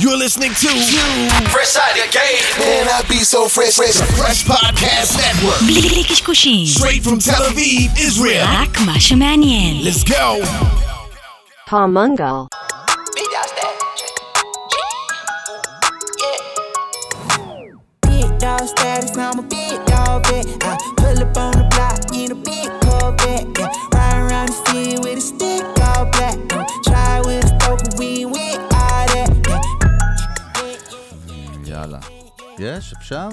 You're 0.00 0.16
listening 0.16 0.52
to 0.62 0.68
Fresh 1.54 1.76
out 1.76 1.92
the 1.94 2.06
gate. 2.18 2.44
Man, 2.58 2.86
I 2.88 3.02
be 3.08 3.18
so 3.34 3.40
fresh, 3.48 3.74
fresh. 3.76 3.96
Fresh 4.20 4.40
Podcast 4.44 5.10
Network. 5.22 5.60
בלי 5.66 6.04
קשקושים, 6.04 6.66
Straight 6.66 7.02
from 7.04 7.18
Tel 7.18 7.42
Aviv, 7.50 7.90
Israel. 8.08 8.46
רק 8.46 8.78
מה 8.86 9.00
שמעניין. 9.00 9.82
Let's 9.84 10.04
go. 10.04 10.44
Paul 11.70 11.88
Mungal. 11.96 12.48
Big 18.06 18.38
dog 18.38 18.66
status, 18.68 19.16
I'm 19.16 19.38
a 19.38 19.42
big 19.42 19.78
dog 19.86 20.26
vet. 20.26 20.46
I 20.70 20.76
pull 20.96 21.18
up 21.24 21.36
on 21.36 21.55
יש? 32.59 32.93
אפשר? 32.93 33.29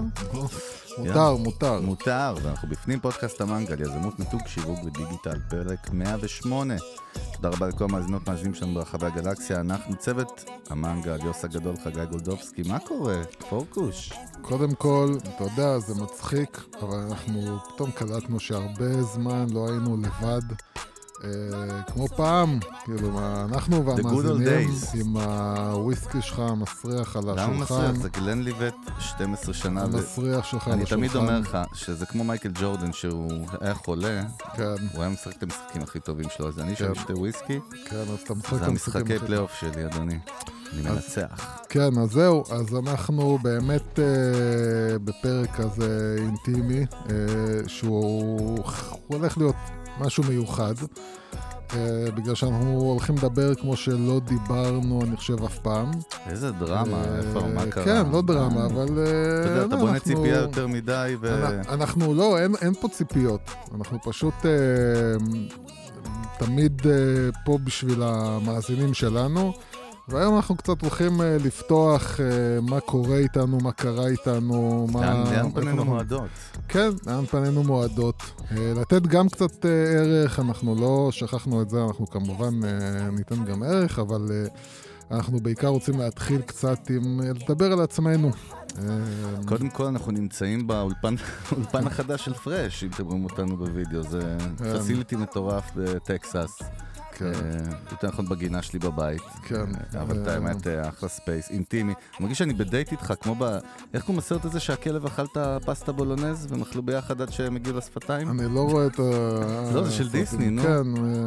מותר, 0.98 1.36
מותר. 1.36 1.80
מותר, 1.80 2.34
ואנחנו 2.42 2.68
בפנים 2.68 3.00
פודקאסט 3.00 3.40
המנגל, 3.40 3.80
יזמות 3.80 4.18
מיתוג 4.18 4.40
שיווק 4.46 4.78
ודיגיטל, 4.84 5.38
פרק 5.50 5.90
108. 5.92 6.74
תודה 7.32 7.48
רבה 7.48 7.68
לכל 7.68 7.84
המאזינות 7.84 8.28
מאזינים 8.28 8.54
שלנו 8.54 8.74
ברחבי 8.74 9.06
הגלקסיה. 9.06 9.60
אנחנו 9.60 9.96
צוות 9.96 10.44
המנגל, 10.70 11.18
יוס 11.24 11.44
הגדול, 11.44 11.74
חגי 11.84 12.06
גולדובסקי. 12.10 12.62
מה 12.62 12.78
קורה? 12.78 13.22
פורקוש. 13.48 14.12
קודם 14.42 14.74
כל, 14.74 15.16
אתה 15.34 15.44
יודע, 15.44 15.78
זה 15.78 15.94
מצחיק, 15.94 16.60
אבל 16.80 16.98
אנחנו 16.98 17.58
פתאום 17.74 17.90
קלטנו 17.90 18.40
שהרבה 18.40 19.02
זמן 19.02 19.46
לא 19.50 19.68
היינו 19.68 19.96
לבד. 19.96 20.42
אה, 21.24 21.28
כמו 21.92 22.08
פעם, 22.08 22.58
כאילו, 22.84 23.18
אנחנו 23.44 23.86
והמאזינים. 23.86 24.70
עם 24.94 25.16
הוויסקי 25.16 26.22
שלך 26.22 26.38
המסריח 26.38 27.16
על 27.16 27.22
למה 27.22 27.42
השולחן. 27.42 27.62
מסריח? 27.62 28.02
זה 28.02 28.08
Glenlivet 28.08 28.74
12 28.98 29.54
שנה. 29.54 29.82
המסריח 29.82 30.44
שלך 30.44 30.66
על 30.66 30.72
אני 30.72 30.82
השולחן. 30.82 30.96
תמיד 31.08 31.16
אומר 31.16 31.38
לך 31.40 31.58
שזה 31.74 32.06
כמו 32.06 32.24
מייקל 32.24 32.50
ג'ורדן, 32.60 32.92
שהוא 32.92 33.30
היה 33.60 33.74
חולה, 33.74 34.22
כן, 34.56 34.64
הוא 34.92 35.02
היה 35.02 35.08
משחק 35.10 35.36
את 35.38 35.42
המשחקים 35.42 35.82
הכי 35.82 36.00
טובים 36.00 36.26
שלו, 36.36 36.48
אז 36.48 36.58
אני 36.60 36.76
שם 36.76 36.94
כן. 36.94 37.00
שתי 37.00 37.12
וויסקי, 37.12 37.58
כן, 37.90 37.96
אז 37.96 38.18
אתה 38.24 38.34
משחק 38.34 38.50
זה 38.54 38.62
את 38.64 38.68
המשחקים 38.68 38.70
המשחקי 39.00 39.14
הכי- 39.16 39.26
פלייאוף 39.26 39.52
שלי, 39.60 39.86
אדוני. 39.86 40.18
אני 40.72 40.82
מנצח. 40.82 41.56
כן, 41.68 41.98
אז 41.98 42.10
זהו, 42.10 42.44
אז 42.50 42.66
אנחנו 42.86 43.38
באמת 43.42 43.98
אה, 43.98 44.04
בפרק 44.98 45.50
כזה 45.56 46.16
אינטימי, 46.18 46.86
אה, 47.10 47.14
שהוא 47.66 48.58
הוא 49.08 49.18
הולך 49.18 49.38
להיות 49.38 49.54
משהו 50.00 50.24
מיוחד, 50.28 50.74
אה, 51.74 51.78
בגלל 52.14 52.34
שאנחנו 52.34 52.70
הולכים 52.80 53.14
לדבר 53.16 53.54
כמו 53.54 53.76
שלא 53.76 54.20
דיברנו, 54.24 55.00
אני 55.02 55.16
חושב, 55.16 55.44
אף 55.44 55.58
פעם. 55.58 55.90
איזה 56.26 56.50
דרמה, 56.50 57.04
אה, 57.04 57.16
איפה, 57.18 57.40
מה 57.54 57.66
קרה? 57.70 57.84
כן, 57.84 58.10
לא 58.12 58.22
דרמה, 58.22 58.66
אבל... 58.66 58.98
אה, 58.98 59.04
אתה 59.40 59.50
יודע, 59.50 59.64
אתה 59.66 59.76
בונה 59.76 59.92
אנחנו- 59.92 60.14
ציפייה 60.14 60.36
יותר 60.38 60.66
מדי, 60.66 61.16
ו... 61.20 61.46
אנ- 61.46 61.68
אנחנו 61.68 62.14
לא, 62.14 62.38
אין, 62.38 62.54
אין 62.62 62.74
פה 62.74 62.88
ציפיות. 62.88 63.40
אנחנו 63.74 63.98
פשוט 64.02 64.34
אה, 64.46 64.50
תמיד 66.38 66.82
אה, 66.86 66.92
פה 67.44 67.58
בשביל 67.64 68.02
המאזינים 68.02 68.94
שלנו. 68.94 69.52
והיום 70.08 70.36
אנחנו 70.36 70.56
קצת 70.56 70.82
הולכים 70.82 71.20
אה, 71.20 71.36
לפתוח 71.44 72.20
אה, 72.20 72.26
מה 72.62 72.80
קורה 72.80 73.16
איתנו, 73.16 73.58
מה 73.58 73.72
קרה 73.72 74.06
איתנו, 74.06 74.86
מה... 74.92 75.24
לאן 75.24 75.50
פנינו 75.50 75.84
מועדות? 75.84 76.28
כן, 76.68 76.88
לאן 77.06 77.26
פנינו 77.26 77.62
מועדות. 77.62 78.22
אה, 78.50 78.72
לתת 78.76 79.02
גם 79.02 79.28
קצת 79.28 79.64
ערך, 79.64 80.40
אנחנו 80.40 80.74
לא 80.74 81.08
שכחנו 81.12 81.62
את 81.62 81.70
זה, 81.70 81.84
אנחנו 81.84 82.06
כמובן 82.06 82.54
ניתן 83.12 83.44
גם 83.44 83.62
ערך, 83.62 83.98
אבל 83.98 84.46
אנחנו 85.10 85.40
בעיקר 85.40 85.68
רוצים 85.68 85.98
להתחיל 85.98 86.40
קצת 86.40 86.90
עם... 86.90 87.20
לדבר 87.20 87.72
על 87.72 87.80
עצמנו. 87.80 88.30
קודם 89.46 89.70
כל, 89.70 89.84
אנחנו 89.84 90.12
נמצאים 90.12 90.66
באולפן 90.66 91.14
החדש 91.86 92.24
של 92.24 92.34
פרש, 92.34 92.84
אם 92.84 92.90
אתם 92.94 93.06
רואים 93.06 93.24
אותנו 93.24 93.56
בווידאו, 93.56 94.02
זה 94.02 94.36
כן. 94.58 94.78
facility 94.78 95.16
מטורף 95.16 95.70
בטקסס. 95.76 96.62
כן. 97.14 97.24
אה, 97.24 97.32
יותר 97.90 98.08
נכון 98.08 98.28
בגינה 98.28 98.62
שלי 98.62 98.78
בבית. 98.78 99.22
כן. 99.42 99.56
אה, 99.94 100.02
אבל 100.02 100.22
את 100.22 100.28
אה, 100.28 100.34
האמת, 100.34 100.66
אחלה 100.88 101.08
space, 101.08 101.50
אינטימי. 101.50 101.92
אני 101.92 102.20
מרגיש 102.20 102.38
שאני 102.38 102.54
בדייט 102.54 102.92
איתך, 102.92 103.14
כמו 103.20 103.34
ב... 103.38 103.58
איך 103.94 104.02
קוראים 104.02 104.18
לסרט 104.18 104.44
הזה 104.44 104.60
שהכלב 104.60 105.06
אכל 105.06 105.24
את 105.24 105.36
הפסטה 105.36 105.92
בולונז 105.92 106.46
והם 106.50 106.62
אכלו 106.62 106.82
ביחד 106.82 107.20
עד 107.20 107.32
שהם 107.32 107.56
הגיעו 107.56 107.76
לשפתיים? 107.76 108.30
אני 108.30 108.54
לא 108.54 108.60
רואה 108.60 108.86
את 108.86 108.98
ה... 108.98 109.02
לא, 109.74 109.84
זה 109.84 109.90
של. 109.90 110.08
דיסני, 110.08 110.50
נו. 110.50 110.62
כן, 110.62 110.82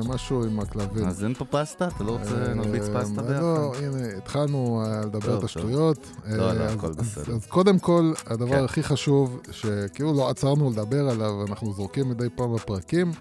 משהו 0.08 0.46
עם 0.46 0.60
הכלבים. 0.60 1.08
אז 1.08 1.24
אין 1.24 1.34
פה 1.34 1.46
פסטה? 1.46 1.88
אתה 1.88 2.04
לא 2.04 2.12
רוצה 2.12 2.54
נרביץ 2.54 2.84
פסטה 2.84 3.22
לא, 3.22 3.28
ביחד? 3.28 3.84
הנה, 3.84 4.18
התחלנו 4.18 4.84
לדבר 5.06 5.40
את 5.40 5.44
השטויות. 5.44 6.08
לא, 6.26 6.54
לא, 6.54 6.64
הכל 6.64 6.92
בסדר. 6.92 7.36
אז 7.36 7.46
קודם 7.46 7.80
כל, 7.80 8.14
הדבר 8.28 8.58
כן. 8.58 8.64
הכי 8.64 8.84
חשוב, 8.84 9.42
שכאילו 9.52 10.14
לא 10.14 10.30
עצרנו 10.30 10.70
לדבר 10.70 11.10
עליו, 11.10 11.46
אנחנו 11.50 11.74
זורקים 11.74 12.10
מדי 12.10 12.28
פעם 12.36 12.56
בפרקים, 12.56 13.12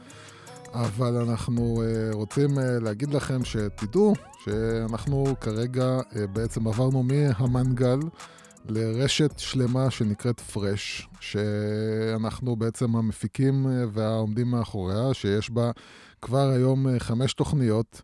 אבל 0.76 1.16
אנחנו 1.16 1.82
אה, 1.82 2.10
רוצים 2.12 2.58
אה, 2.58 2.78
להגיד 2.78 3.14
לכם 3.14 3.44
שתדעו 3.44 4.14
שאנחנו 4.44 5.24
כרגע 5.40 5.84
אה, 6.16 6.26
בעצם 6.26 6.66
עברנו 6.66 7.02
מהמנגל 7.02 7.98
לרשת 8.68 9.38
שלמה 9.38 9.90
שנקראת 9.90 10.40
פרש, 10.40 11.08
שאנחנו 11.20 12.56
בעצם 12.56 12.96
המפיקים 12.96 13.66
והעומדים 13.92 14.50
מאחוריה, 14.50 15.14
שיש 15.14 15.50
בה 15.50 15.70
כבר 16.22 16.48
היום 16.48 16.98
חמש 16.98 17.34
תוכניות. 17.34 18.02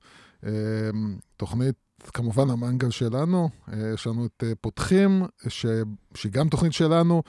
תוכנית, 1.37 1.75
כמובן 2.15 2.51
המנגל 2.51 2.91
שלנו, 2.91 3.49
יש 3.95 4.07
לנו 4.07 4.27
את 4.27 4.45
פותחים, 4.61 5.23
ש... 5.49 5.67
שהיא 6.15 6.33
גם 6.33 6.49
תוכנית 6.49 6.73
שלנו, 6.73 7.23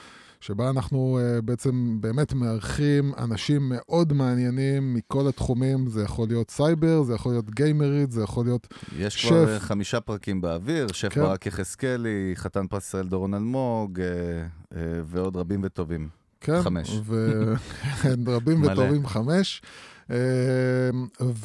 שבה 0.43 0.69
אנחנו 0.69 1.19
אה, 1.21 1.41
בעצם 1.41 1.97
באמת 2.01 2.33
מארחים 2.33 3.11
אנשים 3.17 3.61
מאוד 3.69 4.13
מעניינים 4.13 4.93
מכל 4.93 5.27
התחומים, 5.27 5.87
זה 5.87 6.03
יכול 6.03 6.27
להיות 6.27 6.51
סייבר, 6.51 7.03
זה 7.03 7.13
יכול 7.13 7.31
להיות 7.31 7.49
גיימרית, 7.49 8.11
זה 8.11 8.23
יכול 8.23 8.45
להיות... 8.45 8.67
יש 8.97 9.21
שף. 9.21 9.29
כבר 9.29 9.53
אה, 9.53 9.59
חמישה 9.59 9.99
פרקים 9.99 10.41
באוויר, 10.41 10.87
שף 10.87 11.09
כן. 11.09 11.21
ברק 11.21 11.45
יחזקאלי, 11.45 12.31
חתן 12.35 12.67
פרס 12.67 12.87
ישראל 12.87 13.07
דורון 13.07 13.33
אלמוג, 13.33 13.99
אה, 13.99 14.05
אה, 14.75 15.01
ועוד 15.05 15.37
רבים 15.37 15.61
וטובים. 15.63 16.09
כן, 16.41 16.61
חמש. 16.61 16.99
ו... 17.03 17.53
רבים. 18.27 18.63
וטובים 18.63 19.07
חמש. 19.07 19.61
אה, 20.13 20.89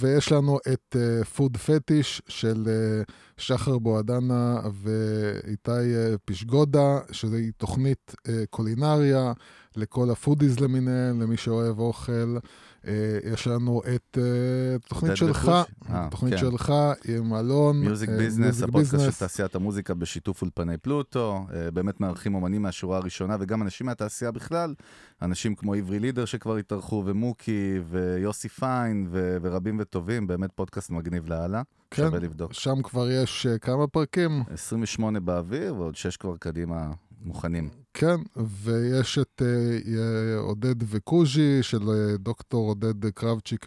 ויש 0.00 0.32
לנו 0.32 0.58
את 0.72 0.96
פוד 1.34 1.56
פטיש 1.56 2.22
של 2.28 2.64
אה, 2.68 3.02
שחר 3.38 3.78
בועדנה 3.78 4.60
ואיתי 4.72 5.70
אה, 5.70 6.14
פשגודה, 6.24 6.98
שזוהי 7.12 7.52
תוכנית 7.52 8.14
אה, 8.28 8.44
קולינריה 8.50 9.32
לכל 9.76 10.10
ה 10.10 10.16
foodies 10.17 10.60
למיניהם, 10.60 11.20
למי 11.22 11.36
שאוהב 11.36 11.78
אוכל. 11.78 12.38
אה, 12.88 13.32
יש 13.32 13.46
לנו 13.46 13.82
את 13.94 14.18
אה, 14.20 14.78
תוכנית 14.88 15.16
שלך? 15.16 15.50
אה, 15.90 16.08
תוכנית 16.10 16.34
כן. 16.34 16.40
שלך 16.40 16.72
עם 17.08 17.34
אלון. 17.34 17.80
Music 17.80 18.10
Business, 18.10 18.62
הפודקאסט 18.62 19.04
של. 19.04 19.10
תעשיית 19.10 19.54
המוזיקה 19.54 19.94
בשיתוף 19.94 20.42
אולפני 20.42 20.78
פלוטו, 20.78 21.46
באמת 21.72 22.00
מארחים 22.00 22.34
אומנים 22.34 22.62
מהשורה 22.62 22.98
הראשונה 22.98 23.36
וגם 23.40 23.62
אנשים 23.62 23.86
מהתעשייה 23.86 24.30
בכלל, 24.30 24.74
אנשים 25.22 25.54
כמו 25.54 25.74
עברי 25.74 25.98
לידר 25.98 26.24
שכבר 26.24 26.56
התארחו, 26.56 27.02
ומוקי, 27.06 27.80
ויוסי 27.90 28.48
פיין, 28.48 29.08
ורבים 29.10 29.76
וטובים, 29.80 30.26
באמת 30.26 30.50
פודקאסט 30.54 30.90
מגניב 30.90 31.28
לאללה, 31.28 31.62
כן. 31.90 32.02
שווה 32.02 32.18
לבדוק. 32.18 32.52
שם 32.52 32.82
כבר 32.82 33.10
יש 33.10 33.46
כמה 33.60 33.86
פרקים. 33.86 34.42
28 34.50 35.20
באוויר 35.20 35.74
ועוד 35.74 35.96
6 35.96 36.16
כבר 36.16 36.36
קדימה 36.36 36.90
מוכנים. 37.22 37.68
כן, 37.94 38.16
ויש 38.36 39.18
את 39.18 39.42
אה, 39.42 40.36
עודד 40.38 40.74
וקוז'י 40.80 41.62
של 41.62 41.90
אה, 41.90 42.16
דוקטור 42.16 42.68
עודד 42.68 43.10
קרבצ'יק 43.10 43.66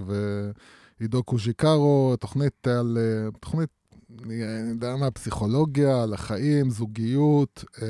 ועידו 0.99 1.23
קוז'יקרו, 1.23 2.15
תוכנית 2.19 2.67
על, 2.67 2.97
אה, 3.01 3.31
תוכנית, 3.39 3.69
אני 4.23 4.69
יודע 4.69 4.95
מה, 4.95 5.11
פסיכולוגיה, 5.11 6.03
על 6.03 6.13
החיים, 6.13 6.69
זוגיות, 6.69 7.63
אה, 7.81 7.87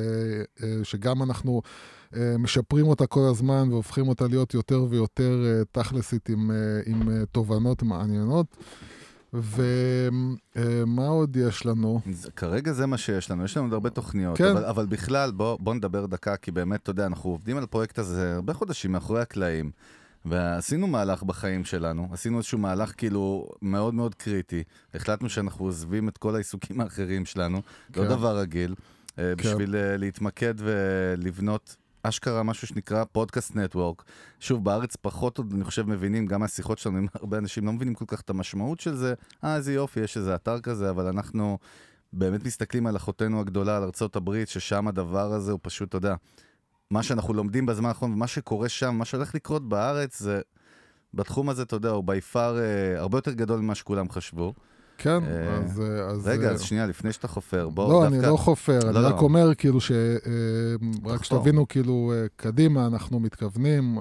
אה, 0.63 0.79
שגם 0.83 1.23
אנחנו 1.23 1.61
אה, 2.15 2.37
משפרים 2.37 2.87
אותה 2.87 3.07
כל 3.07 3.27
הזמן 3.31 3.67
והופכים 3.71 4.07
אותה 4.07 4.27
להיות 4.27 4.53
יותר 4.53 4.85
ויותר 4.89 5.43
אה, 5.45 5.61
תכלסית 5.71 6.29
עם, 6.29 6.51
אה, 6.51 6.55
עם 6.85 7.09
אה, 7.09 7.25
תובנות 7.31 7.83
מעניינות. 7.83 8.57
ומה 9.33 11.07
עוד 11.07 11.37
יש 11.37 11.65
לנו? 11.65 12.01
כרגע 12.35 12.71
זה 12.71 12.85
מה 12.85 12.97
שיש 12.97 13.31
לנו, 13.31 13.45
יש 13.45 13.57
לנו 13.57 13.65
עוד 13.65 13.73
הרבה 13.73 13.89
תוכניות, 13.89 14.37
כן. 14.37 14.45
אבל, 14.45 14.65
אבל 14.65 14.85
בכלל, 14.85 15.31
בוא, 15.31 15.57
בוא 15.59 15.73
נדבר 15.73 16.05
דקה, 16.05 16.37
כי 16.37 16.51
באמת, 16.51 16.83
אתה 16.83 16.89
יודע, 16.89 17.05
אנחנו 17.05 17.29
עובדים 17.29 17.57
על 17.57 17.63
הפרויקט 17.63 17.99
הזה 17.99 18.35
הרבה 18.35 18.53
חודשים 18.53 18.91
מאחורי 18.91 19.21
הקלעים, 19.21 19.71
ועשינו 20.25 20.87
מהלך 20.87 21.23
בחיים 21.23 21.65
שלנו, 21.65 22.07
עשינו 22.11 22.37
איזשהו 22.37 22.57
מהלך 22.57 22.93
כאילו 22.97 23.49
מאוד 23.61 23.93
מאוד 23.93 24.15
קריטי, 24.15 24.63
החלטנו 24.93 25.29
שאנחנו 25.29 25.65
עוזבים 25.65 26.09
את 26.09 26.17
כל 26.17 26.35
העיסוקים 26.35 26.81
האחרים 26.81 27.25
שלנו, 27.25 27.61
כן. 27.93 28.01
לא 28.01 28.07
דבר 28.07 28.37
רגיל, 28.37 28.75
אה, 29.19 29.35
בשביל 29.35 29.75
אה, 29.75 29.97
להתמקד 29.97 30.53
ולבנות 30.57 31.75
אשכרה 32.03 32.43
משהו 32.43 32.67
שנקרא 32.67 33.03
פודקאסט 33.11 33.55
נטוורק. 33.55 34.03
שוב, 34.39 34.63
בארץ 34.63 34.95
פחות 34.95 35.37
עוד, 35.37 35.53
אני 35.53 35.63
חושב, 35.63 35.89
מבינים, 35.89 36.25
גם 36.25 36.39
מהשיחות 36.39 36.77
שלנו 36.77 36.97
עם 36.97 37.07
הרבה 37.13 37.37
אנשים 37.37 37.65
לא 37.65 37.73
מבינים 37.73 37.93
כל 37.93 38.05
כך 38.07 38.21
את 38.21 38.29
המשמעות 38.29 38.79
של 38.79 38.95
זה. 38.95 39.13
אה, 39.43 39.55
איזה 39.55 39.73
יופי, 39.73 39.99
יש 39.99 40.17
איזה 40.17 40.35
אתר 40.35 40.59
כזה, 40.59 40.89
אבל 40.89 41.07
אנחנו 41.07 41.57
באמת 42.13 42.45
מסתכלים 42.45 42.87
על 42.87 42.95
אחותנו 42.95 43.39
הגדולה, 43.39 43.77
על 43.77 43.83
ארצות 43.83 44.15
הברית, 44.15 44.47
ששם 44.47 44.87
הדבר 44.87 45.33
הזה 45.33 45.51
הוא 45.51 45.59
פשוט, 45.63 45.89
אתה 45.89 45.97
יודע, 45.97 46.15
מה 46.91 47.03
שאנחנו 47.03 47.33
לומדים 47.33 47.65
בזמן 47.65 47.89
האחרון, 47.89 48.13
ומה 48.13 48.27
שקורה 48.27 48.69
שם, 48.69 48.95
מה 48.95 49.05
שהולך 49.05 49.35
לקרות 49.35 49.69
בארץ, 49.69 50.19
זה... 50.19 50.41
בתחום 51.13 51.49
הזה, 51.49 51.61
אתה 51.61 51.75
יודע, 51.75 51.89
הוא 51.89 52.03
בי 52.03 52.21
פאר 52.21 52.59
אה, 52.59 52.99
הרבה 52.99 53.17
יותר 53.17 53.31
גדול 53.31 53.59
ממה 53.59 53.75
שכולם 53.75 54.09
חשבו. 54.09 54.53
כן, 55.01 55.23
אה, 55.23 55.57
אז... 55.57 55.81
אה, 55.81 56.05
אז 56.05 56.27
רגע, 56.27 56.47
אה, 56.47 56.53
אז 56.53 56.61
שנייה, 56.61 56.85
לפני 56.85 57.13
שאתה 57.13 57.27
חופר, 57.27 57.69
בוא 57.69 57.93
לא, 57.93 58.01
דווקא... 58.01 58.15
אני 58.15 58.31
לא 58.31 58.37
חופר, 58.37 58.79
אני 58.89 58.95
לא, 58.95 59.07
רק 59.07 59.13
לא. 59.13 59.19
אומר 59.19 59.55
כאילו 59.55 59.81
ש... 59.81 59.91
רק. 61.05 61.23
שתבינו 61.23 61.67
כאילו 61.67 62.13
קדימה, 62.35 62.87
אנחנו 62.87 63.19
מתכוונים 63.19 63.99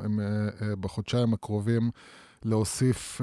בחודשיים 0.81 1.35
הקרובים 1.35 1.91
להוסיף 2.45 3.21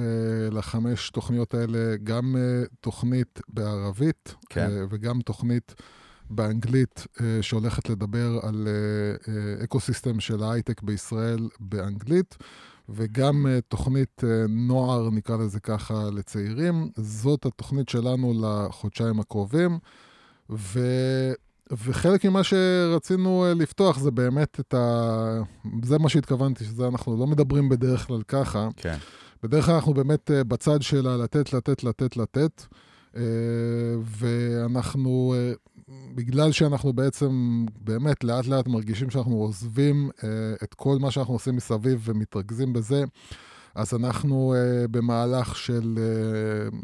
לחמש 0.51 1.09
תוכניות 1.09 1.53
האלה 1.53 1.95
גם 2.03 2.35
תוכנית 2.81 3.39
בערבית 3.49 4.35
כן. 4.49 4.69
וגם 4.89 5.21
תוכנית 5.21 5.75
באנגלית 6.29 7.07
שהולכת 7.41 7.89
לדבר 7.89 8.39
על 8.43 8.67
אקו-סיסטם 9.63 10.19
של 10.19 10.43
ההייטק 10.43 10.81
בישראל 10.81 11.49
באנגלית. 11.59 12.37
וגם 12.89 13.47
אה, 13.47 13.59
תוכנית 13.61 14.23
אה, 14.23 14.45
נוער, 14.49 15.09
נקרא 15.09 15.37
לזה 15.37 15.59
ככה, 15.59 16.09
לצעירים. 16.13 16.89
זאת 16.95 17.45
התוכנית 17.45 17.89
שלנו 17.89 18.33
לחודשיים 18.41 19.19
הקרובים. 19.19 19.79
ו... 20.49 20.79
וחלק 21.71 22.25
ממה 22.25 22.43
שרצינו 22.43 23.45
אה, 23.45 23.53
לפתוח 23.53 23.99
זה 23.99 24.11
באמת 24.11 24.59
את 24.59 24.73
ה... 24.73 25.41
זה 25.83 25.99
מה 25.99 26.09
שהתכוונתי, 26.09 26.65
שזה 26.65 26.87
אנחנו 26.87 27.17
לא 27.17 27.27
מדברים 27.27 27.69
בדרך 27.69 28.07
כלל 28.07 28.21
ככה. 28.27 28.67
כן. 28.77 28.97
בדרך 29.43 29.65
כלל 29.65 29.75
אנחנו 29.75 29.93
באמת 29.93 30.31
בצד 30.47 30.81
של 30.81 31.07
הלתת, 31.07 31.53
לתת, 31.53 31.83
לתת, 31.83 32.17
לתת. 32.17 32.61
אה, 32.61 32.86
ואנחנו, 34.03 35.33
אה, 35.37 35.53
בגלל 36.15 36.51
שאנחנו 36.51 36.93
בעצם 36.93 37.65
באמת 37.81 38.23
לאט 38.23 38.47
לאט 38.47 38.67
מרגישים 38.67 39.09
שאנחנו 39.09 39.35
עוזבים 39.35 40.09
אה, 40.23 40.29
את 40.63 40.73
כל 40.73 40.97
מה 40.99 41.11
שאנחנו 41.11 41.33
עושים 41.33 41.55
מסביב 41.55 42.01
ומתרכזים 42.03 42.73
בזה, 42.73 43.03
אז 43.77 43.93
אנחנו 43.93 44.55
uh, 44.55 44.87
במהלך 44.87 45.55
של 45.55 45.97
uh, 45.97 46.75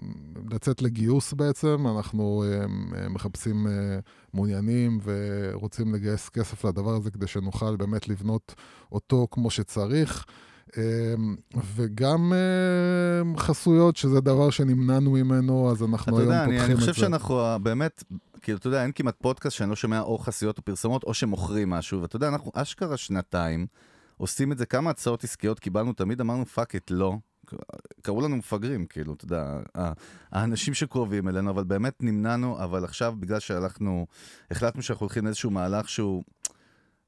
לצאת 0.52 0.82
לגיוס 0.82 1.34
בעצם, 1.34 1.88
אנחנו 1.88 2.44
uh, 2.44 3.10
מחפשים 3.10 3.68
uh, 3.68 3.70
מעוניינים 4.34 5.00
ורוצים 5.04 5.94
לגייס 5.94 6.30
כסף 6.30 6.66
לדבר 6.66 6.96
הזה 6.96 7.12
כדי 7.12 7.28
שנוכל 7.28 7.76
באמת 7.76 8.08
לבנות 8.08 8.56
אותו 8.92 9.28
כמו 9.32 9.50
שצריך. 9.50 10.26
וגם 11.76 12.34
uh, 12.34 13.40
חסויות, 13.40 13.96
שזה 13.96 14.22
דבר 14.22 14.50
שנמנענו 14.50 15.12
ממנו, 15.12 15.72
אז 15.72 15.84
אנחנו 15.84 16.12
אתה 16.18 16.22
היום 16.22 16.32
יודע, 16.32 16.40
פותחים 16.46 16.60
אני, 16.60 16.66
את 16.66 16.70
אני 16.70 16.76
זה. 16.76 16.80
חושב 16.82 16.94
שאנחנו 16.94 17.40
אה, 17.40 17.58
באמת, 17.58 18.04
כאילו, 18.42 18.58
אתה 18.58 18.68
יודע, 18.68 18.84
אין 18.84 18.92
כמעט 18.96 19.16
פודקאסט 19.22 19.56
שאני 19.58 19.70
לא 19.70 19.76
שומע 19.76 20.02
או 20.02 20.18
חסויות 20.18 20.58
או 20.58 20.64
פרסומות, 20.64 21.04
או 21.04 21.14
שמוכרים 21.14 21.70
משהו, 21.70 22.02
ואתה 22.02 22.16
יודע, 22.16 22.28
אנחנו 22.28 22.52
אשכרה 22.56 22.98
שנתיים 22.98 23.66
עושים 24.18 24.52
את 24.52 24.58
זה, 24.58 24.66
כמה 24.66 24.90
הצעות 24.90 25.24
עסקיות 25.24 25.60
קיבלנו, 25.60 25.94
תמיד 25.94 26.22
אמרנו 26.22 26.46
פאקט, 26.46 26.92
לא. 26.92 27.16
קראו 28.02 28.22
לנו 28.22 28.38
מפגרים, 28.38 28.86
כאילו, 28.86 29.14
אתה 29.14 29.26
יודע, 29.26 29.60
האנשים 30.32 30.74
שקרובים 30.74 31.28
אלינו, 31.30 31.50
אבל 31.52 31.64
באמת 31.64 31.94
נמנענו, 32.04 32.64
אבל 32.64 32.84
עכשיו, 32.84 33.16
בגלל 33.20 33.40
שהלכנו, 33.40 34.06
החלטנו 34.52 34.82
שאנחנו 34.82 35.04
הולכים 35.04 35.26
לאיזשהו 35.26 35.52
מהלך 35.52 35.90
שהוא... 35.90 36.24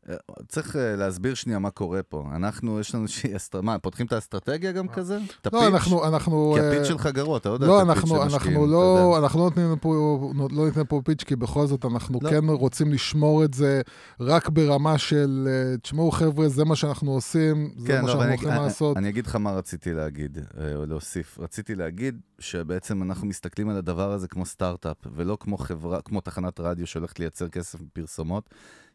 אה, 0.10 0.16
צריך 0.48 0.76
אה, 0.76 0.96
להסביר 0.96 1.34
שנייה 1.34 1.60
מה 1.60 1.70
קורה 1.70 2.04
פה. 2.04 2.26
אנחנו, 2.36 2.80
יש 2.80 2.96
לנו 2.96 3.04
איזושהי 3.04 3.36
אסטר... 3.36 3.62
מה, 3.62 3.80
פותחים 3.80 4.06
את 4.06 4.14
האסטרטגיה 4.14 4.72
גם 4.72 4.88
כזה? 4.88 5.18
את 5.42 5.47
ה-, 5.47 5.54
לא, 5.54 5.60
הפיץ'? 5.60 5.74
אנחנו... 5.74 6.06
אנחנו 6.08 6.54
כי 6.56 6.62
אה, 6.62 6.72
הפיץ' 6.72 6.88
שלך 6.88 7.08
גרוע, 7.08 7.38
אתה 7.38 7.50
לא 7.50 7.54
יודע 7.54 7.68
לא, 7.68 7.82
את 7.82 7.90
הפיץ' 7.90 8.12
אנחנו, 8.12 8.30
של 8.30 8.36
משקיעים, 8.36 8.72
לא. 8.72 9.18
אנחנו 9.18 9.40
לא 9.40 9.46
נותנים 9.46 9.76
פה, 9.82 9.94
לא 10.52 10.84
פה 10.88 11.02
פיץ', 11.06 11.24
כי 11.24 11.36
בכל 11.36 11.68
זאת 11.68 11.86
אנחנו 11.86 12.20
לא. 12.22 12.30
כן 12.30 12.50
רוצים 12.50 12.94
לשמור 12.94 13.44
את 13.44 13.54
זה 13.54 13.82
רק 14.20 14.50
ברמה 14.50 14.98
של, 14.98 15.48
אה, 15.52 15.78
תשמעו 15.78 16.12
חבר'ה, 16.12 16.50
זה 16.50 16.66
מה 16.66 16.76
שאנחנו 16.76 17.12
עושים, 17.12 17.72
זה 17.78 17.88
כן, 17.88 18.02
מה 18.02 18.08
לא, 18.08 18.14
שאנחנו 18.14 18.30
הולכים 18.30 18.50
אני, 18.50 18.60
לעשות. 18.60 18.98
אני 18.98 19.10
אגיד 19.10 19.28
לך 19.28 19.36
מה 19.36 19.52
רציתי 19.52 19.94
להגיד, 19.94 20.38
אה, 20.60 20.76
או 20.76 20.86
להוסיף. 20.86 21.40
רציתי 21.40 21.76
להגיד 21.76 22.20
שבעצם 22.40 23.04
אנחנו 23.04 23.28
מסתכלים 23.28 23.70
על 23.70 23.78
הדבר 23.78 24.12
הזה 24.12 24.28
כמו 24.28 24.46
סטארט-אפ, 24.46 24.98
ולא 25.16 25.38
כמו 25.40 25.58
חברה, 25.58 26.02
כמו 26.02 26.22
תחנת 26.22 26.60
רדיו 26.60 26.88
שהולכת 26.88 27.20
לייצר 27.20 27.50
כסף 27.50 27.82
מפרסומות. 27.82 28.50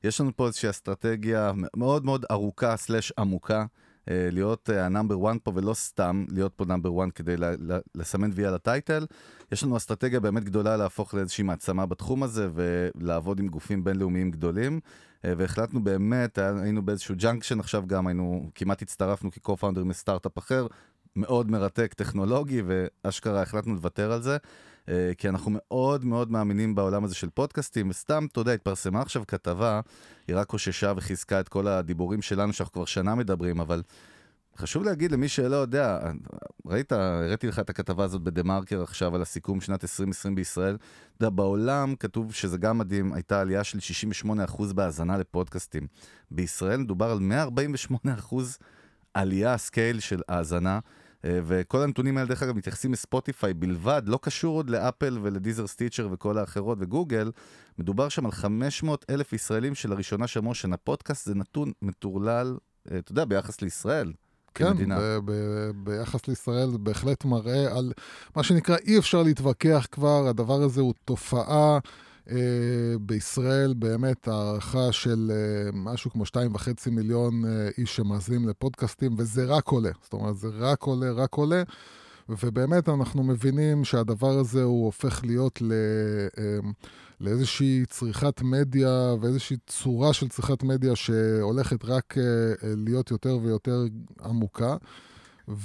יש 0.05 0.20
לנו 0.20 0.31
פה 0.37 0.47
איזושהי 0.47 0.70
אסטרטגיה 0.70 1.52
מאוד 1.76 2.05
מאוד 2.05 2.25
ארוכה 2.31 2.76
סלש 2.76 3.12
עמוקה, 3.19 3.64
אה, 4.11 4.29
להיות 4.32 4.69
ה 4.69 4.77
number 4.77 5.31
1 5.31 5.38
פה, 5.43 5.52
ולא 5.55 5.75
סתם 5.75 6.25
להיות 6.31 6.52
פה 6.56 6.64
number 6.65 6.91
1 7.05 7.12
כדי 7.12 7.37
ל- 7.37 7.73
ל- 7.73 7.81
לסמן 7.94 8.31
וי 8.35 8.47
על 8.47 8.55
הטייטל. 8.55 9.06
יש 9.52 9.64
לנו 9.64 9.76
אסטרטגיה 9.76 10.20
באמת 10.20 10.44
גדולה 10.44 10.76
להפוך 10.76 11.14
לאיזושהי 11.14 11.44
מעצמה 11.44 11.87
בתחום 11.87 12.23
הזה, 12.23 12.49
ולעבוד 12.55 13.41
עם 13.41 13.49
גופים 13.49 13.85
בינלאומיים 13.85 14.31
גדולים. 14.31 14.81
אה, 15.25 15.32
והחלטנו 15.37 15.85
באמת, 15.85 16.38
היינו 16.38 16.82
באיזשהו 16.82 17.14
junction 17.19 17.61
עכשיו 17.61 17.87
גם, 17.87 18.06
היינו, 18.06 18.50
כמעט 18.55 18.82
הצטרפנו 18.82 19.31
כ-co-founder 19.32 19.85
מסטארט-אפ 19.85 20.38
אחר, 20.38 20.67
מאוד 21.17 21.50
מרתק 21.50 21.94
טכנולוגי, 21.94 22.62
ואשכרה 22.67 23.43
החלטנו 23.43 23.75
לוותר 23.75 24.12
על 24.12 24.23
זה, 24.23 24.32
אה, 24.32 24.38
כי 25.19 25.29
אנחנו 25.29 25.50
מאוד 25.55 26.05
מאוד 26.05 26.31
מאמינים 26.31 26.75
בעולם 26.75 27.05
הזה 27.05 27.15
של 27.15 27.31
פודקאסטים, 27.31 27.91
וסתם, 27.91 28.27
אתה 28.32 28.41
יודע, 28.41 28.53
התפרסמה 28.53 29.03
עכשיו 29.03 29.23
כתבה, 29.29 29.81
היא 30.29 30.37
רק 30.37 30.47
גיבשה 30.47 30.93
וחיזקה 30.97 31.41
את 31.41 31.49
כל 31.49 31.69
הדיבורים 31.69 32.23
שלנו, 32.23 32.53
שאנחנו 32.53 32.73
כבר 32.73 32.85
שנה 32.85 33.15
מדברים, 33.15 33.61
אבל 33.61 33.82
חשוב 34.56 34.85
להגיד 34.85 35.12
למי 35.12 35.29
שלא 35.29 35.56
יודע, 35.56 35.99
ראית, 36.67 36.93
הראיתי 36.93 37.47
לך 37.47 37.59
את 37.59 37.71
הכתבה 37.71 38.05
הזאת 38.05 38.23
בדה 38.23 38.43
מרקר 38.43 38.82
עכשיו 38.82 39.15
על 39.15 39.23
הסיכום 39.23 39.61
שנת 39.61 39.85
2020 39.85 40.35
בישראל. 40.35 40.77
אתה 41.17 41.25
יודע, 41.25 41.37
בעולם 41.37 41.94
כתוב 41.97 42.33
שזה 42.33 42.59
גם 42.59 42.79
מדהים, 42.79 43.12
הייתה 43.12 43.41
עלייה 43.41 43.65
של 43.65 43.79
68% 44.26 44.73
בהאזנה 44.75 45.19
לפודקאסטים. 45.19 45.87
בישראל 46.31 46.81
מדובר 46.81 47.11
על 47.11 47.19
148% 48.29 48.35
עלייה, 49.15 49.59
scale 49.59 50.01
של 50.00 50.21
האזנה. 50.29 50.79
אה, 51.25 51.41
וכל 51.45 51.83
הנתונים 51.83 52.17
האלה, 52.17 52.29
דרך 52.29 52.43
אגב, 52.43 52.57
מתייחסים 52.57 52.93
לספוטיפיי 52.93 53.55
בלבד, 53.55 54.03
לא 54.07 54.19
קשור 54.23 54.57
עוד 54.57 54.71
לאפל 54.71 55.19
ולדיזר 55.23 55.67
Stitcher 55.67 56.09
וכל 56.13 56.39
האחרות 56.39 56.79
וגוגל. 56.81 57.31
מדובר 57.79 58.09
שם 58.09 58.27
על 58.27 58.33
500 58.33 59.05
אלף 59.11 59.33
ישראלים 59.33 59.75
שלראשונה 59.75 60.27
שמעו 60.27 60.55
שהפודקאסט 60.55 61.27
זה 61.27 61.35
נתון 61.35 61.73
מטורלל, 61.83 62.57
אה, 62.93 62.99
אתה 62.99 63.13
יודע, 63.13 63.25
ביחס 63.25 63.63
לישראל. 63.63 64.13
כן. 64.55 64.89
ב- 64.89 65.19
ב- 65.25 65.71
ביחס 65.85 66.29
לישראל 66.29 66.71
זה 66.71 66.79
בהחלט 66.79 67.25
מראה 67.25 67.77
על 67.79 67.93
מה 68.37 68.43
שנקרא, 68.43 68.77
אי 68.87 68.99
אפשר 68.99 69.23
להתווכח 69.23 69.87
כבר, 69.93 70.29
הדבר 70.29 70.63
הזה 70.63 70.81
הוא 70.81 70.95
תופעה. 71.05 71.79
אה, 72.31 72.99
בישראל 73.00 73.75
באמת 73.75 74.29
הערכה 74.29 74.93
של 74.93 75.33
אה, 75.35 75.71
משהו 75.73 76.11
כמו 76.11 76.26
שתיים 76.26 76.55
וחצי 76.55 76.90
מיליון 76.90 77.45
אה, 77.45 77.69
איש 77.78 77.97
שמאזינים 77.97 78.49
לפודקאסטים, 78.49 79.14
וזה 79.19 79.45
רק 79.45 79.69
עולה. 79.69 79.90
זאת 80.02 80.12
אומרת, 80.12 80.37
זה 80.37 80.49
רק 80.59 80.83
עולה, 80.83 81.11
רק 81.12 81.35
עולה. 81.35 81.62
ובאמת 82.28 82.88
אנחנו 82.88 83.23
מבינים 83.23 83.85
שהדבר 83.85 84.38
הזה 84.38 84.62
הוא 84.62 84.85
הופך 84.85 85.25
להיות 85.25 85.62
ל, 85.62 85.73
לאיזושהי 87.21 87.85
צריכת 87.88 88.43
מדיה 88.43 89.14
ואיזושהי 89.21 89.57
צורה 89.66 90.12
של 90.12 90.28
צריכת 90.28 90.62
מדיה 90.62 90.97
שהולכת 90.97 91.85
רק 91.85 92.14
להיות 92.62 93.11
יותר 93.11 93.38
ויותר 93.43 93.85
עמוקה. 94.25 94.76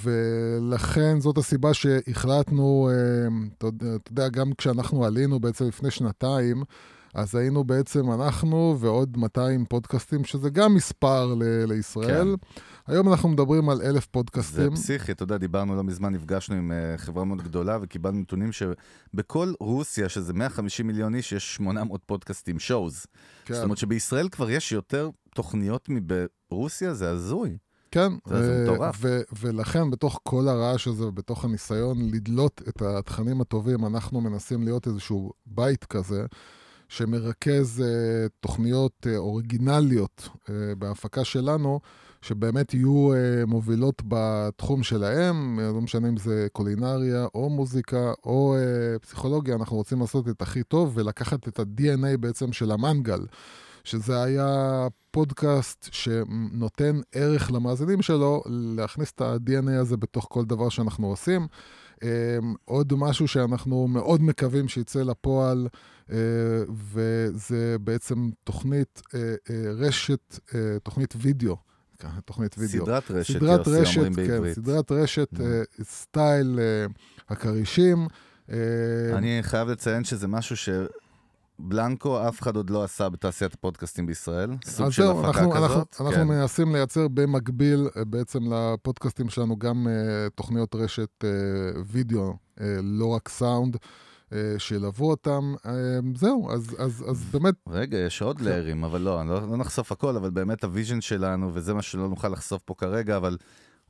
ולכן 0.04 1.20
זאת 1.20 1.38
הסיבה 1.38 1.74
שהחלטנו, 1.74 2.90
אה, 2.92 3.28
אתה 3.58 3.68
יודע- 3.68 4.30
גם 4.30 4.52
כשאנחנו 4.58 5.06
עלינו 5.06 5.40
בעצם 5.40 5.66
לפני 5.68 5.92
שנתיים, 5.92 6.64
אז 7.14 7.36
היינו 7.36 7.64
בעצם 7.64 8.12
אנחנו 8.12 8.78
ועוד 8.80 9.18
200 9.18 9.66
פודקאסטים, 9.66 10.24
שזה 10.24 10.50
גם 10.50 10.76
מספר 10.76 11.34
ל- 11.34 11.44
לישראל. 11.68 12.36
כן. 12.38 12.48
היום 12.88 13.10
אנחנו 13.10 13.30
מדברים 13.30 13.70
על 13.70 13.82
אלף 13.82 14.04
זה 14.04 14.08
פודקאסטים. 14.12 14.74
פסיכי, 14.74 15.12
אתה 15.12 15.24
יודע, 15.24 15.38
דיברנו 15.38 15.76
לא 15.76 15.84
מזמן, 15.84 16.14
נפגשנו 16.14 16.56
עם 16.56 16.72
uh, 16.72 16.98
חברה 16.98 17.26
מאוד 17.26 17.42
גדולה 17.42 17.78
וקיבלנו 17.82 18.20
נתונים 18.20 18.50
שבכל 18.52 19.54
רוסיה, 19.60 20.10
שזה 20.10 20.34
150 20.34 20.88
מיליון 20.88 21.16
איש, 21.16 21.32
יש 21.32 21.56
800 21.56 22.02
פודקאסטים, 22.06 22.60
שואוז. 22.60 23.06
כן. 23.46 23.54
זאת 23.54 23.64
אומרת 23.64 23.78
שבישראל 23.78 24.30
כבר 24.30 24.50
יש 24.50 24.72
יותר 24.72 25.10
תוכניות 25.36 25.90
מברוסיה, 25.90 26.94
זה 26.94 27.10
הזוי. 27.10 27.58
כן, 27.96 28.12
זה- 28.26 28.66
ו- 28.68 28.72
מטורף. 28.74 29.02
ולכן 29.42 29.92
בתוך 29.92 30.20
כל 30.24 30.48
הרעש 30.48 30.88
הזה 30.88 31.08
ובתוך 31.08 31.46
הניסיון 31.46 31.98
לדלות 32.12 32.62
את 32.70 32.82
התכנים 32.82 33.42
הטובים, 33.42 33.86
אנחנו 33.86 34.22
מנסים 34.22 34.64
להיות 34.64 34.88
איזשהו 34.88 35.32
בית 35.46 35.86
כזה, 35.86 36.26
שמרכז 36.90 37.82
אה, 37.86 38.28
תוכניות 38.40 39.08
אה, 39.10 39.18
אוריגינליות 39.18 40.30
אה, 40.50 40.54
בהפקה 40.78 41.24
שלנו, 41.24 41.80
שבאמת 42.22 42.74
יהיו 42.74 43.14
אה, 43.14 43.46
מובילות 43.48 44.02
בתחום 44.08 44.84
שלהם, 44.84 45.60
אה, 45.60 45.68
לא 45.68 45.82
משנה 45.82 46.08
אם 46.08 46.18
זה 46.18 46.48
קולינריה 46.52 47.26
או 47.36 47.50
מוזיקה 47.50 48.12
או 48.26 48.56
אה, 48.58 49.00
פסיכולוגיה, 49.00 49.56
אנחנו 49.56 49.78
רוצים 49.78 50.00
לעשות 50.00 50.30
את 50.30 50.42
הכי 50.42 50.64
טוב 50.64 50.92
ולקחת 50.96 51.48
את 51.48 51.60
ה-DNA 51.60 52.18
בעצם 52.20 52.54
של 52.54 52.72
המנגל. 52.72 53.20
שזה 53.86 54.24
היה 54.24 54.88
פודקאסט 55.12 55.88
שנותן 55.92 57.00
ערך 57.12 57.52
למאזינים 57.52 58.02
שלו, 58.02 58.44
להכניס 58.50 59.12
את 59.12 59.22
ה-DNA 59.22 59.72
הזה 59.80 59.98
בתוך 59.98 60.28
כל 60.30 60.46
דבר 60.46 60.70
שאנחנו 60.70 61.08
עושים. 61.08 61.48
אמ, 62.04 62.08
עוד 62.66 62.94
משהו 62.98 63.28
שאנחנו 63.28 63.88
מאוד 63.88 64.22
מקווים 64.22 64.68
שיצא 64.68 65.02
לפועל, 65.04 65.68
אה, 66.12 66.18
וזה 66.72 67.76
בעצם 67.82 68.30
תוכנית, 68.44 69.02
אה, 69.16 69.20
אה, 69.20 69.72
רשת, 69.72 70.40
אה, 70.56 70.80
תוכנית 70.84 71.14
וידאו. 71.18 71.56
תוכנית 72.26 72.56
וידאו. 72.58 72.86
סדרת 72.86 73.12
רשת, 73.12 73.34
סדרת 73.38 73.68
יוסי, 73.68 73.80
רשת, 73.80 73.98
אומרים 73.98 74.14
כן, 74.14 74.28
בעברית. 74.28 74.56
סדרת 74.56 74.92
רשת. 74.92 75.30
אה, 75.42 75.62
סטייל 75.84 76.60
אה, 76.60 76.86
הכרישים. 77.30 78.08
אה, 78.52 78.58
אני 79.14 79.40
חייב 79.42 79.68
לציין 79.70 80.04
שזה 80.04 80.28
משהו 80.28 80.56
שבלנקו, 81.60 82.28
אף 82.28 82.42
אחד 82.42 82.56
עוד 82.56 82.70
לא 82.70 82.84
עשה 82.84 83.10
בתעשיית 83.10 83.54
הפודקאסטים 83.54 84.06
בישראל. 84.06 84.50
סוג 84.66 84.90
של 84.90 85.04
זהו, 85.04 85.12
הפקה 85.12 85.28
אנחנו, 85.28 85.52
כזאת. 85.52 85.62
אנחנו, 85.62 86.06
אנחנו 86.06 86.22
כן. 86.22 86.28
מנסים 86.28 86.76
לייצר 86.76 87.08
במקביל 87.08 87.88
אה, 87.98 88.06
בעצם 88.06 88.40
לפודקאסטים 88.54 89.30
שלנו 89.30 89.58
גם 89.60 89.88
אה, 89.88 90.30
תוכניות 90.36 90.76
רשת 90.76 91.24
אה, 91.24 91.30
וידאו, 91.86 92.34
אה, 92.62 92.76
לא 92.84 93.06
רק 93.08 93.30
סאונד, 93.30 93.78
שילוו 94.58 95.10
אותם. 95.10 95.54
זהו, 96.16 96.52
אז, 96.52 96.76
אז, 96.78 97.04
אז 97.10 97.24
באמת, 97.32 97.56
רגע, 97.70 97.98
יש 97.98 98.22
עוד. 98.22 98.42
ליירים, 98.42 98.84
אבל 98.84 99.02
לא, 99.02 99.28
לא, 99.28 99.50
לא 99.50 99.58
נחשוף 99.58 99.92
הכל, 99.92 100.16
אבל 100.16 100.30
באמת 100.30 100.64
ה 100.64 100.69
vision 100.69 101.02
שלנו, 101.02 101.52
וזה 101.54 101.74
מה 101.74 101.82
שלא 101.82 102.10
נוכל 102.10 102.28
לחשוף 102.28 102.62
פה 102.62 102.74
כרגע, 102.78 103.18
אבל 103.18 103.38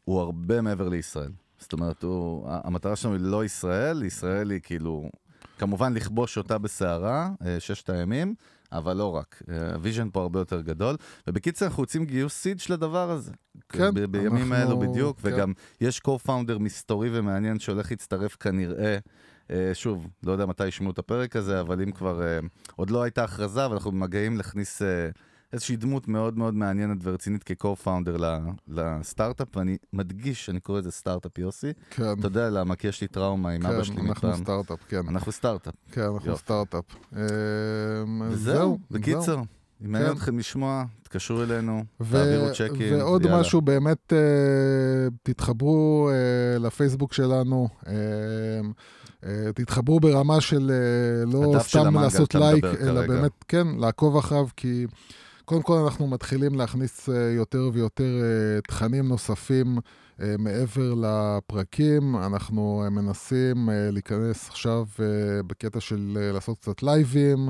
הוא 0.03 0.19
הרבה 0.19 0.61
מעבר 0.61 0.89
לישראל. 0.89 1.31
זאת 1.57 1.73
אומרת, 1.73 2.03
הוא, 2.03 2.47
המטרה 2.47 2.95
שלנו 2.95 3.13
היא 3.15 3.23
לא 3.23 3.45
ישראל, 3.45 4.03
ישראל 4.03 4.51
היא 4.51 4.59
כאילו, 4.63 5.09
כמובן 5.57 5.93
לכבוש 5.93 6.37
אותה 6.37 6.57
בסערה, 6.57 7.29
אה, 7.45 7.59
ששת 7.59 7.89
הימים, 7.89 8.35
אבל 8.71 8.97
לא 8.97 9.15
רק. 9.15 9.41
אה, 9.49 9.73
ה 9.73 9.78
vision 9.78 10.09
פה 10.13 10.21
הרבה 10.21 10.39
יותר 10.39 10.61
גדול. 10.61 10.95
ובקיצר, 11.27 11.65
אנחנו 11.65 11.81
רוצים 11.83 12.05
גיוס 12.05 12.33
seed 12.33 12.59
של 12.59 12.73
הדבר 12.73 13.11
הזה. 13.11 13.31
כן, 13.69 13.93
ב- 13.93 13.99
בימים 14.05 14.37
אנחנו- 14.37 14.53
האלו 14.55 14.79
בדיוק, 14.79 15.19
כן. 15.19 15.33
וגם 15.33 15.53
יש 15.81 16.01
co-founder 16.07 16.59
מסתורי 16.59 17.09
ומעניין 17.13 17.59
שהולך 17.59 17.91
להצטרף 17.91 18.35
כנראה. 18.35 18.97
אה, 19.51 19.71
שוב, 19.73 20.07
לא 20.23 20.31
יודע 20.31 20.45
מתי 20.45 20.67
ישמעו 20.67 20.91
את 20.91 20.99
הפרק 20.99 21.35
הזה, 21.35 21.59
אבל 21.61 21.81
אם 21.81 21.91
כבר... 21.91 22.21
עוד 22.75 22.89
לא 22.89 23.03
הייתה 23.03 23.23
הכרזה, 23.23 23.65
אבל 23.65 23.73
אנחנו 23.73 23.91
במגעים 23.91 24.37
להכניס 24.37 24.81
איזושהי 25.55 25.75
דמות 25.75 26.07
מאוד 26.07 26.37
מאוד 26.37 26.53
מעניינת 26.53 26.97
ורצינית 27.03 27.43
כ-co-founder 27.43 28.23
לסטארט-אפ, 28.67 29.57
ואני 29.57 29.77
מדגיש, 29.93 30.49
אני 30.49 30.59
קורא 30.59 30.79
לזה 30.79 30.91
סטארט-אפ 30.91 31.37
יוסי. 31.37 31.71
כן, 31.89 32.03
אתה 32.19 32.27
יודע 32.27 32.49
למה? 32.49 32.75
כי 32.75 32.87
יש 32.87 33.01
לי 33.01 33.07
טראומה 33.07 33.49
עם 33.49 33.65
אבא 33.65 33.83
שלי 33.83 33.95
כן, 33.95 34.07
אנחנו 34.07 34.29
מפעם. 34.29 34.43
סטארט-אפ, 34.43 34.79
כן. 34.87 35.01
אנחנו 35.09 35.31
סטארט-אפ. 35.31 35.73
כן, 35.91 36.01
אנחנו. 36.01 36.37
סטארט-אפ. 36.37 36.83
אה, 37.15 37.21
וזהו, 38.29 38.79
בקיצר, 38.91 39.21
זהו. 39.21 39.45
אם 39.85 39.91
מעניין 39.91 40.11
כן. 40.11 40.17
אתכם 40.17 40.39
לשמוע, 40.39 40.83
תתקשרו 41.03 41.43
אלינו, 41.43 41.83
תעבירו 41.97 42.47
צ'קים. 42.53 42.99
ועוד. 42.99 43.27
משהו, 43.31 43.61
באמת 43.61 44.13
אה, 44.13 44.17
תתחברו 45.23 46.09
אה, 46.11 46.59
לפייסבוק 46.59 47.13
שלנו, 47.13 47.67
אה, 47.87 47.93
תתחברו 49.55 49.99
ברמה 49.99 50.41
של 50.41 50.71
לא 51.27 51.55
סתם 51.59 51.97
לעשות 51.97 52.35
לייק, 52.35 52.65
אלא. 52.81 53.07
באמת, 53.07 53.31
כן, 53.47 53.67
לעקוב 53.79 54.17
אחריו, 54.17 54.47
כי 54.55 54.85
קודם 55.45 55.61
כל 55.61 55.77
אנחנו 55.77 56.07
מתחילים 56.07 56.55
להכניס 56.55 57.09
אה, 57.09 57.15
יותר 57.15 57.69
ויותר 57.73 58.21
אה, 58.23 58.61
תכנים 58.61 59.07
נוספים. 59.07 59.77
אה, 60.21 60.35
מעבר 60.39 60.93
לפרקים, 60.93 62.15
אנחנו 62.15 62.83
מנסים 62.91 63.69
להיכנס 63.91 64.49
עכשיו 64.49 64.85
בקטע 65.47 65.79
של 65.79 66.17
לעשות 66.33 66.57
קצת 66.57 66.83
לייבים, 66.83 67.49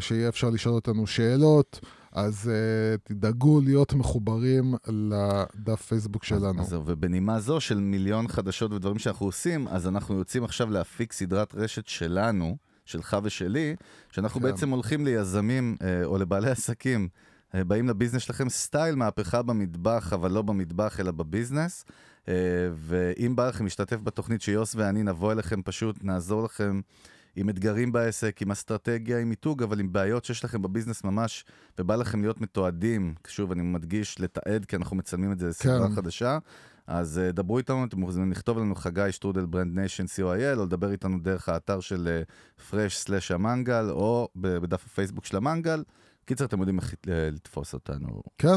שיהיה 0.00 0.28
אפשר 0.28 0.50
לשאול 0.50 0.74
אותנו 0.74 1.06
שאלות, 1.06 1.80
אז 2.14 2.50
אה, 2.50 2.96
תדאגו 3.04 3.60
להיות 3.60 3.94
מחוברים 3.94 4.74
לדף 4.86 5.82
פייסבוק 5.82 6.24
שלנו. 6.24 6.62
אז 6.62 6.68
זהו, 6.68 6.82
ובנימה 6.86 7.40
זו 7.40 7.60
של 7.60 7.80
מיליון 7.80 8.28
חדשות 8.28 8.72
ודברים 8.72 8.98
שאנחנו 8.98 9.26
עושים, 9.26 9.68
אז 9.68 9.88
אנחנו 9.88 10.18
יוצאים 10.18 10.44
עכשיו 10.44 10.70
להפיק 10.70 11.12
סדרת 11.12 11.54
רשת 11.54 11.86
שלנו, 11.86 12.56
שלך 12.84 13.16
ושלי, 13.22 13.76
שאנחנו 14.10 14.40
כן. 14.40 14.46
בעצם 14.46 14.70
הולכים 14.70 15.04
ליזמים 15.04 15.76
אה, 15.82 16.04
או 16.04 16.18
לבעלי 16.18 16.50
עסקים, 16.50 17.08
אה, 17.54 17.64
באים 17.64 17.88
ל 17.88 17.92
business 17.92 18.22
שלכם, 18.22 18.48
style 18.48 18.94
מהפכה 18.94 19.42
במטבח, 19.42 20.12
אבל 20.12 20.30
לא 20.30 20.42
במטבח 20.42 21.00
אלא 21.00 21.10
ב 21.10 21.17
business. 21.17 21.84
אה, 22.28 22.34
ואם 22.74 23.36
בא 23.36 23.48
לכם 23.48 23.64
להשתתף 23.64 23.96
בתוכנית 24.02 24.42
שיוס 24.42 24.74
ואני 24.74 25.02
נבוא 25.02 25.32
אליכם, 25.32 25.62
פשוט 25.62 26.04
נעזור 26.04 26.44
לכם 26.44 26.80
עם 27.36 27.48
אתגרים 27.48 27.92
בעסק, 27.92 28.42
עם 28.42 28.50
אסטרטגיה, 28.50 29.18
עם 29.18 29.28
מיתוג, 29.28 29.62
אבל 29.62 29.80
עם 29.80 29.92
בעיות 29.92 30.24
שיש 30.24 30.44
לכם 30.44 30.62
ב 30.62 30.67
business 30.67 31.04
ממש, 31.04 31.44
ובא 31.78 31.96
לכם 31.96 32.20
להיות 32.20 32.40
מתועדים, 32.40 33.14
שוב, 33.26 33.52
אני 33.52 33.62
מדגיש, 33.62 34.20
לתעד, 34.20 34.64
כי 34.64 34.76
אנחנו 34.76 34.96
מצלמים 34.96 35.32
את 35.32 35.38
זה 35.38 35.48
לסדרה 35.48 35.88
כן. 35.88 35.94
חדשה. 35.94 36.38
אז 36.86 37.20
uh, 37.28 37.32
דברו 37.32 37.58
איתנו, 37.58 37.84
אתם 37.84 38.00
מוזמנים 38.00 38.32
לכתוב 38.32 38.58
לנו 38.58 38.74
חגי 38.74 39.12
שטרודל 39.12 39.46
Brand 39.46 39.78
Nation 39.78 40.04
co.il, 40.04 40.58
או 40.58 40.64
לדבר 40.64 40.92
איתנו 40.92 41.18
דרך 41.18 41.48
האתר 41.48 41.80
של 41.80 42.22
fresh/המנגל, 42.70 43.90
או 43.90 44.28
בדף 44.36 44.86
הפייסבוק 44.86 45.24
של 45.24 45.36
המנגל. 45.36 45.82
קיצר, 46.24 46.44
אתם 46.44 46.58
יודעים 46.58 46.78
איך 46.78 46.94
אה, 47.08 47.28
לתפוס 47.32 47.74
אותנו. 47.74 48.22
כן, 48.38 48.56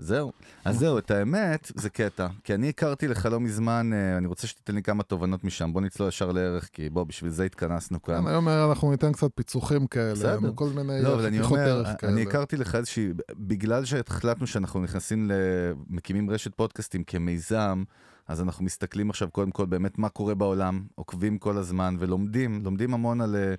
זהו. 0.00 0.32
אז 0.64 0.78
זהו, 0.78 0.98
את 0.98 1.10
האמת, 1.10 1.72
זה 1.74 1.90
קטע. 1.90 2.26
כי 2.44 2.54
אני 2.54 2.68
הכרתי 2.68 3.08
לך 3.08 3.26
לא 3.26 3.40
מזמן, 3.40 3.90
אה, 3.92 4.16
אני 4.16 4.26
רוצה 4.26 4.46
שתיתן 4.46 4.74
לי 4.74 4.82
כמה 4.82 5.02
תובנות 5.02 5.44
משם. 5.44 5.72
בוא 5.72 5.80
נצלול 5.80 6.08
ישר 6.08 6.32
לערך, 6.32 6.68
כי 6.72 6.90
בוא, 6.90 7.04
בשביל 7.04 7.30
זה 7.30 7.44
התכנסנו 7.44 8.02
כאן. 8.02 8.22
כן, 8.22 8.26
היום 8.26 8.48
אנחנו 8.48 8.90
ניתן 8.90 9.12
קצת 9.12 9.30
פיצוחים 9.34 9.86
כאלה, 9.86 10.12
בסדר. 10.12 10.52
כל 10.54 10.68
מיני 10.68 11.02
לא, 11.02 11.14
אבל 11.14 11.26
אני 11.26 11.38
חתיכות 11.38 11.58
אומר. 11.58 11.84
אני 12.02 12.22
הכרתי 12.22 12.56
לך 12.56 12.74
איזושהי, 12.74 13.08
בגלל 13.30 13.84
שהחלטנו 13.84 14.46
שאנחנו 14.46 14.80
נכנסים, 14.80 15.30
ל... 15.30 15.32
מקימים 15.88 16.30
רשת 16.30 16.54
פודקאסטים 16.54 17.04
כמיזם, 17.04 17.82
אז 18.28 18.42
אנחנו 18.42 18.64
מסתכלים 18.64 19.10
עכשיו 19.10 19.30
קודם 19.30 19.50
כל 19.50 19.66
באמת 19.66 19.98
מה 19.98 20.08
קורה 20.08 20.34
בעולם, 20.34 20.82
עוקבים 20.94 21.38
כל 21.38 21.56
הזמן 21.56 21.96
ולומדים, 21.98 22.60
לומדים 22.64 22.94
המון 22.94 23.20
על 23.20 23.36
אה, 23.36 23.40
אה, 23.40 23.54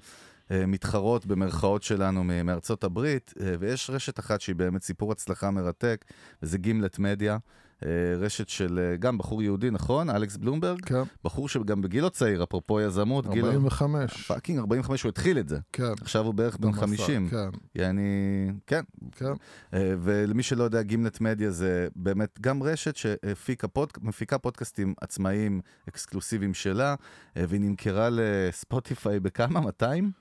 מתחרות 0.67 1.25
במרכאות 1.25 1.83
שלנו 1.83 2.23
מארצות 2.23 2.83
הברית, 2.83 3.33
אה, 3.39 3.55
ויש 3.59 3.89
רשת 3.89 4.19
אחת 4.19 4.41
שהיא 4.41 4.55
באמת 4.55 4.83
סיפור 4.83 5.11
הצלחה 5.11 5.51
מרתק, 5.51 6.05
וזה 6.43 6.57
גימלט 6.57 6.99
מדיה. 6.99 7.37
אה, 7.85 7.89
רשת 8.17 8.49
של 8.49 8.79
אה, 8.79 8.97
גם 8.97 9.17
בחור 9.17 9.43
יהודי, 9.43 9.69
נכון? 9.69 10.09
אלכס 10.09 10.37
בלומברג? 10.37 10.85
כן, 10.85 11.01
בחור 11.23 11.49
שגם 11.49 11.81
בגילו 11.81 12.09
צעיר, 12.09 12.43
אפרופו 12.43 12.81
יזמות, 12.81 13.27
גילו... 13.27 13.47
45, 13.47 14.27
fucking 14.27 14.59
45, 14.59 15.03
הוא 15.03 15.09
התחיל 15.09 15.39
את 15.39 15.49
זה. 15.49 15.59
כן. 15.73 15.93
עכשיו 16.01 16.25
הוא 16.25 16.33
בערך 16.33 16.57
בן 16.57 16.71
במסע, 16.71 16.81
50. 16.81 17.29
כן, 17.29 17.49
יעני, 17.75 18.51
כן. 18.67 18.81
כן. 19.11 19.33
אה, 19.73 19.93
ולמי 20.03 20.43
שלא 20.43 20.63
יודע, 20.63 20.81
גימלט 20.81 21.21
מדיה 21.21 21.51
זה 21.51 21.87
באמת 21.95 22.39
גם 22.41 22.63
רשת 22.63 22.95
שמפיקה 22.95 23.67
פוד, 23.67 23.89
מפיקה 24.01 24.37
פודקאסטים 24.37 24.93
עצמאיים, 25.01 25.61
אקסקלוסיביים 25.89 26.53
שלה, 26.53 26.95
אה, 27.37 27.43
והיא 27.47 27.61
נמכרה 27.61 28.09
לספוטיפיי 28.11 29.19
בכמה? 29.19 29.59
200? 29.61 30.11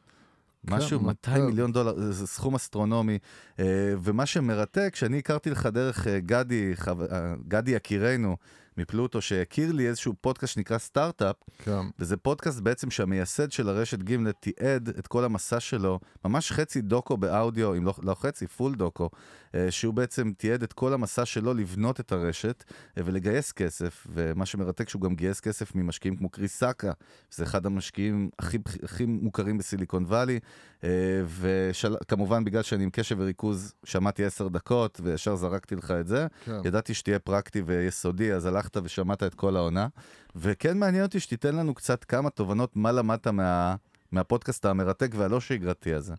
משהו, 0.65 1.01
200 1.01 1.37
כן. 1.37 1.47
מיליון 1.47 1.73
דולר, 1.73 2.13
זה, 2.13 2.27
סכום 2.27 2.55
אסטרונומי. 2.55 3.19
אה, 3.59 3.65
ומה 4.03 4.27
שמרתק, 4.27 4.93
שאני 4.97 5.19
הכרתי 5.19 5.51
לך 5.51 5.67
דרך 5.67 6.07
אה, 6.07 6.21
גדי. 6.21 6.73
אה, 6.89 7.35
גדי 7.49 7.71
יקירנו 7.71 8.37
מפלוטו, 8.77 9.21
שהכיר 9.21 9.73
לי 9.73 9.89
איזשהו 9.89 10.15
פודקאסט 10.21 10.55
שנקרא 10.55 10.79
סטארט-אפ, 10.79 11.37
כן. 11.59 11.81
וזה 11.99 12.17
פודקאסט 12.17 12.61
בעצם 12.61 12.91
שהמייסד 12.91 13.53
של 13.53 13.69
הרשת 13.69 14.03
גימלט 14.03 14.37
תיעד 14.41 14.89
את 14.89 15.07
כל 15.07 15.25
המסע 15.25 15.61
שלו, 15.61 16.01
ממש 16.25 16.53
חצי 16.53 16.81
דוקו 16.81 17.17
באודיו, 17.17 17.77
אם 17.77 17.85
לא, 17.85 17.95
לא 18.03 18.15
חצי, 18.15 18.47
full 18.47 18.75
דוקו, 18.75 19.11
אה, 19.55 19.71
שהוא 19.71 19.95
בעצם 19.95 20.33
תיעד 20.39 20.63
את 20.63 20.73
כל 20.73 20.93
המסע 20.93 21.25
שלו 21.25 21.55
לבנות 21.55 22.01
את 22.01 22.13
הרשת 22.13 22.65
אה, 22.99 23.03
ולגייס 23.07 23.53
כסף, 23.53 24.07
ומה 24.13 24.47
שמרתק 24.47 24.89
שהוא 24.89 25.03
גם 25.03 25.15
גייס 25.15 25.41
כסף 25.41 25.75
ממשקיעים 25.75 26.17
כמו 26.17 26.29
קריס 26.29 26.59
סאקה, 26.59 26.93
שזה 27.31 27.45
אחד 27.45 27.67
המשקיעים 27.67 28.31
הכי, 28.39 28.59
הכי 28.83 29.07
מוכרים 29.07 29.59
בסיליקון 29.59 30.05
וואלי, 30.05 30.41
אה, 30.85 30.89
וכמובן 31.27 32.45
בגלל 32.45 32.63
שאני 32.63 32.85
עם 32.85 32.91
קשב 32.91 33.17
וריכוז 33.19 33.75
שמעתי 33.85 34.25
עשר 34.25 34.49
דקות 34.49 35.01
וישר 35.05 35.37
זרקתי 35.37 35.77
לך 35.77 35.91
את 35.91 36.07
זה, 36.07 36.27
כן. 36.45 36.61
ידעתי 36.65 36.95
שתהיה 36.95 37.19
פרקטי 37.19 37.63
ויסודי, 37.67 38.33
אז 38.33 38.47
הלכת 38.61 38.77
ושמעת 38.85 39.23
את 39.23 39.35
כל 39.35 39.57
העונה. 39.57 39.89
וכן 40.37 40.79
מעניין 40.79 41.05
אותי 41.05 41.21
שתיתן 41.21 41.57
לנו 41.57 41.75
קצת 41.75 42.05
כמה 42.05 42.31
תובנות 42.31 42.77
מה 42.77 42.93
למדת 42.93 43.27
מה, 43.27 43.77
מהפודקאסט 44.13 44.65
המרתק 44.65 45.11
והלא 45.15 45.41
שגרתי 45.41 45.95
הזה. 45.95 46.15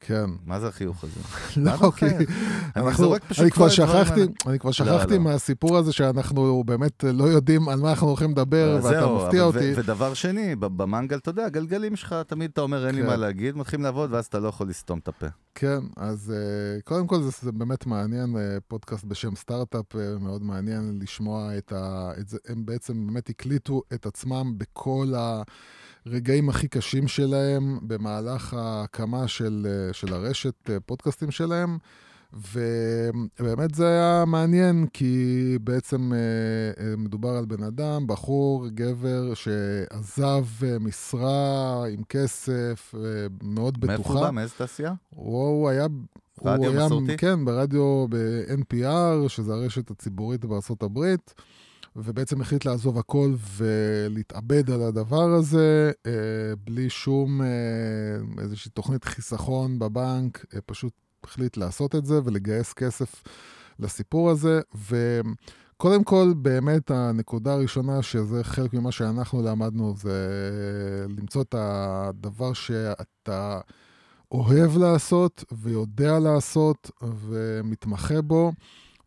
כן. 0.00 0.30
מה 0.46 0.60
זה 0.60 0.68
החיוך 0.68 1.04
הזה? 1.04 1.20
לא, 1.66 1.90
כי? 1.96 2.06
אני 2.06 2.26
אנחנו, 2.76 3.14
אני 3.14 3.50
כבר 3.50 3.66
הדברים 3.66 4.04
שכחתי. 4.04 4.20
אני 4.46 4.58
כבר 4.58 4.70
שכחתי 4.70 5.14
לא. 5.14 5.20
מהסיפור 5.20 5.76
הזה 5.76 5.92
שאנחנו 5.92 6.64
באמת 6.66 7.04
לא 7.04 7.24
יודעים 7.24 7.68
על 7.68 7.80
מה 7.80 7.90
אנחנו 7.90 8.06
הולכים 8.06 8.30
לדבר, 8.30 8.80
ואתה 8.82 9.06
מפתיע 9.06 9.42
אותי. 9.42 9.72
ודבר 9.76 10.14
שני, 10.14 10.56
במנגל, 10.56 11.16
אתה 11.16 11.30
יודע, 11.30 11.44
הגלגלים 11.44 11.96
שלך, 11.96 12.14
תמיד 12.26 12.50
אתה 12.52 12.60
אומר 12.60 12.86
אין 12.86 12.94
לי 12.94 13.00
כן. 13.00 13.06
מה 13.06 13.16
להגיד, 13.16 13.56
מתחילים 13.56 13.84
לעבוד 13.84 14.12
ואז 14.12 14.26
אתה 14.26 14.38
לא 14.38 14.48
יכול 14.48 14.68
לסתום 14.68 14.98
את 14.98 15.08
הפה. 15.08 15.26
כן, 15.54 15.78
אז 15.96 16.32
uh, 16.34 16.82
קודם 16.82 17.06
כל 17.06 17.22
זה, 17.22 17.30
זה 17.42 17.52
באמת 17.52 17.86
מעניין, 17.86 18.34
uh, 18.34 18.38
פודקאסט 18.68 19.04
בשם 19.04 19.36
סטארט-אפ, 19.36 19.94
uh, 19.94 19.98
מאוד 20.20 20.42
מעניין 20.42 20.98
לשמוע 21.02 21.58
את, 21.58 21.72
ה, 21.72 22.10
את 22.20 22.28
זה, 22.28 22.38
הם 22.48 22.66
בעצם 22.66 23.06
באמת 23.06 23.28
הקליטו 23.28 23.82
את 23.94 24.06
עצמם 24.06 24.52
בכל 24.56 25.12
הרגעים 26.12 26.48
הכי 26.48 26.68
קשים 26.68 27.08
שלהם 27.08 27.78
במהלך 27.82 28.54
ההקמה 28.54 29.28
של, 29.28 29.66
uh, 29.66 29.92
של 29.92 30.14
הרשת 30.14 30.54
uh, 30.66 30.70
פודקאסטים 30.86 31.30
שלהם. 31.30 31.78
ובאמת 32.32 33.74
זה 33.74 33.88
היה 33.88 34.24
מעניין, 34.26 34.86
כי 34.92 35.58
בעצם 35.60 36.12
אה, 36.12 36.18
אה, 36.84 36.96
מדובר 36.96 37.28
על 37.28 37.44
בן 37.44 37.62
אדם, 37.62 38.06
בחור, 38.06 38.68
גבר, 38.68 39.34
שעזב 39.34 40.44
אה, 40.62 40.78
משרה 40.78 41.84
עם 41.88 42.02
כסף, 42.08 42.94
אה, 42.94 43.00
מאוד 43.42 43.80
בטוחה. 43.80 43.96
מאיפה 43.96 44.12
הוא 44.12 44.20
בא? 44.20 44.30
מאיזה 44.30 44.54
תעשייה? 44.58 44.92
הוא 45.10 45.68
היה... 45.68 45.86
רדיו 46.44 46.72
מסורתי? 46.72 47.16
כן, 47.16 47.44
ברדיו 47.44 48.06
ב-NPR, 48.08 49.28
שזה 49.28 49.52
הרשת 49.52 49.90
הציבורית 49.90 50.44
בארצות 50.44 50.82
הברית, 50.82 51.34
ובעצם 51.96 52.40
החליט 52.40 52.64
לעזוב 52.64 52.98
הכל 52.98 53.34
ולהתאבד 53.56 54.70
על 54.70 54.82
הדבר 54.82 55.24
הזה, 55.24 55.92
אה, 56.06 56.12
בלי 56.64 56.90
שום 56.90 57.42
אה, 57.42 58.42
איזושהי 58.42 58.70
תוכנית 58.70 59.04
חיסכון 59.04 59.78
בבנק, 59.78 60.44
אה, 60.54 60.60
פשוט 60.66 60.92
החליט 61.24 61.56
לעשות 61.56 61.94
את 61.94 62.06
זה 62.06 62.20
ולגייס 62.24 62.72
כסף 62.72 63.22
לסיפור 63.78 64.30
הזה. 64.30 64.60
וקודם 64.74 66.04
כל, 66.04 66.32
באמת 66.36 66.90
הנקודה 66.90 67.52
הראשונה, 67.52 68.02
שזה 68.02 68.44
חלק 68.44 68.74
ממה 68.74 68.92
שאנחנו 68.92 69.42
למדנו, 69.42 69.94
זה 69.96 70.28
למצוא 71.18 71.42
את 71.42 71.54
הדבר 71.58 72.52
שאתה 72.52 73.60
אוהב 74.32 74.76
לעשות 74.76 75.44
ויודע 75.52 76.18
לעשות 76.18 76.90
ומתמחה 77.02 78.22
בו. 78.22 78.52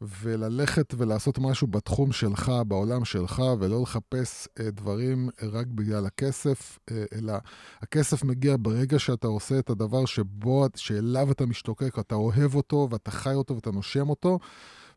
וללכת 0.01 0.93
ולעשות 0.97 1.39
משהו 1.39 1.67
בתחום 1.67 2.11
שלך, 2.11 2.51
בעולם 2.67 3.05
שלך, 3.05 3.41
ולא 3.59 3.81
לחפש 3.81 4.47
אה, 4.59 4.71
דברים 4.71 5.29
רק 5.41 5.67
בגלל 5.67 6.05
הכסף, 6.05 6.79
אה, 6.91 7.03
אלא 7.13 7.33
הכסף 7.81 8.23
מגיע 8.23 8.55
ברגע 8.59 8.99
שאתה 8.99 9.27
עושה 9.27 9.59
את 9.59 9.69
הדבר 9.69 10.05
שבו, 10.05 10.65
שאליו 10.75 11.31
אתה 11.31 11.45
משתוקק, 11.45 11.99
אתה 11.99 12.15
אוהב 12.15 12.55
אותו, 12.55 12.87
ואתה 12.91 13.11
חי 13.11 13.33
אותו 13.33 13.55
ואתה 13.55 13.71
נושם 13.71 14.09
אותו. 14.09 14.39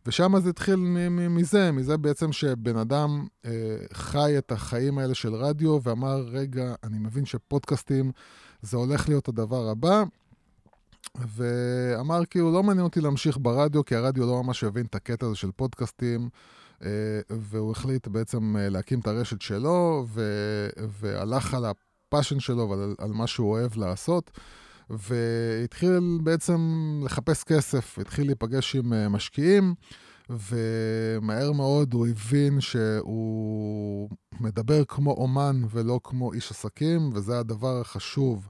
ושם 0.07 0.41
זה 0.41 0.51
התחיל 0.51 0.77
מזה, 1.31 1.73
מזה 1.73 1.97
בעצם 1.97 2.33
שבן 2.33 2.77
אדם 2.77 3.27
אה, 3.45 3.51
חי 3.93 4.39
את 4.39 4.53
החיים 4.53 4.99
האלה 4.99 5.15
של 5.15 5.35
רדיו, 5.35 5.79
ואמר, 5.83 6.17
רגע, 6.17 6.75
אני 6.85 6.99
מבין 6.99 7.25
שפודקאסטים 7.25 8.13
זה 8.63 8.77
הולך 8.77 9.09
להיות 9.09 9.29
הדבר 9.29 9.69
הבא. 9.69 10.05
ואמר 11.19 12.25
כאילו, 12.25 12.53
לא 12.53 12.63
מעניין 12.63 12.85
אותי 12.85 13.01
להמשיך 13.01 13.39
ברדיו, 13.43 13.85
כי 13.85 13.95
הרדיו 13.95 14.27
לא 14.27 14.43
ממש 14.43 14.65
הבין 14.65 14.87
את 14.87 14.95
הקטע 14.95 15.27
הזה 15.27 15.37
של 15.37 15.51
פודקאסטים, 15.57 16.29
אה, 16.85 16.89
והוא 17.31 17.71
החליט 17.73 18.09
בעצם 18.09 18.57
אה, 18.57 18.69
להקים 18.69 19.01
את 19.01 19.07
הרשת 19.07 19.43
שלו, 19.43 20.07
ו- 20.09 20.69
והלך 21.01 21.55
על 21.55 21.65
הפאשן 21.65 22.41
שלו 22.41 22.71
ועל 22.71 22.95
על 22.99 23.13
מה 23.13 23.27
שהוא 23.27 23.51
אוהב 23.51 23.77
לעשות, 23.77 24.31
והתחיל 24.91 26.19
בעצם 26.23 26.61
לחפש 27.05 27.45
כסף, 27.45 27.99
התחיל 27.99 28.27
להיפגש 28.27 28.77
עם 28.77 28.93
אה, 28.93 29.09
משקיעים. 29.09 29.75
ומהר 30.31 31.53
מאוד 31.53 31.95
הוא 31.95 32.07
הבין 32.07 32.61
שהוא 32.61 34.11
מדבר 34.41 34.85
כמו 34.85 35.11
אומן 35.11 35.63
ולא 35.71 36.01
כמו 36.05 36.33
איש 36.33 36.51
עסקים, 36.51 37.11
וזה 37.15 37.39
הדבר 37.39 37.81
החשוב 37.81 38.49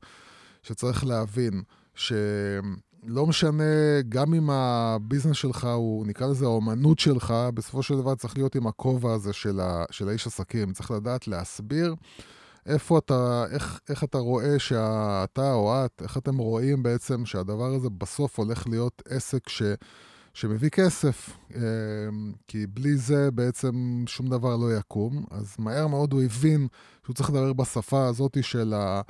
שצריך 0.62 1.06
להבין. 1.06 1.62
שלא 1.94 3.26
משנה, 3.26 4.02
גם 4.08 4.34
אם 4.34 4.50
הביזנס 4.50 5.36
שלך 5.36 5.64
הוא, 5.64 6.06
נקרא 6.06 6.26
לזה 6.26 6.44
האומנות 6.44 6.98
שלך, 6.98 7.34
בסופו 7.54 7.82
של 7.82 7.96
דבר 7.96 8.14
צריך 8.14 8.36
להיות 8.36 8.54
עם 8.54 8.66
הכובע 8.66 9.12
הזה 9.12 9.32
של, 9.32 9.60
ה, 9.60 9.84
של 9.90 10.08
האיש 10.08 10.26
עסקים. 10.26 10.72
צריך 10.72 10.90
לדעת 10.90 11.28
להסביר 11.28 11.94
איפה 12.66 12.98
אתה, 12.98 13.44
איך, 13.50 13.80
איך 13.88 14.04
אתה 14.04 14.18
רואה 14.18 14.58
שאתה 14.58 15.52
או 15.52 15.84
את, 15.84 16.02
איך 16.02 16.18
אתם 16.18 16.36
רואים 16.36 16.82
בעצם 16.82 17.26
שהדבר 17.26 17.74
הזה 17.74 17.90
בסוף 17.90 18.38
הולך 18.38 18.66
להיות 18.66 19.02
עסק 19.08 19.48
ש... 19.48 19.62
שמביא 20.34 20.68
כסף, 20.70 21.36
כי 22.48 22.66
בלי 22.66 22.96
זה 22.96 23.30
בעצם 23.30 24.04
שום 24.06 24.28
דבר 24.28 24.56
לא 24.56 24.76
יקום. 24.76 25.24
אז 25.30 25.56
מהר 25.58 25.86
מאוד 25.86 26.12
הוא 26.12 26.22
הבין 26.22 26.68
שהוא 27.04 27.14
צריך 27.14 27.30
לדבר 27.30 27.52
בשפה 27.52 28.06
הזאת 28.06 28.36
של 28.42 28.74
ה... 28.74 29.00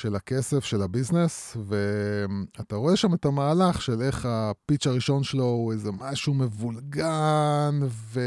של 0.00 0.14
הכסף, 0.14 0.64
של 0.64 0.82
ה 0.82 0.89
business, 0.89 1.56
ואתה 1.66 2.76
רואה 2.76 2.96
שם 2.96 3.14
את 3.14 3.24
המהלך 3.24 3.82
של 3.82 4.02
איך 4.02 4.26
ה 4.28 4.38
pitch 4.38 4.86
הראשון 4.86 5.22
שלו 5.22 5.44
הוא 5.44 5.72
איזה 5.72 5.90
משהו 5.92 6.34
מבולגן, 6.34 7.80
ו... 7.82 8.20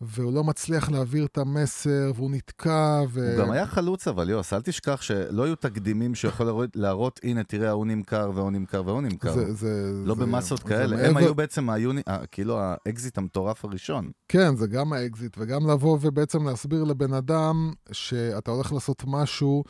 והוא 0.00 0.32
לא 0.32 0.44
מצליח 0.44 0.90
להעביר 0.90 1.24
את 1.24 1.38
המסר, 1.38 2.12
והוא 2.14 2.30
נתקע, 2.30 3.00
ו... 3.10 3.32
הוא 3.36 3.44
גם 3.44 3.50
היה 3.50 3.66
חלוץ 3.66 4.08
אבל, 4.08 4.30
יוס, 4.30 4.52
אל 4.52 4.60
תשכח 4.62 5.02
שלא 5.02 5.44
היו 5.44 5.56
תקדימים 5.56 6.14
שיכול 6.14 6.46
להראות, 6.46 6.70
להראות 6.76 7.20
הנה, 7.22 7.44
תראה, 7.44 7.68
ההוא 7.68 7.86
נמכר, 7.86 8.30
והוא 8.34 8.50
נמכר, 8.50 8.82
והוא 8.86 9.00
נמכר. 9.02 9.32
זה, 9.34 9.52
זה, 9.54 9.90
לא 10.04 10.14
זה, 10.14 10.20
במסות 10.20 10.58
זה 10.58 10.64
כאלה, 10.68 10.96
מעבר- 10.96 11.08
הם 11.08 11.16
היו 11.16 11.34
בעצם 11.34 11.70
היוני, 11.70 12.02
ה- 12.06 12.26
כאילו 12.26 12.58
האקזיט 12.60 13.18
המטורף 13.18 13.64
הראשון. 13.64 14.10
כן, 14.28 14.56
זה 14.56 14.66
גם 14.66 14.92
האקזיט, 14.92 15.36
וגם 15.38 15.70
לבוא 15.70 15.98
ובעצם 16.00 16.46
להסביר 16.48 16.84
לבן 16.84 17.12
אדם 17.12 17.72
שאתה 17.92 18.50
הולך 18.50 18.72
לעשות 18.72 19.02
משהו 19.06 19.64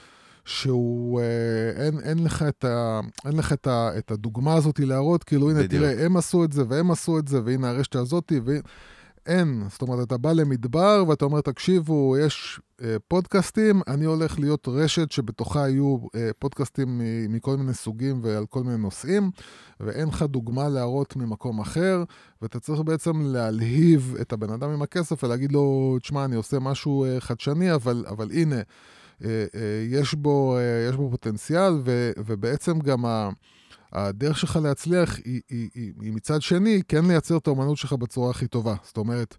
שהוא, 0.49 1.21
אה, 1.21 1.85
אין, 1.85 2.01
אין 2.01 2.25
לך, 2.25 2.45
את, 2.49 2.65
ה, 2.65 3.01
אין 3.27 3.37
לך 3.37 3.53
את, 3.53 3.67
ה, 3.67 3.91
את 3.99 4.11
הדוגמה 4.11 4.55
הזאת 4.55 4.79
להראות, 4.79 5.25
כאילו, 5.25 5.51
הנה, 5.51 5.63
בדיוק. 5.63 5.83
תראה, 5.83 6.05
הם 6.05 6.17
עשו 6.17 6.45
את 6.45 6.53
זה 6.53 6.63
והם 6.69 6.91
עשו 6.91 7.19
את 7.19 7.29
זה, 7.29 7.41
והנה 7.45 7.71
הרשת 7.71 7.97
הזאתי, 7.97 8.41
ו... 8.45 8.59
אין. 9.29 9.65
זאת 9.71 9.83
אומרת, 9.83 10.07
אתה 10.07 10.17
בא 10.17 10.33
למדבר 10.33 11.05
ואתה 11.09 11.25
אומר, 11.25 11.41
תקשיבו, 11.41 12.17
יש 12.19 12.61
אה, 12.83 12.97
פודקאסטים, 13.09 13.81
אני 13.89 14.05
הולך 14.05 14.39
להיות 14.39 14.69
רשת 14.69 15.13
שבתוכה 15.13 15.69
יהיו 15.69 15.97
אה, 16.15 16.31
פודקאסטים 16.39 16.99
מ- 16.99 17.33
מכל 17.33 17.57
מיני 17.57 17.75
סוגים 17.75 18.21
ועל 18.23 18.47
כל 18.47 18.63
מיני 18.63 18.77
נושאים, 18.77 19.31
ואין 19.81 20.09
לך 20.09 20.23
דוגמה 20.23 20.69
להראות 20.69 21.17
ממקום 21.17 21.61
אחר, 21.61 22.05
ואתה 22.43 22.61
צריך 22.61 22.81
בעצם 22.81 23.21
להלהיב 23.23 24.15
את 24.21 24.33
הבן 24.33 24.51
אדם 24.51 24.71
עם 24.71 24.83
הכסף 24.83 25.25
ולהגיד 25.25 25.53
לו, 25.53 25.97
תשמע, 26.01 26.25
אני 26.25 26.37
עושה 26.37 26.59
משהו 26.59 27.05
אה, 27.05 27.21
חדשני, 27.21 27.75
אבל, 27.75 28.05
אבל 28.09 28.31
הנה, 28.31 28.61
יש, 29.91 30.15
בו, 30.15 30.57
אה, 30.57 30.89
יש 30.91 30.97
בו 30.97 31.11
פוטנציאל, 31.11 31.73
ו, 31.85 32.11
ובעצם 32.17 32.79
גם 32.79 33.05
ה... 33.05 33.29
הדרך 33.93 34.39
שלך 34.39 34.59
להצליח 34.63 35.17
היא, 35.25 35.41
היא, 35.51 35.69
היא, 35.75 35.93
היא 36.01 36.13
מצד 36.13 36.43
שני 36.43 36.83
כן 36.89 37.05
לייצר 37.05 37.37
את 37.37 37.47
האומנות 37.47 37.77
שלך 37.77 37.93
בצורה 37.93 38.31
הכי 38.31 38.47
טובה. 38.47 38.75
זאת 38.83 38.97
אומרת, 38.97 39.37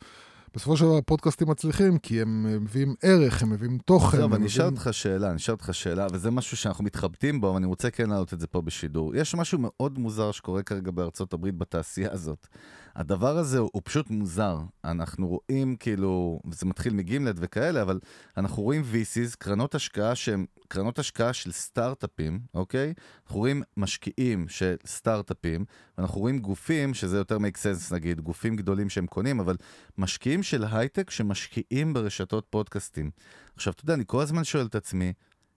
בסופו 0.56 0.78
של 0.78 0.86
דבר 0.86 1.02
פודקאסטים 1.02 1.50
מצליחים 1.50 1.98
כי 1.98 2.22
הם 2.22 2.46
אה, 2.50 2.60
מביאים 2.60 2.96
ערך, 3.04 3.44
הם 3.44 3.50
מביאים 3.50 3.78
תוכן. 3.78 4.18
טוב, 4.18 4.34
אני 4.34 4.48
אשאל 4.48 4.66
אותך 4.66 4.90
שאלה, 4.92 5.28
אני 5.28 5.36
אשאל 5.36 5.54
אותך 5.54 5.70
שאלה, 5.74 6.08
וזה 6.14 6.32
משהו 6.32 6.58
שאנחנו 6.58 6.84
מתחבטים 6.84 7.42
בו, 7.42 7.50
אבל 7.50 7.58
אני 7.58 7.66
רוצה 7.66 7.90
כן 7.90 8.10
להעלות 8.10 8.34
את 8.34 8.40
זה 8.40 8.48
פה 8.48 8.62
בשידור. 8.62 9.16
יש 9.16 9.36
משהו 9.36 9.60
מאוד 9.62 10.00
מוזר 10.00 10.32
שקורה 10.32 10.64
כרגע 10.64 10.92
בארצות 10.92 11.34
הברית 11.34 11.58
בתעשייה 11.58 12.12
הזאת. 12.12 12.48
הדבר 12.96 13.38
הזה 13.38 13.58
הוא 13.58 13.82
פשוט 13.86 14.10
מוזר. 14.10 14.58
אנחנו 14.84 15.28
רואים 15.28 15.76
כאילו, 15.76 16.40
וזה 16.46 16.66
מתחיל 16.66 16.94
מגימלט 16.94 17.36
וכאלה, 17.40 17.82
אבל 17.82 18.00
אנחנו 18.38 18.64
רואים 18.64 18.84
VCs, 18.94 19.36
קרנות 19.38 19.76
השקעה 19.76 20.16
שהן 20.16 20.46
קרנות 20.68 21.00
השקעה 21.00 21.34
של 21.34 21.52
סטארט-אפים, 21.52 22.40
אוקיי? 22.54 22.94
אנחנו 23.24 23.40
רואים 23.40 23.64
משקיעים 23.78 24.48
של 24.48 24.76
סטארט-אפים, 24.86 25.66
ואנחנו 25.98 26.22
רואים 26.22 26.40
גופים, 26.40 26.94
שזה 26.94 27.18
יותר 27.18 27.38
make 27.38 27.58
sense 27.58 27.94
נגיד, 27.94 28.22
גופים 28.22 28.56
גדולים 28.56 28.90
שהם 28.90 29.08
קונים, 29.08 29.40
אבל 29.40 29.56
משקיעים 29.98 30.44
של 30.44 30.64
הייטק 30.72 31.10
שמשקיעים 31.10 31.94
ברשתות 31.94 32.48
פודקאסטים. 32.50 33.12
עכשיו, 33.56 33.74
אתה 33.74 33.84
יודע, 33.84 33.94
אני 33.94 34.04
כל 34.08 34.22
הזמן 34.22 34.44
שואל 34.44 34.66
את 34.66 34.76
עצמי, 34.76 35.14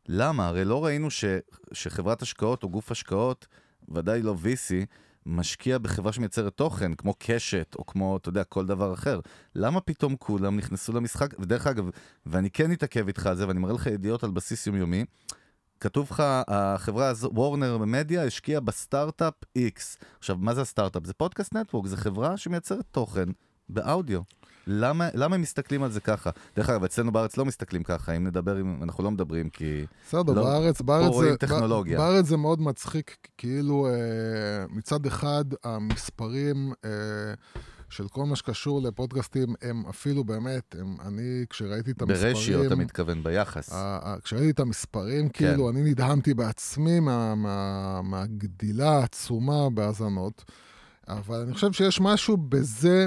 למה? 0.09 0.47
הרי 0.47 0.65
לא 0.65 0.85
ראינו 0.85 1.11
ש, 1.11 1.25
שחברת 1.73 2.23
השקעות 2.23 2.63
או 2.63 2.69
גוף 2.69 2.91
השקעות, 2.91 3.47
ודאי 3.89 4.23
לא 4.23 4.35
VC, 4.43 4.87
משקיע 5.27 5.79
בחברה 5.79 6.13
שמייצרת 6.13 6.57
תוכן, 6.57 6.95
כמו 6.95 7.15
קשת, 7.19 7.75
או 7.79 7.87
כמו, 7.87 8.17
אתה 8.17 8.29
יודע, 8.29 8.45
כל 8.45 8.67
דבר 8.67 8.95
אחר. 8.95 9.21
למה 9.55 9.81
פתאום 9.81 10.17
כולם 10.17 10.57
נכנסו 10.57 10.93
למשחק? 10.93 11.35
ודרך 11.39 11.67
אגב, 11.67 11.91
ואני 12.27 12.51
כן 12.51 12.73
אתעכב 12.73 13.07
איתך 13.07 13.27
על 13.27 13.37
זה, 13.37 13.49
ואני 13.49 13.61
מראה 13.61 13.75
לך 13.75 13.87
ידיעות 13.87 14.25
על 14.25 14.31
בסיס 14.31 14.67
יומיומי, 14.67 15.05
כתוב 15.81 16.09
לך, 16.11 16.23
החברה 16.49 17.09
הזו, 17.09 17.31
וורנר 17.35 17.79
מדיה, 17.79 18.25
השקיעה 18.25 18.61
בסטארט-אפ 18.61 19.35
X. 19.59 20.05
עכשיו, 20.19 20.37
מה 20.41 20.55
זה 20.55 20.61
הסטארט-אפ? 20.61 21.07
זה 21.07 21.13
פודקאסט 21.13 21.55
נטוורק, 21.55 21.87
זה 21.87 21.97
חברה 21.97 22.37
שמייצרת 22.37 22.85
תוכן 22.91 23.29
באודיו. 23.69 24.21
למה, 24.67 25.09
למה 25.15 25.35
הם 25.35 25.43
מסתכלים 25.43 25.83
על 25.83 25.91
זה 25.91 26.01
ככה? 26.01 26.31
דרך 26.57 26.71
אגב, 26.71 26.85
אצלנו 26.85 27.13
בארץ 27.13 27.37
לא 27.37 27.45
מסתכלים 27.45 27.83
ככה, 27.83 28.13
אם 28.13 28.27
נדבר, 28.27 28.61
אם 28.61 28.83
אנחנו 28.83 29.05
לא 29.05 29.11
מדברים, 29.11 29.51
כי... 29.51 29.87
בסדר, 30.09 30.33
לא, 30.33 30.43
בארץ, 30.45 30.79
פה 30.79 30.85
בארץ, 30.85 31.09
רואים 31.09 31.31
זה, 31.33 31.37
טכנולוגיה. 31.37 31.99
בארץ 31.99 32.27
זה 32.27 32.37
מאוד 32.37 32.61
מצחיק, 32.61 33.17
כאילו 33.39 33.87
אה, 33.89 33.93
מצד 34.71 35.07
אחד 35.07 35.45
המספרים 35.65 36.73
אה, 36.85 36.91
של 37.91 38.09
כל 38.09 38.25
מה 38.25 38.37
שקשור 38.37 38.83
לפודקאסטים 38.83 39.55
הם 39.63 39.83
אפילו 39.91 40.25
באמת, 40.25 40.75
הם, 40.79 40.97
אני 41.07 41.45
כשראיתי 41.51 41.91
את 41.91 42.03
המספרים... 42.03 42.35
ברישיו 42.35 42.67
אתה 42.67 42.75
מתכוון, 42.77 43.23
ביחס. 43.23 43.73
ה- 43.73 43.99
ה- 44.03 44.21
כשראיתי 44.21 44.51
את 44.51 44.61
המספרים, 44.61 45.29
כאילו, 45.29 45.71
אני 45.71 45.83
נדהמתי 45.83 46.35
בעצמי 46.35 47.01
מה, 47.01 47.35
מה, 47.35 48.01
מהגדילה 48.03 48.91
העצומה 48.91 49.71
בהאזנות, 49.71 50.45
אבל 51.09 51.41
אני 51.41 51.55
חושב 51.55 51.73
שיש 51.73 52.01
משהו 52.01 52.37
בזה 52.37 53.07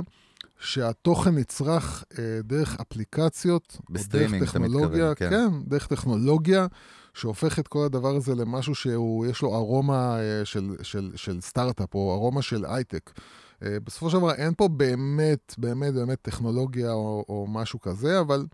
שהתוכן 0.66 1.36
נצרך 1.36 2.04
אה, 2.20 2.40
דרך 2.44 2.78
אפליקציות, 2.82 3.78
או 3.80 3.94
דרך 3.94 4.02
בסטרימינג, 4.02 4.44
אתה 4.44 4.52
טכנולוגיה, 4.52 5.12
מתכוון, 5.12 5.30
כן. 5.30 5.30
כן, 5.30 5.70
דרך 5.70 5.88
טכנולוגיה, 5.88 6.68
שהופך 7.14 7.60
את 7.60 7.68
כל 7.68 7.86
הדבר 7.86 8.16
הזה 8.16 8.36
למשהו 8.36 8.76
שהוא, 8.76 9.26
יש 9.26 9.42
לו 9.42 9.56
ארומה 9.56 10.20
אה, 10.20 10.46
של, 10.46 10.76
של, 10.82 11.12
של 11.16 11.42
סטארט-אפ, 11.42 11.96
או 11.96 12.14
ארומה 12.14 12.42
של 12.42 12.66
הייטק. 12.66 13.12
אה, 13.64 13.78
בסופו 13.84 14.10
של 14.10 14.18
דבר 14.18 14.34
אין 14.34 14.54
פה 14.58 14.68
באמת, 14.68 15.56
באמת, 15.58 15.94
באמת 15.94 16.18
טכנולוגיה 16.22 16.92
או, 16.92 17.26
או 17.30 17.46
משהו 17.50 17.82
כזה, 17.82 18.20
אבל 18.20 18.46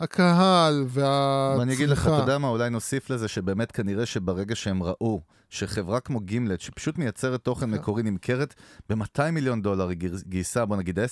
הקהל 0.00 0.82
והצריכה... 0.82 1.54
ואני 1.58 1.74
אגיד 1.74 1.88
לך, 1.88 2.06
אתה 2.06 2.14
יודע 2.14 2.38
מה, 2.38 2.48
אולי 2.48 2.70
נוסיף 2.70 3.10
לזה 3.10 3.28
שבאמת 3.28 3.72
כנראה 3.72 4.06
שברגע 4.06 4.54
שהם 4.54 4.82
ראו 4.82 5.20
שחברה 5.50 6.00
כמו 6.00 6.20
גימלט, 6.20 6.60
שפשוט 6.60 6.98
מייצרת 6.98 7.40
תוכן 7.44 7.70
מקורי, 7.70 8.02
נמכרת 8.02 8.54
ב-200 8.90 9.30
מיליון 9.32 9.62
דולר, 9.62 9.88
היא 9.88 9.98
גייסה, 10.28 10.64
בוא 10.64 10.76
נגיד 10.76 10.98
10-20, 10.98 11.02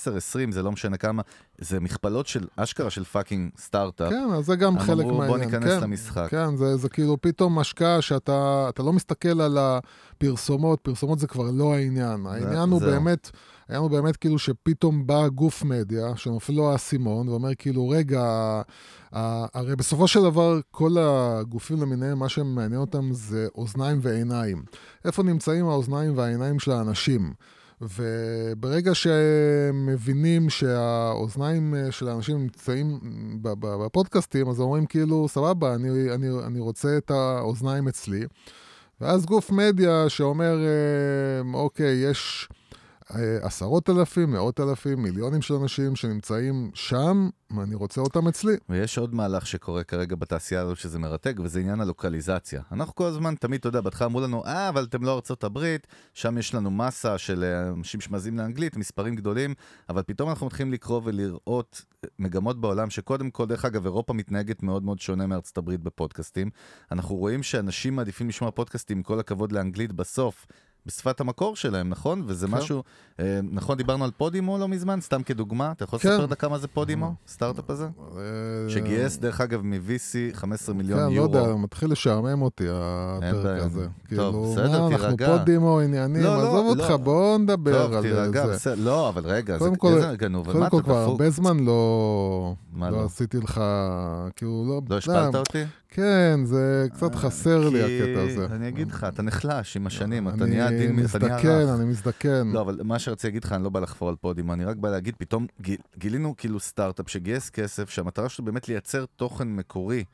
זה 0.50 0.62
לא 0.62 0.72
משנה 0.72 0.96
כמה, 0.96 1.22
זה 1.58 1.80
מכפלות 1.80 2.26
של 2.26 2.46
אשכרה 2.56 2.90
של 2.90 3.04
פאקינג 3.04 3.50
סטארט-אפ. 3.58 4.10
כן, 4.10 4.28
אז 4.34 4.46
זה 4.46 4.56
גם 4.56 4.78
חלק 4.78 5.04
אמרו, 5.04 5.18
מהעניין. 5.18 5.28
בוא 5.28 5.38
ניכנס 5.38 5.72
כן, 5.72 5.80
למשחק. 5.82 6.26
כן, 6.30 6.56
זה, 6.56 6.76
זה 6.76 6.88
כאילו 6.88 7.20
פתאום 7.20 7.58
השקעה 7.58 8.02
שאתה 8.02 8.66
אתה 8.68 8.82
לא 8.82 8.92
מסתכל 8.92 9.40
על 9.40 9.58
הפרסומות, 9.58 10.80
פרסומות 10.80 11.18
זה 11.18 11.26
כבר 11.26 11.50
לא 11.50 11.74
העניין. 11.74 12.26
העניין 12.26 12.68
הוא 12.68 12.80
זהו. 12.80 12.90
באמת, 12.90 13.30
העניין 13.68 13.82
הוא 13.82 13.90
באמת 13.90 14.16
כאילו 14.16 14.38
שפתאום 14.38 15.06
בא 15.06 15.28
גוף 15.28 15.62
מדיה, 15.64 16.16
שנופל 16.16 16.52
לו 16.52 16.72
האסימון, 16.72 17.28
ואומר 17.28 17.54
כאילו, 17.58 17.88
רגע, 17.88 18.22
הרי 19.12 19.76
בסופו 19.76 20.08
של 20.08 20.22
דבר 20.22 20.60
כל 20.70 20.96
הגופים 21.00 21.80
למיניהם, 21.80 22.18
מה 22.18 22.28
שמעניין 22.28 22.80
אותם 22.80 23.12
זה 23.12 23.46
אוזניים 23.54 23.98
ועיניים. 24.02 24.62
איפה 25.04 25.22
נמצאים 25.22 25.66
האוזניים 25.66 26.16
והעיניים 26.18 26.58
של 26.58 26.70
האנשים? 26.70 27.32
וברגע 27.80 28.94
שהם 28.94 29.86
מבינים 29.86 30.50
שהאוזניים 30.50 31.74
אה, 31.74 31.92
של 31.92 32.08
האנשים 32.08 32.38
נמצאים 32.38 32.98
בפודקאסטים, 33.42 34.48
אז 34.48 34.60
אומרים 34.60 34.86
כאילו, 34.86 35.28
סבבה, 35.28 35.74
אני, 35.74 36.14
אני, 36.14 36.28
אני 36.46 36.60
רוצה 36.60 36.96
את 36.96 37.10
האוזניים 37.10 37.88
אצלי. 37.88 38.26
ואז 39.00 39.26
גוף 39.26 39.50
מדיה 39.50 40.08
שאומר, 40.08 40.56
אה, 40.58 41.52
אוקיי, 41.54 42.10
יש 42.10 42.48
עשרות 43.42 43.90
אלפים, 43.90 44.30
מאות 44.30 44.60
אלפים, 44.60 45.02
מיליונים 45.02 45.42
של 45.42 45.54
אנשים 45.54 45.96
שנמצאים 45.96 46.70
שם, 46.74 47.28
ואני 47.56 47.74
רוצה 47.74 48.00
אותם 48.00 48.28
אצלי. 48.28 48.56
ויש 48.68 48.98
עוד 48.98 49.14
מהלך 49.14 49.46
שקורה 49.46 49.84
כרגע 49.84 50.16
בתעשייה 50.16 50.60
הזו 50.60 50.76
שזה 50.76 50.98
מרתק, 50.98 51.36
וזה 51.42 51.60
עניין 51.60 51.80
הלוקליזציה. 51.80 52.62
אנחנו 52.72 52.94
כל 52.94 53.04
הזמן, 53.04 53.34
תמיד, 53.34 53.58
אתה 53.60 53.68
יודע, 53.68 53.80
בהתחלה 53.80 54.06
אמרו 54.06 54.20
לנו, 54.20 54.44
אה, 54.44 54.68
אבל 54.68 54.84
אתם 54.84 55.04
לא 55.04 55.14
ארצות 55.14 55.44
הברית, 55.44 55.86
שם 56.14 56.38
יש 56.38 56.54
לנו 56.54 56.70
מסה 56.70 57.18
של 57.18 57.44
אה, 57.44 57.68
אנשים 57.68 58.00
שמאזינים 58.00 58.38
לאנגלית, 58.38 58.76
מספרים 58.76 59.16
גדולים, 59.16 59.54
אבל 59.88 60.02
פתאום 60.02 60.28
אנחנו 60.28 60.46
מתחילים 60.46 60.72
לקרוא 60.72 61.00
ולראות 61.04 61.84
אה, 62.04 62.08
מגמות 62.18 62.60
בעולם, 62.60 62.90
שקודם 62.90 63.30
כל, 63.30 63.46
דרך 63.46 63.64
אגב, 63.64 63.84
אירופה 63.84 64.12
מתנהגת 64.12 64.62
מאוד 64.62 64.84
מאוד 64.84 65.00
שונה 65.00 65.26
מארצות 65.26 65.58
הברית 65.58 65.80
בפודקאסטים. 65.80 66.50
אנחנו 66.92 67.16
רואים 67.16 67.42
שאנשים 67.42 67.96
מעדיפים 67.96 68.28
לשמוע 68.28 68.50
פודקאסטים, 68.50 69.02
כל 69.02 69.20
הכבוד 69.20 69.52
לאנגלית, 69.52 69.92
בסוף. 69.92 70.46
בשפת 70.86 71.20
המקור 71.20 71.56
שלהם, 71.56 71.88
נכון? 71.88 72.22
וזה 72.26 72.46
כן. 72.46 72.52
משהו, 72.54 72.82
אה, 73.20 73.40
נכון, 73.52 73.76
דיברנו 73.76 74.04
על 74.04 74.10
פודימו 74.10 74.58
לא 74.58 74.68
מזמן, 74.68 75.00
סתם 75.00 75.22
כדוגמה, 75.22 75.72
אתה 75.72 75.84
יכול 75.84 75.98
כן. 75.98 76.08
לספר 76.08 76.26
דקה 76.26 76.48
מה 76.48 76.58
זה 76.58 76.68
פודימו, 76.68 77.14
סטארט-אפ 77.28 77.70
הזה? 77.70 77.88
אה, 78.16 78.22
שגייס, 78.68 79.16
דרך 79.16 79.40
אגב, 79.40 79.60
מ-VC 79.62 80.36
15 80.36 80.74
מיליון 80.74 81.00
כן, 81.00 81.06
לא 81.06 81.12
יורו. 81.12 81.36
יודע, 81.38 81.54
מתחיל 81.54 81.92
לשעמם 81.92 82.42
אותי 82.42 82.64
הפרק. 82.70 83.62
הזה. 83.62 83.80
טוב, 83.84 83.92
כאילו, 84.08 84.52
בסדר, 84.52 84.66
אנחנו 84.66 84.88
תירגע. 84.88 85.26
פה 85.26 85.44
דימו 85.44 85.80
עניינים, 85.80 86.22
לא, 86.22 86.36
לא, 86.36 86.48
עזוב 86.48 86.66
אותך, 86.66 86.90
לא. 86.90 86.96
בוא 86.96 87.38
נדבר 87.38 87.86
טוב, 87.86 87.92
על 87.92 88.02
תירגע, 88.02 88.46
זה. 88.46 88.52
בסדר. 88.52 88.74
לא, 88.84 89.08
אבל 89.08 89.26
רגע, 89.26 89.58
זה 89.58 89.68
גנוב, 90.16 90.52
קודם 90.52 90.70
כל 90.70 90.76
אתה 90.76 90.84
כבר? 90.84 90.96
הרבה 90.98 91.30
זמן 91.30 91.58
לא 91.64 92.54
לא 92.80 92.90
לא? 92.90 93.04
עשיתי 93.04 93.38
לך, 93.38 93.60
כאילו, 94.36 94.64
לא... 94.68 94.80
לא 94.90 94.96
השפלת 94.96 95.34
לא, 95.34 95.38
אותי? 95.38 95.64
כן, 95.96 96.40
זה 96.44 96.86
קצת 96.94 97.14
חסר 97.14 97.68
לי 97.68 97.82
הקטע 97.82 98.22
הזה. 98.22 98.46
אני 98.54 98.68
אגיד 98.68 98.88
לך, 98.90 99.04
אתה 99.08 99.22
נחלש 99.22 99.76
עם 99.76 99.86
השנים, 99.86 100.28
אתה 100.28 100.44
אני 100.44 100.50
נהיה 100.50 100.66
עדין, 100.66 100.78
אתה 100.82 101.18
נהיה 101.18 101.36
מזדקן, 101.36 101.48
רך. 101.48 101.76
אני 101.80 101.84
מזדקן. 101.84 102.50
לא, 102.52 102.60
אבל 102.60 102.80
מה 102.84 102.98
שרציתי 102.98 103.26
להגיד 103.26 103.44
לך, 103.44 103.52
אני 103.52 103.64
לא 103.64 103.70
בא 103.70 103.80
לחפור 103.80 104.08
על 104.08 104.14
פודיום, 104.16 104.52
אני 104.52 104.64
רק 104.64 104.76
בא 104.76 104.90
להגיד, 104.90 105.14
פתאום 105.18 105.46
גיל- 105.60 105.76
גילינו 105.98 106.34
כאילו 106.36 106.60
סטארט-אפ 106.60 107.08
שגייס 107.08 107.50
כסף, 107.50 107.90
שהמטרה 107.90 108.28
שלו 108.28 108.44
באמת 108.44 108.68
לייצר 108.68 109.04
תוכן 109.16 109.48
מקורי 109.48 110.04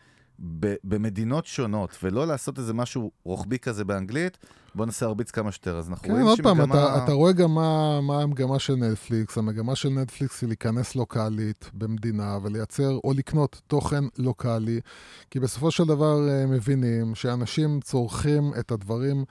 ב- 0.60 0.74
במדינות 0.84 1.46
שונות, 1.46 1.98
ולא 2.02 2.26
לעשות 2.26 2.58
איזה 2.58 2.74
משהו 2.74 3.10
רוחבי 3.24 3.58
כזה 3.58 3.84
באנגלית, 3.84 4.38
בוא 4.74 4.84
ננסה 4.86 5.06
להרביץ 5.06 5.30
כמה 5.30 5.52
שיותר. 5.52 5.78
אז 5.78 5.88
אנחנו 5.90 6.04
כן, 6.06 6.12
רואים 6.12 6.26
עוד 6.26 6.40
פעם, 6.42 6.56
שמגמה- 6.56 6.74
אתה, 6.74 7.04
אתה 7.04 7.12
רואה 7.12 7.32
גם 7.32 7.54
מה, 7.54 8.00
מה 8.00 8.22
המגמה 8.22 8.58
של 8.58 8.74
נטפליקס. 8.74 9.38
המגמה 9.38 9.74
של 9.76 9.88
נטפליקס 9.88 10.42
היא 10.42 10.48
להיכנס 10.48 10.96
לוקאלית 10.96 11.70
במדינה 11.74 12.38
ולייצר 12.42 12.98
או 13.04 13.12
לקנות 13.16 13.60
תוכן 13.66 14.04
לוקאלי, 14.18 14.80
כי 15.30 15.40
בסופו 15.40 15.70
של 15.70 15.84
דבר 15.84 16.28
אה, 16.28 16.46
מבינים 16.46 17.14
שאנשים 17.14 17.80
צורכים 17.80 18.52
את 18.60 18.70
הדברים 18.72 19.24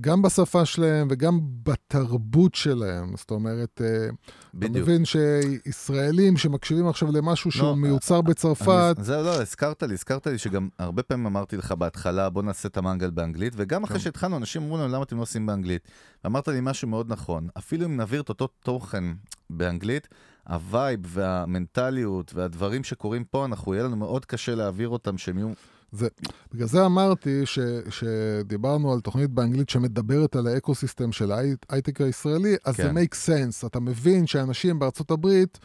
גם 0.00 0.22
בשפה 0.22 0.64
שלהם 0.64 1.08
וגם 1.10 1.40
בתרבות 1.62 2.54
שלהם. 2.54 3.16
זאת 3.16 3.30
אומרת, 3.30 3.80
אה, 3.84 4.04
אתה 4.06 4.12
בדיוק. 4.54 4.76
מבין 4.76 5.02
שישראלים 5.04 6.36
שמקשיבים 6.36 6.88
עכשיו 6.88 7.12
למשהו 7.12 7.50
שהוא 7.50 7.68
לא, 7.68 7.76
מיוצר 7.76 8.20
בצרפת, 8.20 8.94
אני- 8.96 9.04
זהו, 9.04 9.22
לא, 9.24 9.42
הזכרת 9.42 9.82
לי, 9.82 9.94
הזכרת 9.94 10.26
לי 10.26 10.38
שגם 10.38 10.68
הרבה 10.78 11.02
פעמים 11.02 11.26
אמרתי 11.26 11.56
לך 11.56 11.72
בהתחלה, 11.72 12.30
בוא 12.30 12.42
נעשה 12.42 12.68
את 12.68 12.76
המנגל 12.76 13.10
באנגלית, 13.10 13.52
וגם 13.56 13.80
כן. 13.80 13.84
אחרי 13.84 14.00
שהתחלנו, 14.00 14.36
אנשים 14.36 14.62
אמרו 14.62 14.76
לנו, 14.78 14.88
למה 14.88 15.02
אתם 15.02 15.16
לא 15.16 15.22
עושים 15.22 15.46
באנגלית? 15.46 15.88
ואמרת 16.24 16.48
לי 16.48 16.58
משהו 16.62 16.88
מאוד 16.88 17.12
נכון, 17.12 17.48
אפילו 17.58 17.86
אם 17.86 17.96
נעביר 17.96 18.20
את 18.20 18.28
אותו 18.28 18.46
תוכן 18.46 19.04
באנגלית, 19.50 20.08
ה 20.48 20.58
vibe 20.58 21.00
והמנטליות 21.04 22.34
והדברים 22.34 22.84
שקורים 22.84 23.24
פה, 23.24 23.44
אנחנו, 23.44 23.74
יהיה 23.74 23.84
לנו 23.84 23.96
מאוד 23.96 24.24
קשה 24.24 24.54
להעביר 24.54 24.88
אותם, 24.88 25.18
שהם 25.18 25.38
יהיו... 25.38 25.48
זה, 25.94 26.08
בגלל 26.52 26.68
זה 26.68 26.86
אמרתי 26.86 27.46
ש, 27.46 27.58
שדיברנו 27.90 28.92
על 28.92 29.00
תוכנית 29.00 29.30
באנגלית 29.30 29.68
שמדברת 29.68 30.36
על 30.36 30.46
האקו-סיסטם 30.46 31.12
של 31.12 31.32
ההייטק 31.32 32.00
הישראלי, 32.00 32.56
אז 32.64 32.76
כן. 32.76 32.82
זה 32.82 32.90
make 33.00 33.14
sense. 33.14 33.66
אתה 33.66 33.80
מבין 33.80 34.26
שאנשים 34.26 34.78
בארצות 34.78 35.10
הברית 35.10 35.58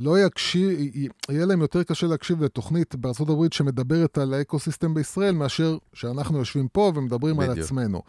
לא 0.00 0.18
יקשיב, 0.18 0.70
יהיה 1.30 1.46
להם 1.46 1.60
יותר 1.60 1.82
קשה 1.82 2.06
להקשיב 2.06 2.44
לתוכנית 2.44 2.94
בארצות 2.94 3.28
הברית 3.28 3.52
שמדברת 3.52 4.18
על 4.18 4.34
האקו-סיסטם 4.34 4.94
בישראל, 4.94 5.34
מאשר 5.34 5.78
שאנחנו 5.92 6.38
יושבים 6.38 6.68
פה 6.68 6.92
ומדברים 6.94 7.40
על 7.40 7.50
בדיוק. 7.50 7.64
עצמנו. 7.64 8.02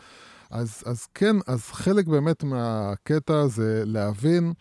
אז, 0.51 0.83
אז 0.85 1.05
כן, 1.13 1.35
אז 1.47 1.63
חלק 1.63 2.07
באמת 2.07 2.43
מהקטע 2.43 3.47
זה 3.47 3.83
להבין 3.85 4.53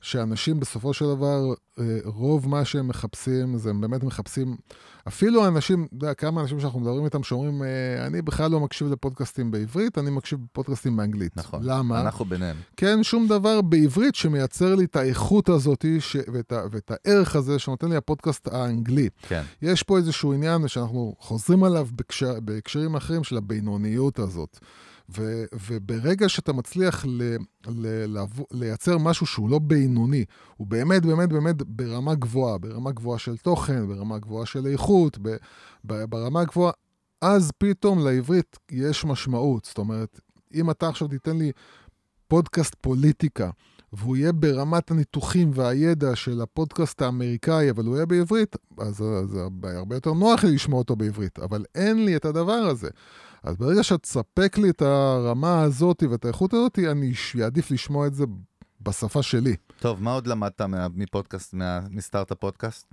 שאנשים 0.00 0.60
בסופו 0.60 0.94
של 0.94 1.04
דבר, 1.04 1.54
אה, 1.78 1.98
רוב 2.04 2.48
מה 2.48 2.64
שהם 2.64 2.88
מחפשים, 2.88 3.58
זה 3.58 3.70
הם 3.70 3.80
באמת 3.80 4.04
מחפשים, 4.04 4.56
אפילו 5.08 5.48
אנשים, 5.48 5.84
אתה 5.84 6.04
יודע, 6.04 6.14
כמה 6.14 6.40
אנשים 6.40 6.60
שאנחנו 6.60 6.80
מדברים 6.80 7.04
איתם 7.04 7.22
שאומרים, 7.22 7.62
אה, 7.62 8.06
אני 8.06 8.22
בכלל 8.22 8.50
לא 8.50 8.60
מקשיב 8.60 8.92
לפודקאסטים 8.92 9.50
בעברית, 9.50 9.98
אני 9.98 10.10
מקשיב 10.10 10.38
לפודקאסטים 10.50 10.96
באנגלית. 10.96 11.36
נכון. 11.36 11.60
למה? 11.62 12.00
אנחנו 12.00 12.24
ביניהם. 12.24 12.56
כן, 12.76 13.02
שום 13.02 13.28
דבר 13.28 13.60
בעברית 13.60 14.14
שמייצר 14.14 14.74
לי 14.74 14.84
את 14.84 14.96
האיכות 14.96 15.48
הזאת 15.48 15.84
ש... 16.00 16.16
ואת, 16.32 16.52
ה... 16.52 16.62
ואת 16.70 16.90
הערך 16.94 17.36
הזה 17.36 17.58
שנותן 17.58 17.88
לי 17.88 17.96
הפודקאסט 17.96 18.48
האנגלי. 18.48 19.08
כן. 19.22 19.42
יש 19.62 19.82
פה 19.82 19.96
איזשהו 19.96 20.32
עניין 20.32 20.68
שאנחנו 20.68 21.14
חוזרים 21.18 21.64
עליו 21.64 21.88
בהקשר, 21.92 22.40
בהקשרים 22.40 22.94
אחרים 22.94 23.24
של 23.24 23.36
הבינוניות 23.36 24.18
הזאת. 24.18 24.58
ו, 25.16 25.44
וברגע 25.68 26.28
שאתה 26.28 26.52
מצליח 26.52 27.06
ל, 27.06 27.36
ל, 27.66 28.14
לעבור, 28.14 28.46
לייצר 28.52 28.98
משהו 28.98 29.26
שהוא 29.26 29.50
לא 29.50 29.58
בינוני, 29.58 30.24
הוא 30.56 30.66
באמת 30.66 31.06
באמת 31.06 31.28
באמת 31.28 31.62
ברמה 31.62 32.14
גבוהה, 32.14 32.58
ברמה 32.58 32.92
גבוהה 32.92 33.18
של 33.18 33.36
תוכן, 33.36 33.88
ברמה 33.88 34.18
גבוהה 34.18 34.46
של 34.46 34.66
איכות, 34.66 35.18
ב, 35.22 35.36
ב, 35.84 36.04
ברמה 36.04 36.44
גבוהה, 36.44 36.72
אז 37.22 37.50
פתאום 37.58 37.98
לעברית 38.06 38.58
יש 38.70 39.04
משמעות. 39.04 39.64
זאת 39.64 39.78
אומרת, 39.78 40.20
אם 40.54 40.70
אתה 40.70 40.88
עכשיו 40.88 41.08
תיתן 41.08 41.36
לי 41.36 41.52
פודקאסט 42.28 42.74
פוליטיקה, 42.80 43.50
והוא 43.92 44.16
יהיה 44.16 44.32
ברמת 44.32 44.90
הניתוחים 44.90 45.50
והידע 45.54 46.16
של 46.16 46.40
הפודקאסט 46.40 47.02
האמריקאי, 47.02 47.70
אבל 47.70 47.84
הוא 47.84 47.96
יהיה 47.96 48.06
בעברית, 48.06 48.56
אז 48.78 48.96
זה 49.26 49.40
הרבה 49.76 49.96
יותר 49.96 50.12
נוח 50.12 50.44
לי 50.44 50.54
לשמוע 50.54 50.78
אותו 50.78 50.96
בעברית, 50.96 51.38
אבל 51.38 51.64
אין 51.74 52.04
לי 52.04 52.16
את 52.16 52.24
הדבר 52.24 52.52
הזה. 52.52 52.88
אז 53.42 53.56
ברגע 53.56 53.82
שאת 53.82 54.02
תספק 54.02 54.58
לי 54.58 54.70
את 54.70 54.82
הרמה 54.82 55.62
הזאת 55.62 56.02
ואת 56.10 56.24
האיכות 56.24 56.54
הזאת, 56.54 56.78
אני 56.78 57.12
אעדיף 57.42 57.70
לשמוע 57.70 58.06
את 58.06 58.14
זה 58.14 58.24
בשפה 58.82 59.22
שלי. 59.22 59.56
טוב, 59.80 60.02
מה 60.02 60.12
עוד 60.12 60.26
למדת 60.26 60.60
מה- 60.60 60.86
מפודקאסט, 60.94 61.54
מה- 61.54 61.80
מסטארט-אפ 61.90 62.38
פודקאסט? 62.38 62.86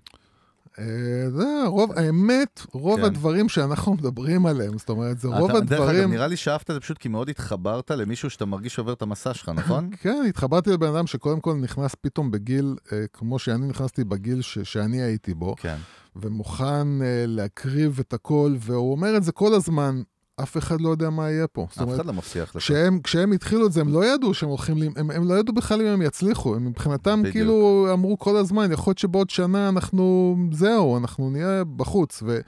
אה, 0.80 0.84
זה 1.30 1.44
רוב, 1.68 1.92
האמת, 1.92 2.62
רוב 2.74 3.00
כן. 3.00 3.06
הדברים 3.06 3.50
שאנחנו 3.50 3.94
מדברים 3.94 4.46
עליהם, 4.46 4.78
זאת 4.78 4.90
אומרת, 4.90 5.20
זה 5.20 5.28
רוב 5.28 5.50
אתה- 5.52 5.60
דרך 5.60 5.80
אגב, 5.80 5.90
הדברים... 5.90 6.10
נראה 6.14 6.28
לי 6.28 6.38
שאהבת 6.38 6.70
את 6.70 6.76
זה 6.76 6.80
פשוט 6.80 6.98
כי 6.98 7.10
מאוד 7.10 7.30
התחברת 7.30 7.92
למישהו 7.92 8.30
שאתה 8.30 8.46
מרגיש 8.46 8.76
שעובר 8.76 8.94
את 8.94 9.02
המסע 9.02 9.34
שלך, 9.34 9.50
נכון? 9.60 9.90
כן, 10.02 10.24
התחברתי 10.30 10.70
לבן 10.70 10.88
אדם 10.96 11.08
שקודם 11.08 11.40
כל 11.40 11.54
נכנס 11.56 11.96
פתאום 12.02 12.32
בגיל, 12.32 12.76
אה, 12.92 13.06
כמו 13.14 13.40
שאני 13.40 13.68
נכנסתי 13.68 14.04
בגיל 14.04 14.42
ש, 14.42 14.60
שאני 14.60 15.02
הייתי 15.02 15.34
בו, 15.34 15.56
כן. 15.58 15.78
ומוכן 16.16 17.02
אה, 17.02 17.24
להקריב 17.28 18.00
את 18.00 18.14
הכל, 18.14 18.56
והוא 18.60 18.92
אומר 18.92 19.18
את 19.18 19.24
זה 19.24 19.32
כל 19.32 19.54
הזמן, 19.54 20.02
אף 20.44 20.58
אחד 20.58 20.82
לא 20.82 20.90
יודע 20.90 21.10
מה 21.10 21.30
יהיה 21.32 21.48
פה. 21.48 21.68
אף 21.70 21.82
אומרת, 21.82 21.96
אחד 21.96 22.06
לא 22.06 22.14
מבטיח 22.14 22.56
לך. 22.56 22.64
כשהם, 22.64 23.00
כשהם 23.04 23.32
התחילו 23.32 23.68
את 23.68 23.72
זה, 23.72 23.82
הם 23.82 23.94
לא 23.94 24.06
ידעו 24.06 24.34
שהם 24.34 24.50
הולכים, 24.50 24.78
לי- 24.78 24.90
הם, 24.96 25.12
הם 25.12 25.28
לא 25.28 25.40
ידעו 25.40 25.54
בכלל 25.56 25.82
אם 25.82 25.88
הם 25.88 26.02
יצליחו, 26.02 26.56
הם 26.56 26.66
מבחינתם 26.66 27.20
בדיוק. 27.20 27.34
כאילו 27.34 27.88
אמרו 27.94 28.20
כל 28.20 28.38
הזמן, 28.38 28.72
יכול 28.72 28.92
להיות 28.92 29.00
שבעוד 29.00 29.30
שנה 29.30 29.70
אנחנו, 29.70 30.36
זהו, 30.52 30.98
אנחנו 30.98 31.30
נהיה 31.30 31.64
בחוץ. 31.76 32.24
ו, 32.26 32.40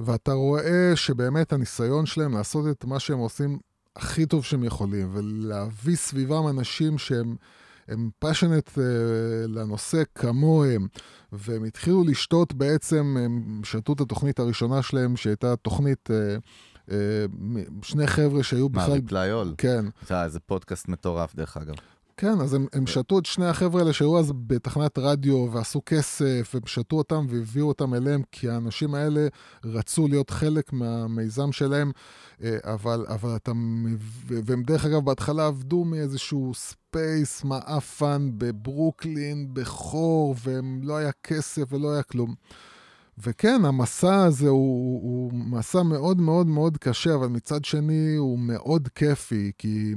ואתה 0.00 0.32
רואה 0.32 0.92
שבאמת 0.94 1.52
הניסיון 1.52 2.06
שלהם 2.06 2.32
לעשות 2.32 2.64
את 2.70 2.84
מה 2.84 3.00
שהם 3.00 3.18
עושים 3.18 3.58
הכי 3.96 4.26
טוב 4.26 4.44
שהם 4.44 4.64
יכולים, 4.64 5.10
ולהביא 5.12 5.96
סביבם 5.96 6.48
אנשים 6.48 6.98
שהם 6.98 7.36
הם 7.88 8.10
פאשונט 8.18 8.68
uh, 8.68 8.80
לנושא 9.48 10.02
כמוהם, 10.14 10.86
והם 11.32 11.64
התחילו 11.64 12.04
לשתות 12.04 12.52
בעצם, 12.54 13.16
הם 13.20 13.60
שתו 13.64 13.92
את 13.92 14.00
התוכנית 14.00 14.38
הראשונה 14.38 14.82
שלהם, 14.82 15.16
שהייתה 15.16 15.56
תוכנית, 15.56 16.08
uh, 16.10 16.40
שני 17.82 18.06
חבר'ה 18.06 18.42
שהיו 18.42 18.68
מה, 18.68 18.82
בכלל... 18.82 18.92
ריפליי 18.92 19.32
אול? 19.32 19.54
כן. 19.58 19.84
אה, 20.10 20.24
איזה 20.24 20.40
פודקאסט 20.40 20.88
מטורף, 20.88 21.34
דרך 21.34 21.56
אגב. 21.56 21.74
כן, 22.16 22.40
אז 22.40 22.54
הם, 22.54 22.66
הם 22.72 22.86
שתו 22.86 23.18
את 23.18 23.26
שני 23.26 23.46
החבר'ה 23.46 23.80
האלה 23.80 23.92
שהיו 23.92 24.18
אז 24.18 24.32
בתחנת 24.46 24.98
רדיו 24.98 25.48
ועשו 25.52 25.82
כסף, 25.86 26.54
הם 26.54 26.60
שתו 26.66 26.96
אותם 26.96 27.26
והביאו 27.28 27.68
אותם 27.68 27.94
אליהם, 27.94 28.22
כי 28.32 28.48
האנשים 28.48 28.94
האלה 28.94 29.26
רצו 29.64 30.08
להיות 30.08 30.30
חלק 30.30 30.72
מהמיזם 30.72 31.52
שלהם, 31.52 31.92
אה, 32.42 32.56
אבל, 32.62 33.06
אבל 33.08 33.36
אתה... 33.36 33.52
והם 34.26 34.62
דרך 34.62 34.84
אגב 34.84 35.04
בהתחלה 35.04 35.46
עבדו 35.46 35.84
מאיזשהו 35.84 36.52
space 36.54 37.44
מעפן 37.44 38.30
בברוקלין, 38.38 39.48
בחור, 39.52 40.34
ולא 40.44 40.96
היה 40.96 41.10
כסף 41.22 41.72
ולא 41.72 41.92
היה 41.92 42.02
כלום. 42.02 42.34
וכן, 43.18 43.64
המסע 43.64 44.24
הזה 44.24 44.48
הוא, 44.48 45.02
הוא 45.02 45.32
מסע 45.32 45.82
מאוד 45.82 46.20
מאוד 46.20 46.46
מאוד 46.46 46.78
קשה, 46.78 47.14
אבל 47.14 47.26
מצד 47.26 47.64
שני 47.64 48.14
הוא 48.16 48.38
מאוד 48.38 48.88
כיפי, 48.88 49.52
כי 49.58 49.94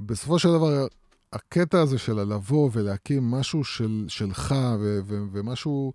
בסופו 0.00 0.38
של 0.38 0.48
דבר 0.48 0.86
הקטע 1.32 1.80
הזה 1.80 1.98
של 1.98 2.20
לבוא 2.20 2.70
ולהקים 2.72 3.30
משהו 3.30 3.64
של, 3.64 4.04
שלך 4.08 4.54
ו, 4.80 5.00
ו, 5.04 5.22
ומשהו 5.32 5.92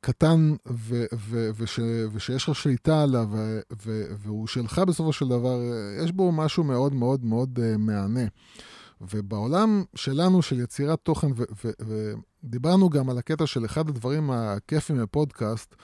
קטן 0.00 0.54
ו, 0.70 1.04
ו, 1.14 1.50
וש, 1.56 1.80
ושיש 2.12 2.48
לך 2.48 2.54
שליטה 2.54 3.02
עליו 3.02 3.28
ו, 3.32 3.60
ו, 3.86 4.04
והוא 4.18 4.46
שלך 4.46 4.78
בסופו 4.78 5.12
של 5.12 5.28
דבר, 5.28 5.60
יש 6.04 6.12
בו 6.12 6.32
משהו 6.32 6.64
מאוד 6.64 6.94
מאוד 6.94 7.24
מאוד 7.24 7.58
uh, 7.58 7.78
מהנה. 7.78 8.24
ובעולם 9.00 9.84
שלנו, 9.94 10.42
של 10.42 10.60
יצירת 10.60 10.98
תוכן, 11.02 11.28
ודיברנו 11.80 12.90
גם 12.90 13.10
על 13.10 13.18
הקטע 13.18 13.46
של 13.46 13.64
אחד 13.64 13.88
הדברים 13.88 14.30
הכיפים 14.30 14.96
בפודקאסט, 14.96 15.74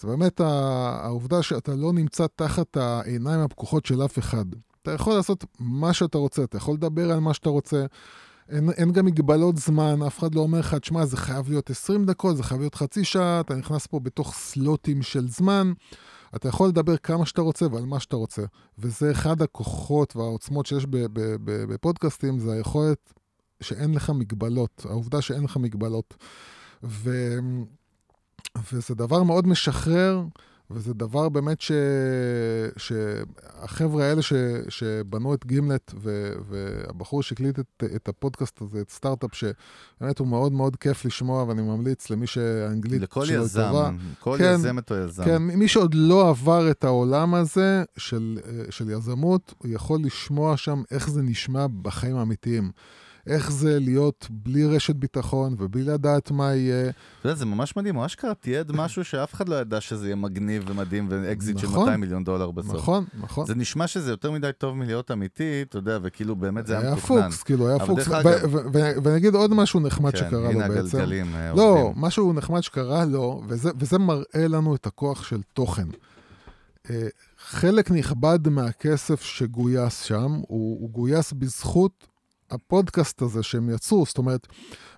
זה 0.00 0.08
באמת 0.08 0.40
העובדה 0.40 1.42
שאתה 1.42 1.74
לא 1.74 1.92
נמצא 1.92 2.26
תחת 2.36 2.76
העיניים 2.76 3.40
הפקוחות 3.40 3.86
של 3.86 4.04
אף 4.04 4.18
אחד. 4.18 4.44
אתה 4.82 4.92
יכול 4.92 5.14
לעשות 5.14 5.44
מה 5.58 5.92
שאתה 5.92 6.18
רוצה, 6.18 6.44
אתה 6.44 6.56
יכול 6.56 6.74
לדבר 6.74 7.12
על 7.12 7.20
מה 7.20 7.34
שאתה 7.34 7.48
רוצה. 7.48 7.86
אין, 8.48 8.70
אין 8.70 8.92
גם 8.92 9.06
מגבלות 9.06 9.56
זמן, 9.56 10.02
אף 10.06 10.18
אחד 10.18 10.34
לא 10.34 10.40
אומר 10.40 10.58
לך, 10.58 10.74
תשמע, 10.74 11.06
זה 11.06 11.16
חייב 11.16 11.48
להיות 11.48 11.70
20 11.70 12.04
דקות, 12.04 12.36
זה 12.36 12.42
חייב 12.42 12.60
להיות 12.60 12.74
חצי 12.74 13.04
שעה, 13.04 13.40
אתה 13.40 13.54
נכנס 13.54 13.86
פה 13.86 14.00
בתוך 14.00 14.34
סלוטים 14.34 15.02
של 15.02 15.28
זמן. 15.28 15.72
אתה 16.36 16.48
יכול 16.48 16.68
לדבר 16.68 16.96
כמה 16.96 17.26
שאתה 17.26 17.42
רוצה 17.42 17.66
ועל 17.72 17.84
מה 17.84 18.00
שאתה 18.00 18.16
רוצה. 18.16 18.42
וזה 18.78 19.10
אחד 19.10 19.42
הכוחות 19.42 20.16
והעוצמות 20.16 20.66
שיש 20.66 20.86
בפודקאסטים, 21.44 22.38
זה 22.38 22.52
היכולת 22.52 23.12
שאין 23.60 23.94
לך 23.94 24.10
מגבלות, 24.10 24.86
העובדה 24.88 25.22
שאין 25.22 25.44
לך 25.44 25.56
מגבלות. 25.56 26.16
ו... 26.82 27.38
וזה 28.72 28.94
דבר 28.94 29.22
מאוד 29.22 29.46
משחרר. 29.46 30.22
וזה 30.70 30.94
דבר 30.94 31.28
באמת 31.28 31.60
ש... 31.60 31.72
שהחבר'ה 32.76 34.04
האלה 34.04 34.22
ש... 34.22 34.32
שבנו 34.68 35.34
את 35.34 35.46
גימלט, 35.46 35.94
ו... 36.02 36.32
והבחור 36.48 37.22
שהקליט 37.22 37.58
את... 37.58 37.84
את 37.96 38.08
הפודקאסט 38.08 38.62
הזה, 38.62 38.80
את 38.80 38.90
סטארט-אפ, 38.90 39.30
שבאמת 39.34 40.18
הוא 40.18 40.28
מאוד 40.28 40.52
מאוד 40.52 40.76
כיף 40.76 41.04
לשמוע, 41.04 41.44
ואני 41.44 41.62
ממליץ 41.62 42.10
למי 42.10 42.26
שהאנגלית 42.26 43.00
שלו 43.00 43.06
טובה. 43.06 43.24
לכל 43.24 43.44
יזם, 43.44 43.96
כל 44.20 44.36
כן, 44.38 44.54
יזמת 44.54 44.92
או 44.92 44.96
יזם. 44.96 45.24
כן, 45.24 45.42
מי 45.42 45.68
שעוד 45.68 45.94
לא 45.94 46.28
עבר 46.28 46.70
את 46.70 46.84
העולם 46.84 47.34
הזה 47.34 47.84
של, 47.96 48.38
של 48.70 48.90
יזמות, 48.90 49.54
הוא 49.58 49.70
יכול 49.70 50.00
לשמוע 50.02 50.56
שם 50.56 50.82
איך 50.90 51.10
זה 51.10 51.22
נשמע 51.22 51.66
בחיים 51.82 52.16
האמיתיים. 52.16 52.70
איך 53.26 53.52
זה 53.52 53.78
להיות 53.80 54.26
בלי 54.30 54.66
רשת 54.66 54.94
ביטחון 54.96 55.56
ובלי 55.58 55.82
לדעת 55.82 56.30
מה 56.30 56.54
יהיה. 56.54 56.90
אתה 56.90 57.28
יודע, 57.28 57.34
זה 57.38 57.46
ממש 57.46 57.76
מדהים, 57.76 57.94
הוא 57.96 58.06
אשכרה 58.06 58.34
תיעד 58.34 58.72
משהו 58.72 59.04
שאף 59.04 59.34
אחד 59.34 59.48
לא 59.48 59.54
ידע 59.54 59.80
שזה 59.80 60.06
יהיה 60.06 60.16
מגניב 60.16 60.64
ומדהים 60.66 61.06
ואקזיט 61.10 61.56
נכון, 61.56 61.70
של 61.70 61.78
200 61.78 62.00
מיליון 62.00 62.24
דולר 62.24 62.50
בסוף. 62.50 62.74
נכון, 62.74 63.04
נכון. 63.20 63.46
זה 63.46 63.54
נשמע 63.54 63.86
שזה 63.86 64.10
יותר 64.10 64.30
מדי 64.30 64.50
טוב 64.58 64.76
מלהיות 64.76 65.10
אמיתי, 65.10 65.62
אתה 65.62 65.78
יודע, 65.78 65.98
וכאילו 66.02 66.36
באמת 66.36 66.66
זה 66.66 66.78
היה 66.78 66.92
מתוכנן. 66.92 67.16
היה 67.16 67.24
פוקס, 67.24 67.42
כאילו, 67.42 67.68
היה 67.68 67.78
פוקס. 67.78 68.08
ואני 69.02 69.16
אגיד 69.16 69.34
עוד 69.34 69.54
משהו 69.54 69.80
נחמד 69.80 70.12
כן, 70.12 70.18
שקרה 70.18 70.52
לו 70.52 70.60
בעצם. 70.68 70.98
אה. 71.34 71.52
לא, 71.54 71.92
משהו 71.96 72.32
נחמד 72.32 72.60
שקרה 72.60 73.04
לו, 73.04 73.42
וזה, 73.48 73.70
וזה 73.78 73.98
מראה 73.98 74.48
לנו 74.48 74.74
את 74.74 74.86
הכוח 74.86 75.24
של 75.24 75.40
תוכן. 75.52 75.88
אה, 76.90 77.06
חלק 77.38 77.90
נכבד 77.90 78.48
מהכסף 78.48 79.22
שגויס 79.22 80.02
שם, 80.02 80.32
הוא, 80.48 80.80
הוא 80.80 80.90
גויס 80.90 81.32
בזכות 81.32 82.06
הפודקאסט 82.50 83.22
הזה 83.22 83.42
שהם 83.42 83.70
יצרו, 83.70 84.04
זאת 84.06 84.18
אומרת, 84.18 84.46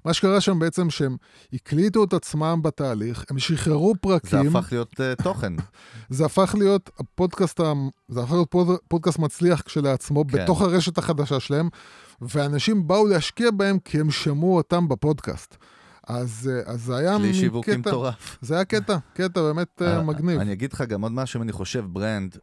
מה 0.05 0.13
שקרה 0.13 0.41
שם 0.41 0.59
בעצם 0.59 0.91
שהם 0.91 1.17
הקליטו 1.53 2.05
את 2.05 2.13
עצמם 2.13 2.61
בתהליך, 2.63 3.25
הם 3.31 3.39
שחררו 3.39 3.95
פרקים. 4.01 4.51
זה 4.51 4.59
הפך 4.59 4.73
להיות 4.73 4.93
uh, 4.93 5.23
תוכן. 5.23 5.53
זה 6.11 6.25
הפך 6.25 6.55
להיות 6.59 6.91
הפודקאסט, 6.99 7.61
זה 8.09 8.21
הפך 8.21 8.33
להיות 8.33 8.51
פוד, 8.51 8.79
פודקאסט 8.89 9.19
מצליח 9.19 9.61
כשלעצמו, 9.61 10.25
כן. 10.27 10.43
בתוך 10.45 10.63
הרשת 10.63 10.99
החדשה 10.99 11.41
שלהם, 11.41 11.69
ואנשים 12.21 12.87
באו 12.87 13.07
להשקיע 13.07 13.51
בהם 13.51 13.79
כי 13.79 14.01
הם 14.01 14.11
שמעו 14.11 14.57
אותם 14.57 14.89
בפודקאסט. 14.89 15.57
אז, 16.09 16.51
אה, 16.53 16.73
אז 16.73 16.83
זה 16.83 16.97
היה 16.97 17.17
כלי 17.19 17.35
שיווקי 17.35 17.77
מטורף. 17.77 18.39
זה 18.41 18.55
היה 18.55 18.65
קטע, 18.65 18.97
קטע 19.15 19.43
באמת 19.43 19.83
uh, 19.83 20.03
מגניב. 20.03 20.41
אני 20.41 20.53
אגיד 20.53 20.73
לך 20.73 20.83
גם 20.83 21.03
עוד 21.03 21.13
משהו, 21.13 21.43
אני 21.43 21.53
חושב, 21.53 21.85
brand, 21.89 22.37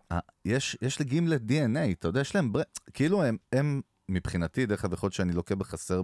יש, 0.45 0.77
יש 0.81 1.01
לגימלט 1.01 1.41
DNA, 1.41 1.91
אתה 1.99 2.07
יודע, 2.07 2.21
יש 2.21 2.35
להם 2.35 2.53
ברנד, 2.53 2.65
כאילו 2.93 3.23
הם, 3.23 3.37
הם 3.53 3.81
מבחינתי, 4.09 4.65
דרך 4.65 4.85
אגב, 4.85 4.93
יכול 4.93 5.07
להיות 5.07 5.13
שאני 5.13 5.33
לוקה 5.33 5.55
בחסר 5.55 6.01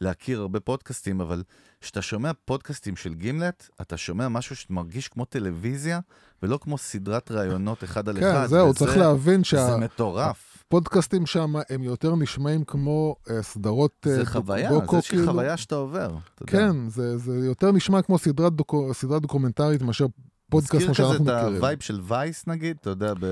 בלהכיר 0.00 0.40
הרבה 0.40 0.60
פודקאסטים, 0.60 1.20
אבל 1.20 1.42
כשאתה 1.80 2.02
שומע 2.02 2.30
פודקאסטים 2.44 2.96
של 2.96 3.14
גימלט, 3.14 3.68
אתה 3.80 3.96
שומע 3.96 4.28
משהו 4.28 4.56
שמרגיש 4.56 5.08
כמו 5.08 5.24
טלוויזיה, 5.24 6.00
ולא 6.42 6.58
כמו 6.62 6.78
סדרת 6.78 7.30
ראיונות 7.30 7.84
אחד 7.84 8.08
על 8.08 8.20
כן, 8.20 8.30
אחד. 8.30 8.42
כן, 8.42 8.46
זהו, 8.46 8.68
וזה, 8.68 8.78
צריך 8.78 8.96
להבין 8.96 9.44
שה... 9.44 9.66
זה 9.66 9.76
מטורף. 9.76 10.54
הפודקאסטים 10.66 11.26
שם 11.26 11.54
הם 11.70 11.82
יותר 11.82 12.16
נשמעים 12.16 12.64
כמו 12.64 13.16
uh, 13.26 13.30
סדרות 13.42 13.92
זה 14.04 14.22
uh, 14.22 14.26
חוויה, 14.26 14.70
דוקו, 14.70 14.90
זה 14.90 14.96
איזושהי 14.96 15.18
כאילו... 15.18 15.32
חוויה 15.32 15.56
שאתה 15.56 15.74
עובר. 15.74 16.16
כן, 16.46 16.88
זה, 16.88 17.18
זה 17.18 17.46
יותר 17.46 17.72
נשמע 17.72 18.02
כמו 18.02 18.18
סדרת, 18.18 18.52
דוקו, 18.52 18.94
סדרת 18.94 19.22
דוקומנטרית 19.22 19.82
מאשר 19.82 20.06
פודקאסט 20.50 20.84
כמו 20.84 20.94
שאנחנו 20.94 21.24
מכירים. 21.24 21.30
מזכיר 21.30 21.46
כזה 21.46 21.56
את 21.56 21.56
הווייב 21.56 21.80
של 21.80 22.00
Vice 22.02 22.46
נגיד, 22.46 22.76
אתה 22.80 22.90
יודע, 22.90 23.14
ב... 23.20 23.26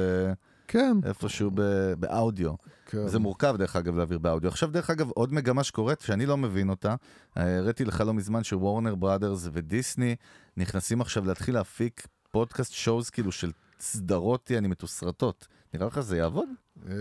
כן. 0.72 0.96
איפשהו 1.04 1.50
באודיו. 1.98 2.54
כן. 2.86 3.08
זה 3.08 3.18
מורכב, 3.18 3.56
דרך 3.58 3.76
אגב, 3.76 3.96
להעביר 3.96 4.18
באודיו. 4.18 4.48
עכשיו, 4.48 4.70
דרך 4.70 4.90
אגב, 4.90 5.10
עוד 5.10 5.34
מגמה 5.34 5.64
שקורית, 5.64 6.00
שאני 6.00 6.26
לא 6.26 6.36
מבין 6.36 6.70
אותה, 6.70 6.94
אה, 7.36 7.58
הראיתי 7.58 7.84
לך 7.84 8.00
לא 8.00 8.14
מזמן 8.14 8.44
ש 8.44 8.57
Warner 8.57 8.94
Brothers 8.94 9.48
ודיסני 9.52 10.16
נכנסים 10.56 11.00
עכשיו 11.00 11.26
להתחיל 11.26 11.54
להפיק 11.54 12.06
פודקאסט 12.30 12.72
שואוז 12.72 13.10
כאילו 13.10 13.32
של 13.32 13.50
סדרות, 13.80 14.50
אני 14.58 14.68
מתוסרטות. 14.68 15.46
נראה 15.74 15.86
לך 15.86 16.00
זה 16.00 16.16
יעבוד? 16.16 16.48
אמ, 16.86 16.92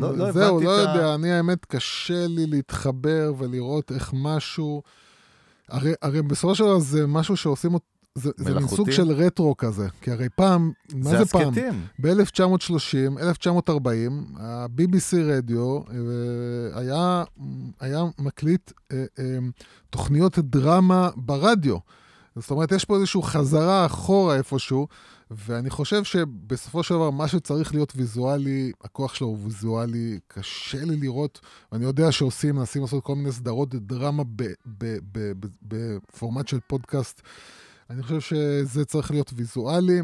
לא, 0.00 0.16
לא 0.16 0.32
זהו, 0.32 0.60
לא 0.60 0.70
יודע, 0.70 1.14
אני 1.14 1.32
האמת 1.32 1.64
קשה 1.64 2.26
לי 2.26 2.46
להתחבר 2.46 3.32
ולראות 3.38 3.92
איך 3.92 4.12
משהו... 4.14 4.82
הרי, 5.68 5.92
הרי 6.02 6.22
בסופו 6.22 6.54
של 6.54 6.64
דבר 6.64 6.78
זה 6.78 7.06
משהו 7.06 7.36
שעושים 7.36 7.74
זה, 8.16 8.30
זה 8.36 8.54
מין 8.54 8.68
סוג 8.68 8.90
של 8.90 9.12
רטרו 9.12 9.56
כזה, 9.56 9.88
כי 10.00 10.10
הרי 10.10 10.28
פעם, 10.28 10.72
מה 10.94 11.10
זה, 11.10 11.18
זה 11.18 11.26
פעם? 11.26 11.52
ב-1930, 11.98 13.20
1940, 13.20 14.26
ה-BBC 14.36 15.16
רדיו 15.16 15.80
אה, 15.90 16.80
היה, 16.80 17.24
היה 17.80 18.02
מקליט 18.18 18.72
אה, 18.92 19.04
אה, 19.18 19.38
תוכניות 19.90 20.38
דרמה 20.38 21.10
ברדיו. 21.16 21.76
זאת 22.36 22.50
אומרת, 22.50 22.72
יש 22.72 22.84
פה 22.84 22.94
איזושהי 22.96 23.22
חזרה 23.22 23.86
אחורה 23.86 24.36
איפשהו, 24.36 24.86
ואני 25.30 25.70
חושב 25.70 26.04
שבסופו 26.04 26.82
של 26.82 26.94
דבר, 26.94 27.10
מה 27.10 27.28
שצריך 27.28 27.74
להיות 27.74 27.92
ויזואלי, 27.96 28.72
הכוח 28.84 29.14
שלו 29.14 29.26
הוא 29.26 29.38
ויזואלי, 29.44 30.18
קשה 30.28 30.84
לי 30.84 30.96
לראות, 30.96 31.40
ואני 31.72 31.84
יודע 31.84 32.12
שעושים, 32.12 32.56
מנסים 32.56 32.82
לעשות 32.82 33.04
כל 33.04 33.14
מיני 33.14 33.32
סדרות 33.32 33.74
דרמה 33.74 34.22
בפורמט 35.62 36.48
של 36.48 36.58
פודקאסט. 36.66 37.22
אני 37.90 38.02
חושב 38.02 38.20
שזה 38.20 38.84
צריך 38.84 39.10
להיות 39.10 39.32
ויזואלי. 39.36 40.00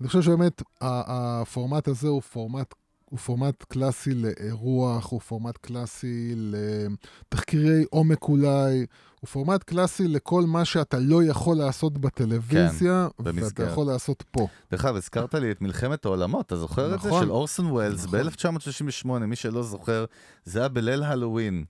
אני 0.00 0.08
חושב 0.08 0.22
שבאמת 0.22 0.62
הפורמט 0.80 1.88
הזה 1.88 2.08
הוא 2.08 2.22
פורמט, 2.22 2.74
הוא 3.04 3.18
פורמט 3.18 3.64
קלאסי 3.68 4.14
לאירוח, 4.14 5.10
הוא 5.10 5.20
פורמט 5.20 5.56
קלאסי 5.56 6.34
לתחקירי 6.36 7.84
עומק 7.90 8.22
אולי, 8.22 8.86
הוא 9.20 9.28
פורמט 9.28 9.62
קלאסי 9.62 10.08
לכל 10.08 10.42
מה 10.42 10.64
שאתה 10.64 10.98
לא 10.98 11.24
יכול 11.24 11.56
לעשות 11.56 11.98
בטלוויזיה, 11.98 13.08
כן, 13.24 13.36
ואתה 13.36 13.62
יכול 13.62 13.86
לעשות 13.86 14.24
פה. 14.30 14.48
דרך 14.70 14.84
אגב, 14.84 14.96
הזכרת 14.96 15.34
לי 15.34 15.50
את 15.50 15.60
מלחמת 15.60 16.04
העולמות, 16.04 16.46
אתה 16.46 16.56
זוכר 16.56 16.82
נכון, 16.86 16.94
את 16.94 17.02
זה? 17.02 17.08
נכון. 17.08 17.22
של 17.22 17.30
אורסון 17.30 17.66
ווילס 17.66 18.04
נכון. 18.04 18.20
ב-1938, 18.20 19.08
מי 19.26 19.36
שלא 19.36 19.62
זוכר, 19.62 20.04
זה 20.44 20.58
היה 20.58 20.68
בליל 20.68 21.02
הלואוין. 21.02 21.64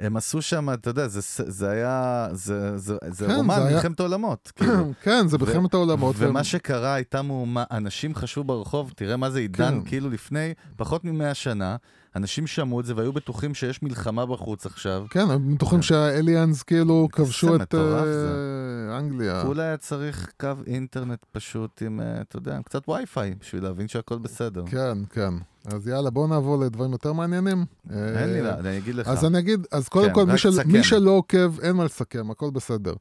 הם 0.00 0.16
עשו 0.16 0.42
שם, 0.42 0.72
אתה 0.72 0.90
יודע, 0.90 1.08
זה, 1.08 1.20
זה 1.46 1.70
היה, 1.70 2.28
זה, 2.32 2.78
זה, 2.78 2.96
זה 3.08 3.26
כן, 3.26 3.34
רומן, 3.34 3.54
זה 3.54 3.64
היה- 3.66 3.76
מלחמת 3.76 4.00
העולמות. 4.00 4.52
כאילו. 4.56 4.92
כן, 5.02 5.28
זה 5.28 5.38
מלחמת 5.38 5.74
העולמות. 5.74 6.16
והם- 6.18 6.30
ומה 6.30 6.44
שקרה 6.44 6.94
הייתה 6.94 7.22
מהומה, 7.22 7.64
אנשים 7.70 8.14
חשבו 8.14 8.44
ברחוב, 8.44 8.92
תראה 8.96 9.16
מה 9.16 9.30
זה 9.30 9.38
עידן, 9.38 9.80
כן. 9.80 9.88
כאילו 9.88 10.10
לפני 10.10 10.54
פחות 10.76 11.04
ממאה 11.04 11.34
שנה, 11.34 11.76
אנשים 12.16 12.46
שמעו 12.46 12.80
את 12.80 12.84
זה 12.84 12.92
והיו 12.96 13.12
בטוחים 13.12 13.54
שיש 13.54 13.82
מלחמה 13.82 14.26
בחוץ 14.26 14.66
עכשיו. 14.66 15.06
כן, 15.10 15.30
הם 15.30 15.54
בטוחים 15.54 15.82
שהאליאנס 15.82 16.62
כאילו 16.62 17.08
כבשו 17.12 17.56
את 17.56 17.74
אה, 17.74 18.98
אנגליה. 18.98 19.42
אולי 19.42 19.62
היה 19.62 19.76
צריך 19.76 20.28
קו 20.40 20.48
אינטרנט 20.66 21.18
פשוט 21.32 21.82
עם, 21.86 22.00
אה, 22.00 22.20
אתה 22.20 22.36
יודע, 22.36 22.56
עם 22.56 22.62
קצת 22.62 22.88
וי-פיי, 22.88 23.34
בשביל 23.40 23.62
להבין 23.62 23.88
שהכל 23.88 24.18
בסדר. 24.18 24.64
כן, 24.66 24.98
כן. 25.10 25.34
אז 25.66 25.88
יאללה, 25.88 26.10
בואו 26.10 26.26
נעבור 26.26 26.58
לדברים 26.58 26.92
יותר 26.92 27.12
מעניינים. 27.12 27.64
אין 27.90 28.28
לי, 28.30 28.38
אה, 28.38 28.42
לה- 28.42 28.58
אני 28.58 28.78
אגיד 28.78 28.94
לך. 28.94 29.08
אז 29.08 29.24
אני 29.24 29.38
אגיד, 29.38 29.66
אז 29.72 29.88
קודם 29.88 30.08
כן, 30.08 30.14
כל, 30.14 30.24
מי, 30.66 30.82
שלא 30.84 31.10
עוקב, 31.10 31.60
אין 31.60 31.76
מה 31.76 31.84
לסכם, 31.84 32.30
הכל 32.30 32.50
בסדר. 32.50 32.92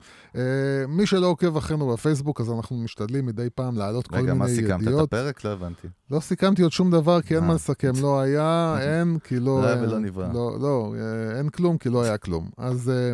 מי 0.88 1.06
שלא 1.06 1.28
עוקב 1.28 1.58
אחרינו 1.58 1.88
בפייסבוק, 1.88 2.42
אז 2.42 2.52
אנחנו 2.52 2.78
משתדלים 2.78 3.26
מדי 3.26 3.48
פעם 3.56 3.78
להעלות 3.78 4.08
כל 4.08 4.16
רגע, 4.16 4.34
מה 4.34 4.46
מיני 4.46 4.58
סיכמת 4.58 4.76
את 4.82 4.82
ידיעות. 4.82 5.04
הפרק? 5.14 5.44
לא 5.46 5.50
הבנתי. 5.50 5.88
לא 6.12 6.20
סיכמתי 6.20 6.62
עוד 6.62 6.72
שום 6.72 6.92
דבר, 6.92 7.22
כי 7.22 7.36
אין. 7.36 7.44
מה 7.44 7.54
לסכם. 7.54 7.92
לא 8.02 8.20
היה, 8.20 8.76
אין, 8.82 9.03
כי 9.24 9.40
לא... 9.40 9.46
לא 9.46 9.66
היה 9.66 9.76
אה, 9.76 9.84
ולא 9.84 10.00
נברא. 10.00 10.28
לא, 10.34 10.58
לא, 10.62 10.94
אה, 10.98 11.38
אין 11.38 11.50
כלום, 11.50 11.78
כי 11.78 11.90
לא 11.90 12.04
היה 12.04 12.18
כלום. 12.18 12.50
אז, 12.58 12.90
אה, 12.90 13.14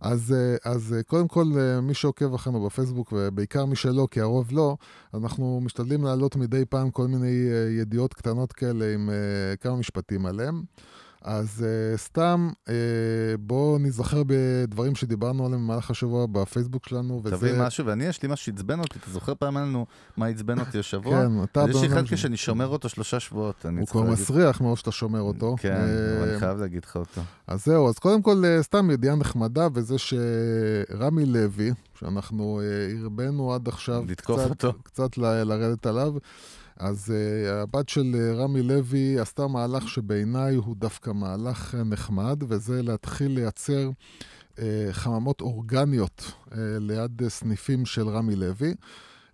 אז, 0.00 0.34
אז 0.64 0.96
קודם 1.06 1.28
כל, 1.28 1.44
מי 1.82 1.94
שעוקב 1.94 2.34
אחרינו 2.34 2.66
בפייסבוק, 2.66 3.12
ובעיקר 3.16 3.64
מי 3.64 3.76
שלא, 3.76 4.08
כי 4.10 4.20
הרוב 4.20 4.48
לא, 4.52 4.76
אנחנו 5.14 5.60
משתדלים 5.64 6.04
להעלות 6.04 6.36
מדי 6.36 6.64
פעם 6.64 6.90
כל 6.90 7.06
מיני 7.06 7.48
ידיעות 7.80 8.14
קטנות 8.14 8.52
כאלה 8.52 8.94
עם 8.94 9.10
כמה 9.60 9.76
משפטים 9.76 10.26
עליהם. 10.26 10.62
אז 11.22 11.64
uh, 11.64 11.98
סתם, 11.98 12.50
uh, 12.66 12.70
בואו 13.40 13.78
ניזכר 13.78 14.22
בדברים 14.26 14.94
שדיברנו 14.94 15.46
עליהם 15.46 15.62
במהלך 15.64 15.90
השבוע 15.90 16.26
בפייסבוק 16.26 16.88
שלנו, 16.88 17.20
וזה... 17.24 17.36
תביא 17.36 17.52
משהו, 17.60 17.86
ואני, 17.86 18.04
יש 18.04 18.22
לי 18.22 18.28
משהו 18.32 18.44
שעצבן 18.46 18.80
אותי, 18.80 18.98
אתה 18.98 19.10
זוכר 19.10 19.32
פעם 19.38 19.56
היה 19.56 19.66
לנו 19.66 19.86
מה 20.16 20.26
עצבן 20.26 20.60
אותי 20.60 20.78
השבוע? 20.78 21.12
כן, 21.12 21.42
אתה... 21.44 21.64
יש 21.70 21.82
לי 21.82 21.86
אחד 21.88 22.04
כשאני 22.06 22.36
שומר 22.36 22.66
אותו 22.66 22.88
שלושה 22.88 23.20
שבועות. 23.20 23.66
אני 23.66 23.78
הוא 23.78 23.86
צריך 23.86 23.92
כבר 23.92 24.10
להגיד- 24.10 24.22
מסריח 24.22 24.60
מאוד 24.60 24.76
שאתה 24.78 24.92
שומר 24.92 25.20
אותו. 25.20 25.56
כן, 25.58 25.72
אה, 25.72 26.18
אבל 26.22 26.28
אני 26.30 26.38
חייב 26.40 26.58
להגיד 26.58 26.84
לך 26.84 26.96
אותו. 26.96 27.20
אז 27.46 27.64
זהו, 27.64 27.88
אז 27.88 27.98
קודם 27.98 28.22
כל, 28.22 28.42
אה, 28.44 28.62
סתם 28.62 28.90
ידיעה 28.90 29.16
נחמדה, 29.16 29.68
וזה 29.74 29.94
שרמי 29.98 31.26
לוי, 31.26 31.70
שאנחנו 31.98 32.60
אה, 32.60 32.98
הרבנו 33.00 33.54
עד 33.54 33.68
עכשיו 33.68 34.04
לתקוף 34.08 34.40
קצת, 34.40 34.50
אותו. 34.50 34.72
קצת 34.82 35.18
ל- 35.18 35.42
לרדת 35.42 35.86
עליו, 35.86 36.12
אז 36.78 37.12
uh, 37.14 37.48
הבת 37.48 37.88
של 37.88 38.14
uh, 38.14 38.36
רמי 38.36 38.62
לוי 38.62 39.18
עשתה 39.18 39.46
מהלך 39.46 39.88
שבעיניי 39.88 40.54
הוא 40.54 40.76
דווקא 40.76 41.10
מהלך 41.10 41.74
uh, 41.74 41.76
נחמד, 41.76 42.42
וזה 42.48 42.82
להתחיל 42.82 43.32
לייצר 43.32 43.90
uh, 44.56 44.60
חממות 44.90 45.40
אורגניות 45.40 46.32
uh, 46.46 46.54
ליד 46.80 47.22
uh, 47.22 47.28
סניפים 47.28 47.86
של 47.86 48.08
רמי 48.08 48.36
לוי. 48.36 48.74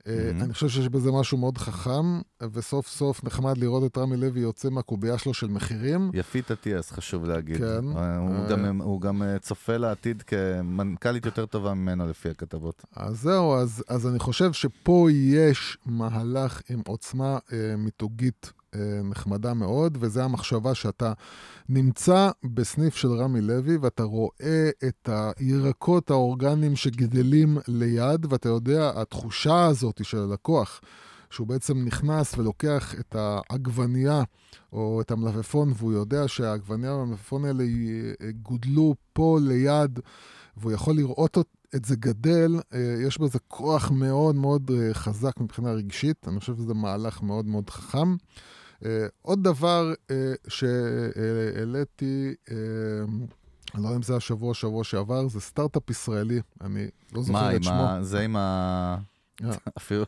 Uh, 0.05 0.07
Mhm. 0.07 0.45
אני 0.45 0.53
חושב 0.55 0.69
שיש 0.69 0.89
בזה 0.89 1.13
משהו 1.13 1.39
מאוד 1.39 1.59
חכם, 1.59 2.21
וסוף 2.53 2.89
סוף 2.89 3.25
נחמד 3.25 3.59
לראות 3.59 3.93
את 3.93 3.99
רמי 3.99 4.17
לוי 4.17 4.41
יוצא 4.41 4.69
מהקובייה 4.71 5.19
שלו 5.19 5.35
של 5.35 5.47
מחירים. 5.47 6.11
יפית 6.15 6.51
אטיאס, 6.51 6.91
חשוב 6.93 7.25
להגיד. 7.25 7.57
כן. 7.59 7.97
אה, 7.97 8.19
הוא 8.19 8.31
אה. 8.37 8.47
גם- 8.51 8.81
הוא 8.81 9.01
גם 9.01 9.23
צופה 9.41 9.77
לעתיד 9.77 10.23
כמנכ"לית 10.23 11.27
יותר 11.27 11.47
טובה 11.47 11.75
ממנו 11.75 12.07
לפי 12.09 12.29
הכתבות. 12.29 12.85
אז 12.97 13.21
זהו, 13.21 13.55
אז, 13.55 13.85
אז 13.89 14.07
אני 14.07 14.19
חושב 14.19 14.53
שפה 14.53 15.09
יש 15.11 15.79
מהלך 15.87 16.61
עם 16.71 16.81
עוצמה 16.87 17.39
אה, 17.53 17.77
מיתוגית 17.79 18.53
נחמדה 19.05 19.55
מאוד, 19.55 19.99
וזה 20.01 20.25
המחשבה 20.25 20.75
שאתה 20.75 21.13
נמצא 21.69 22.31
בסניף 22.45 22.95
של 22.97 23.09
רמי 23.13 23.41
לוי, 23.41 23.77
ואתה 23.77 24.03
רואה 24.03 24.71
את 24.89 25.09
הירקות 25.37 26.11
האורגניים 26.11 26.77
שגדלים 26.77 27.59
ליד, 27.69 28.27
ואתה 28.33 28.49
יודע, 28.49 28.93
התחושה 28.95 29.67
הזאת 29.67 30.05
של 30.05 30.19
הלקוח, 30.19 30.81
שהוא 31.31 31.47
בעצם 31.47 31.85
נכנס 31.85 32.39
ולוקח 32.39 32.95
את 33.01 33.17
העגבנייה 33.19 34.23
או 34.73 35.01
את 35.01 35.11
המלפפון, 35.11 35.73
והוא 35.77 35.93
יודע 35.93 36.29
שהעגבנייה 36.29 36.95
והמלפפון 36.95 37.45
האלה 37.45 37.63
י- 37.65 38.13
גודלו 38.43 38.95
פה 39.13 39.39
ליד, 39.43 40.01
והוא 40.57 40.73
יכול 40.73 40.97
לראות 40.97 41.37
אות- 41.37 41.57
את 41.75 41.85
זה 41.85 41.97
גדל, 41.97 42.61
אה, 42.75 42.95
יש 43.07 43.19
בזה 43.21 43.39
כוח 43.49 43.91
מאוד 43.91 44.35
מאוד 44.35 44.71
אה, 44.75 44.95
חזק 44.95 45.41
מבחינה 45.41 45.73
רגשית, 45.73 46.29
אני 46.29 46.41
חושב 46.41 46.57
שזה 46.57 46.75
מהלך 46.75 47.23
מאוד 47.23 47.47
מאוד 47.47 47.71
חכם. 47.71 48.17
אה, 48.85 49.07
עוד 49.23 49.43
דבר 49.43 49.93
אה, 50.11 50.33
שהעליתי, 50.49 52.35
אה, 52.51 52.57
אני 53.75 53.83
לא 53.83 53.89
יודע 53.89 53.97
אם 53.97 54.03
זה 54.03 54.17
השבוע, 54.17 54.55
שבוע 54.55 54.85
שעבר, 54.85 55.29
זה 55.29 55.41
סטארט-אפ 55.41 55.91
ישראלי, 55.91 56.41
אני 56.61 56.87
לא 57.13 57.21
מה, 57.21 57.23
זוכר 57.23 57.57
את 57.57 57.63
שמו. 57.65 57.73
ה... 57.73 57.99
זה 58.03 58.21
עם 58.21 58.37
ה... 58.37 58.97
אפילו, 59.79 60.05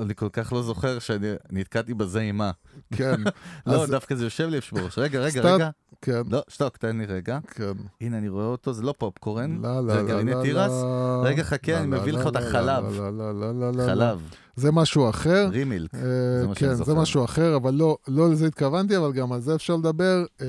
אני 0.00 0.14
כל 0.14 0.28
כך 0.32 0.52
לא 0.52 0.62
זוכר 0.62 0.98
שאני 0.98 1.26
נתקעתי 1.50 1.94
בזה 1.94 2.20
עם 2.20 2.36
מה. 2.36 2.50
כן, 2.94 3.20
לא, 3.66 3.86
דווקא 3.86 4.14
זה 4.14 4.24
יושב 4.24 4.48
לי 4.48 4.58
בראש. 4.72 4.98
רגע, 4.98 5.20
רגע, 5.20 5.40
רגע. 5.40 5.70
כן, 6.02 6.22
לא, 6.30 6.42
שתוק, 6.48 6.76
תן 6.76 6.98
לי 6.98 7.06
רגע. 7.06 7.38
כן. 7.50 7.72
הנה, 8.00 8.18
אני 8.18 8.28
רואה 8.28 8.46
אותו, 8.46 8.72
זה 8.72 8.82
לא 8.82 8.94
פופקורן. 8.98 9.58
לא, 9.62 9.86
לא, 9.86 9.94
זה 9.94 10.02
לא, 10.02 10.08
גרעיני 10.08 10.34
לא, 10.34 10.42
תירס. 10.42 10.70
לא. 10.70 11.22
רגע, 11.24 11.42
חכה, 11.42 11.72
לא, 11.72 11.78
אני 11.78 11.90
לא, 11.90 12.00
מביא 12.00 12.12
לך 12.12 12.20
לא, 12.20 12.24
אותה 12.24 12.40
לא, 12.40 12.50
חלב. 12.50 12.84
לא, 12.84 13.18
לא, 13.18 13.40
לא, 13.40 13.54
לא, 13.54 13.72
לא. 13.72 13.86
חלב, 13.86 14.20
זה 14.56 14.72
משהו 14.72 15.10
אחר. 15.10 15.48
רימילק. 15.50 15.94
אה, 15.94 16.00
זה 16.00 16.46
כן, 16.54 16.74
זה. 16.74 16.94
משהו 16.94 17.24
אחר, 17.24 17.56
אבל 17.56 17.74
לא, 17.74 17.96
לא 18.08 18.30
לזה 18.30 18.46
התכוונתי, 18.46 18.96
אבל 18.96 19.12
גם 19.12 19.32
על 19.32 19.40
זה 19.40 19.54
אפשר 19.54 19.76
לדבר. 19.76 20.24
אה, 20.40 20.46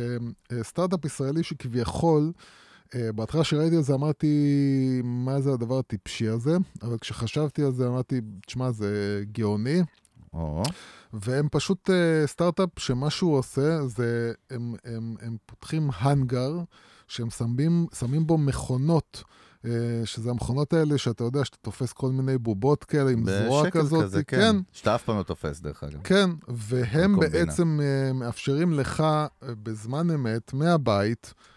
אה, 0.52 0.64
סטארט-אפ 0.64 1.06
ישראלי 1.06 1.44
שכביכול, 1.44 2.32
בהתחלה 3.16 3.44
שראיתי 3.44 3.78
את 3.78 3.84
זה 3.84 3.94
אמרתי, 3.94 5.02
מה 5.04 5.42
זה 5.42 5.54
הדבר 5.54 5.80
הטיפשי 5.80 6.28
הזה? 6.28 6.58
אבל 6.82 6.98
כשחשבתי 6.98 7.64
על 7.64 7.72
זה 7.72 7.88
אמרתי, 7.88 8.22
תשמע, 8.46 8.72
זה 8.72 9.24
גאוני. 9.32 9.82
או, 10.34 10.64
והם 11.14 11.48
פשוט 11.52 11.90
אה, 11.90 12.28
סטארט-אפ 12.28 12.70
שמה 12.78 13.10
שהוא 13.10 13.38
עושה 13.38 13.88
זה, 13.88 14.34
הם, 14.50 14.76
הם, 14.86 15.16
הם 15.22 15.38
פותחים 15.46 15.90
האנגר, 15.94 16.52
שהם 17.08 17.30
שמים, 17.30 17.88
שמים 18.00 18.28
בו 18.28 18.38
מכונות. 18.38 19.24
אה, 19.66 19.72
שזה 20.06 20.30
המכונות 20.30 20.74
האלה 20.74 20.98
שאתה 20.98 21.24
יודע 21.24 21.46
שאתה 21.46 21.58
תופס 21.62 21.94
כל 21.94 22.12
מיני 22.12 22.38
בובות 22.38 22.84
כאלה 22.84 23.12
עם 23.12 23.26
זרוע 23.26 23.70
כזאת, 23.70 24.04
כזה, 24.04 24.24
כן. 24.24 24.56
שאתה 24.72 24.96
אף 24.96 25.04
פעם 25.04 25.18
לא 25.18 25.24
תופס, 25.24 25.60
דרך 25.60 25.84
אגב. 25.84 26.00
כן, 26.04 26.30
והם. 26.48 27.20
בעצם 27.20 27.80
אה, 27.84 28.14
מאפשרים 28.14 28.74
לך 28.74 29.02
אה, 29.02 29.28
בזמן 29.64 30.12
אמת, 30.12 30.54
מהבית, 30.54 31.34
אה, 31.38 31.53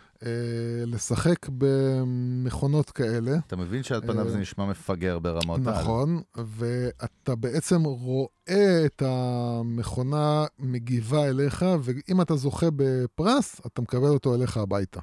לשחק 0.87 1.47
במכונות 1.59 2.91
כאלה. 2.91 3.37
אתה 3.47 3.57
מבין 3.57 3.83
שעל 3.83 4.01
פניו 4.01 4.27
אה, 4.27 4.31
זה 4.31 4.39
נשמע 4.39 4.67
מפגר 4.67 5.19
ברמות 5.19 5.61
על. 5.67 5.75
נכון, 5.81 6.21
ואתה 6.37 7.35
בעצם 7.35 7.83
רואה 7.85 8.83
את 8.87 9.03
המכונה 9.07 10.45
מגיבה 10.59 11.29
אליך, 11.29 11.65
ואם 11.83 12.21
אתה 12.21 12.37
זוכה 12.37 12.67
בפרס, 12.77 13.61
אתה 13.67 13.83
מקבל 13.83 14.09
אותו 14.09 14.35
אליך 14.35 14.57
הביתה. 14.57 15.01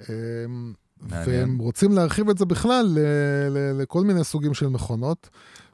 אה, 0.00 0.04
מעניין. 1.00 1.28
והם 1.28 1.58
רוצים 1.58 1.92
להרחיב 1.92 2.28
את 2.30 2.38
זה 2.38 2.44
בכלל 2.44 2.98
לכל 3.74 4.04
מיני 4.04 4.24
סוגים 4.24 4.54
של 4.54 4.66
מכונות. 4.68 5.28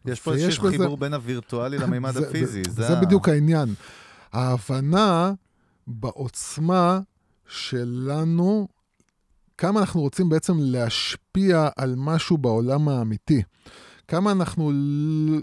יש 0.05 0.21
פה 0.21 0.35
איזשהו 0.35 0.63
בזה- 0.65 0.79
חיבור 0.79 0.97
בין 0.97 1.15
הווירטואלי 1.15 1.79
למימד 1.79 2.13
זה- 2.21 2.29
הפיזי. 2.29 2.63
זה 2.69 2.95
בדיוק 3.03 3.29
העניין. 3.29 3.75
ההבנה 4.33 5.33
בעוצמה 5.87 7.01
שלנו, 7.53 8.69
כמה 9.59 9.81
אנחנו 9.81 10.01
רוצים 10.01 10.29
בעצם 10.29 10.55
להשפיע 10.59 11.69
על 11.77 11.95
משהו 11.97 12.39
בעולם 12.39 12.89
האמיתי. 12.89 13.43
כמה 14.09 14.33
אנחנו, 14.33 14.73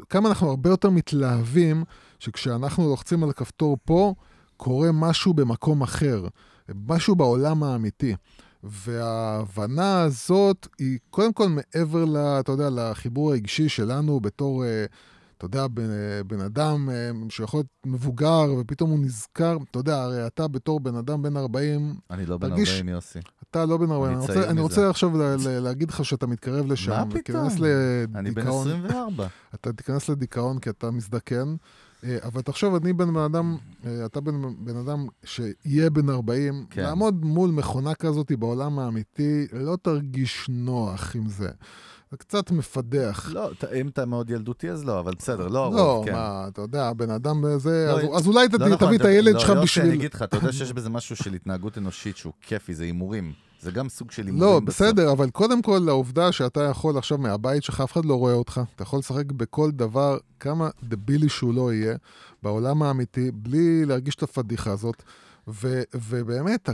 כמה 0.09 0.29
אנחנו 0.29 0.49
הרבה 0.49 0.69
יותר 0.69 0.89
מתלהבים 0.89 1.83
שכשאנחנו 2.19 2.89
לוחצים 2.89 3.23
על 3.23 3.29
הכפתור 3.29 3.77
פה, 3.85 4.13
קורה 4.57 4.91
משהו 4.91 5.33
במקום 5.33 5.81
אחר, 5.81 6.27
משהו 6.69 7.15
בעולם 7.15 7.63
האמיתי. 7.63 8.15
וההבנה 8.63 10.01
הזאת 10.01 10.67
היא 10.79 10.99
קודם 11.09 11.33
כל 11.33 11.47
מעבר, 11.49 12.05
ל, 12.05 12.17
אתה 12.17 12.51
יודע, 12.51 12.69
לחיבור 12.69 13.31
הרגשי 13.31 13.69
שלנו 13.69 14.19
בתור, 14.19 14.65
אה, 14.65 14.85
אתה 15.39 15.45
יודע, 15.45 15.67
בן, 15.67 15.83
בן 16.27 16.39
אדם 16.41 16.89
אה, 16.89 16.95
שיכול 17.29 17.57
להיות 17.57 17.67
מבוגר 17.85 18.45
ופתאום 18.59 18.89
הוא 18.89 18.99
נזכר, 18.99 19.57
אתה 19.71 19.79
יודע, 19.79 20.01
הרי 20.01 20.27
אתה 20.27 20.47
בתור 20.47 20.79
בן 20.79 20.95
אדם 20.95 21.21
בן 21.21 21.37
40, 21.37 21.95
אני 22.11 22.25
לא 22.25 22.37
בן 22.37 22.49
תרגיש- 22.49 22.69
40 22.69 22.89
יוסי. 22.89 23.19
אתה 23.51 23.65
לא 23.65 23.77
בן 23.77 23.91
40, 23.91 24.13
אני 24.17 24.21
רוצה, 24.21 24.49
אני. 24.49 24.61
רוצה 24.61 24.89
עכשיו 24.89 25.17
ל- 25.17 25.35
ל- 25.47 25.59
להגיד 25.59 25.89
לך 25.89 26.05
שאתה 26.05 26.27
מתקרב 26.27 26.65
לשם, 26.71 26.91
מה 26.91 27.05
פתאום? 27.05 27.45
ותיכנס 27.45 27.53
אני 28.15 28.31
בן 28.31 28.41
לדיכאון, 28.41 28.67
24. 28.67 29.27
אתה 29.55 29.73
תיכנס 29.73 30.09
לדיכאון 30.09 30.59
כי 30.59 30.69
אתה 30.69 30.91
מזדקן. 30.91 31.55
אה, 32.03 32.17
אבל 32.23 32.41
תחשוב, 32.41 32.75
אני 32.75 32.93
בן 32.93 33.15
אדם, 33.17 33.57
אה, 33.85 34.05
אתה 34.05 34.21
בן 34.21 34.35
בן 34.65 34.77
אדם 34.77 35.07
שיהיה 35.23 35.89
בן 35.89 36.09
40, 36.09 36.65
כן. 36.69 36.81
לעמוד 36.83 37.25
מול 37.25 37.49
מכונה 37.51 37.95
כזאת 37.95 38.31
בעולם 38.39 38.79
האמיתי, 38.79 39.47
לא 39.53 39.77
תרגיש 39.81 40.45
נוח 40.49 41.15
עם 41.15 41.29
זה. 41.29 41.49
זה 42.11 42.17
קצת 42.17 42.51
מפדח. 42.51 43.29
לא, 43.33 43.49
אם 43.75 43.87
אתה 43.87 44.05
מאוד 44.05 44.29
ילדותי 44.29 44.69
אז 44.69 44.85
לא, 44.85 44.99
אבל 44.99 45.13
בסדר, 45.19 45.47
לא 45.47 45.59
הרוב, 45.63 45.75
לא, 45.77 46.03
כן. 46.05 46.13
מה, 46.13 46.45
אתה 46.47 46.61
יודע, 46.61 46.87
הבן 46.87 47.09
אדם 47.09 47.43
זה, 47.57 47.85
לא, 47.87 47.99
אז, 47.99 48.21
אז 48.21 48.27
אולי 48.27 48.47
לא 48.51 48.57
תביא, 48.57 48.67
נכון, 48.67 48.87
תביא 48.87 48.95
את 48.95 49.01
אתה- 49.01 49.09
הילד 49.09 49.33
לא, 49.33 49.39
שלך 49.39 49.49
יוסי, 49.49 49.61
בשביל... 49.63 49.85
אני 49.85 49.95
אגיד 49.95 50.13
לך, 50.13 50.21
אתה 50.23 50.37
יודע 50.37 50.51
שיש 50.51 50.73
בזה 50.73 50.89
משהו 50.89 51.15
של 51.15 51.33
התנהגות 51.33 51.77
אנושית 51.77 52.17
שהוא 52.17 52.33
כיפי, 52.41 52.73
זה 52.73 52.83
הימורים. 52.83 53.33
זה 53.61 53.71
גם 53.71 53.89
סוג 53.89 54.11
של 54.11 54.25
הימורים. 54.25 54.53
לא, 54.53 54.59
בסוף. 54.59 54.69
בסדר, 54.81 55.11
אבל 55.11 55.29
קודם 55.29 55.61
כל, 55.61 55.81
לעובדה 55.85 56.31
שאתה 56.31 56.61
יכול 56.63 56.97
עכשיו 56.97 57.17
מהבית 57.17 57.63
שלך, 57.63 57.81
אף 57.81 57.91
אחד 57.91 58.05
לא 58.05 58.15
רואה 58.15 58.33
אותך, 58.33 58.61
אתה 58.75 58.83
יכול 58.83 58.99
לשחק 58.99 59.31
בכל 59.31 59.71
דבר, 59.71 60.17
כמה 60.39 60.69
דבילי 60.83 61.29
שהוא 61.29 61.53
לא 61.53 61.73
יהיה, 61.73 61.95
בעולם 62.43 62.83
האמיתי, 62.83 63.31
בלי 63.33 63.85
להרגיש 63.85 64.15
את 64.15 64.23
הפדיחה 64.23 64.71
הזאת, 64.71 65.03
ו, 65.47 65.81
ובאמת, 65.95 66.69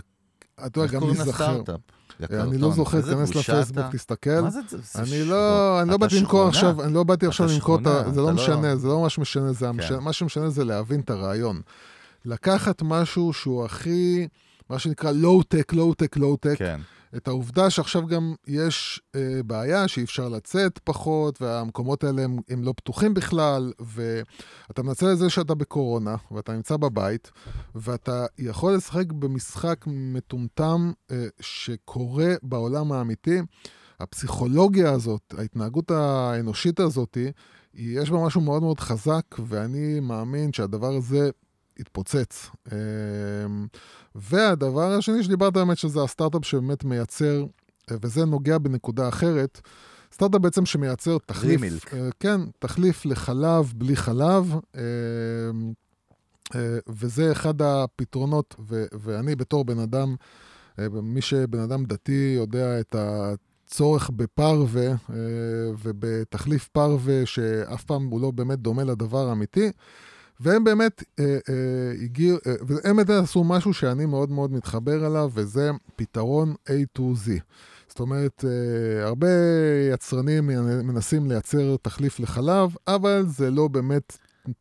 אתה 0.65 0.79
יודע, 0.79 0.99
גם. 0.99 1.09
לסטארט-אפ? 1.09 1.79
יא 2.19 2.27
אני. 2.41 2.57
לא 2.57 2.71
זוכר, 2.71 3.01
תיכנס 3.01 3.35
לפייסבוק. 3.35 3.85
תסתכל. 3.91 4.41
מה 4.41 4.49
זה? 4.49 4.59
אני. 4.95 5.25
לא, 5.25 5.81
אני 5.81 5.89
לא 5.89 5.97
באתי 5.97 6.19
למכור. 6.19 6.47
עכשיו, 6.47 6.83
אני 6.83 6.93
לא 6.93 7.03
באתי 7.03 7.25
עכשיו 7.27 7.47
למכור 7.47 7.79
את 7.81 7.87
ה... 7.87 8.11
זה 8.11 8.21
לא 8.21 8.27
לא- 8.27 8.33
משנה, 8.33 8.75
זה 8.75 8.87
לא 8.87 8.99
ממש 9.01 9.19
משנה, 9.19 9.53
זה 9.53 9.67
כן. 9.89 9.99
מה 9.99 10.13
שמשנה 10.13 10.49
זה 10.49 10.63
להבין 10.65 10.99
את 10.99 11.09
הרעיון. 11.09 11.61
לקחת 12.25 12.81
משהו 12.81 13.33
שהוא 13.33 13.65
הכי, 13.65 14.27
מה 14.69 14.79
שנקרא 14.79 15.11
low-tech, 15.11 15.73
low-tech, 15.73 16.17
low-tech, 16.17 16.55
כן. 16.57 16.79
את 17.17 17.27
העובדה 17.27 17.69
שעכשיו 17.69 18.07
גם 18.07 18.35
יש 18.47 19.01
אה, 19.15 19.43
בעיה 19.45 19.87
שאי 19.87 20.03
אפשר 20.03 20.29
לצאת 20.29 20.79
פחות, 20.83 21.41
והמקומות 21.41 22.03
האלה 22.03 22.21
הם, 22.21 22.37
הם 22.49 22.63
לא 22.63 22.73
פתוחים 22.77 23.13
בכלל, 23.13 23.71
ואתה 23.79 24.83
מנצל 24.83 25.11
את 25.11 25.17
זה 25.17 25.29
שאתה 25.29 25.55
בקורונה, 25.55 26.15
ואתה 26.31 26.53
נמצא 26.53 26.77
בבית, 26.77 27.31
ואתה 27.75 28.25
יכול 28.37 28.73
לשחק 28.73 29.11
במשחק 29.11 29.85
מטומטם 29.87 30.91
אה, 31.11 31.25
שקורה 31.39 32.33
בעולם 32.43 32.91
האמיתי. 32.91 33.39
הפסיכולוגיה 33.99 34.91
הזאת, 34.91 35.33
ההתנהגות 35.37 35.91
האנושית 35.91 36.79
הזאת, 36.79 37.17
יש 37.73 38.09
בה 38.09 38.25
משהו 38.25 38.41
מאוד 38.41 38.61
מאוד 38.61 38.79
חזק, 38.79 39.25
ואני 39.47 39.99
מאמין 39.99 40.53
שהדבר 40.53 40.93
הזה 40.93 41.29
יתפוצץ. 41.79 42.49
אה, 42.71 42.77
והדבר 44.15 44.91
השני 44.91 45.23
שדיברת 45.23 45.53
באמת, 45.53 45.77
שזה 45.77 46.03
הסטארט-אפ 46.03 46.45
שבאמת 46.45 46.83
מייצר, 46.83 47.45
וזה 47.91 48.25
נוגע 48.25 48.57
בנקודה 48.57 49.07
אחרת, 49.07 49.61
סטארט-אפ 50.13 50.41
בעצם 50.41 50.65
שמייצר 50.65 51.17
תחליף, 51.25 51.61
רימילק. 51.61 51.93
אה, 51.93 52.09
כן, 52.19 52.41
תחליף 52.59 53.05
לחלב 53.05 53.73
בלי 53.75 53.95
חלב, 53.95 54.55
אה, 54.75 54.81
אה, 56.55 56.77
וזה 56.89 57.31
אחד 57.31 57.61
הפתרונות, 57.61 58.55
ו- 58.69 58.85
ואני 58.93 59.35
בתור 59.35 59.65
בן 59.65 59.79
אדם, 59.79 60.15
אה, 60.79 60.87
מי 60.89 61.21
שבן 61.21 61.59
אדם 61.59 61.85
דתי 61.85 62.33
יודע 62.37 62.79
את 62.79 62.95
הצורך 62.99 64.09
בפרווה 64.09 64.87
אה, 64.87 64.95
ובתחליף 65.83 66.67
פרווה 66.67 67.25
שאף 67.25 67.83
פעם 67.83 68.05
הוא 68.05 68.21
לא 68.21 68.31
באמת 68.31 68.59
דומה 68.59 68.83
לדבר 68.83 69.29
האמיתי. 69.29 69.71
והם 70.39 70.63
באמת 70.63 71.03
אה, 71.19 71.25
אה, 71.25 72.03
הגיעו, 72.03 72.37
אה, 72.47 72.53
והם 72.67 72.95
באמת 72.95 73.09
עשו 73.09 73.43
משהו 73.43 73.73
שאני 73.73 74.05
מאוד 74.05 74.31
מאוד 74.31 74.51
מתחבר 74.51 75.07
אליו, 75.07 75.29
וזה 75.33 75.71
פתרון 75.95 76.53
A 76.67 76.99
to 76.99 77.01
Z. 77.01 77.29
זאת 77.87 77.99
אומרת, 77.99 78.45
אה, 78.47 79.07
הרבה 79.07 79.27
יצרנים 79.93 80.47
מנסים 80.87 81.25
לייצר 81.31 81.75
תחליף 81.81 82.19
לחלב, 82.19 82.75
אבל 82.87 83.25
זה 83.27 83.51
לא 83.51 83.67
באמת, 83.67 84.17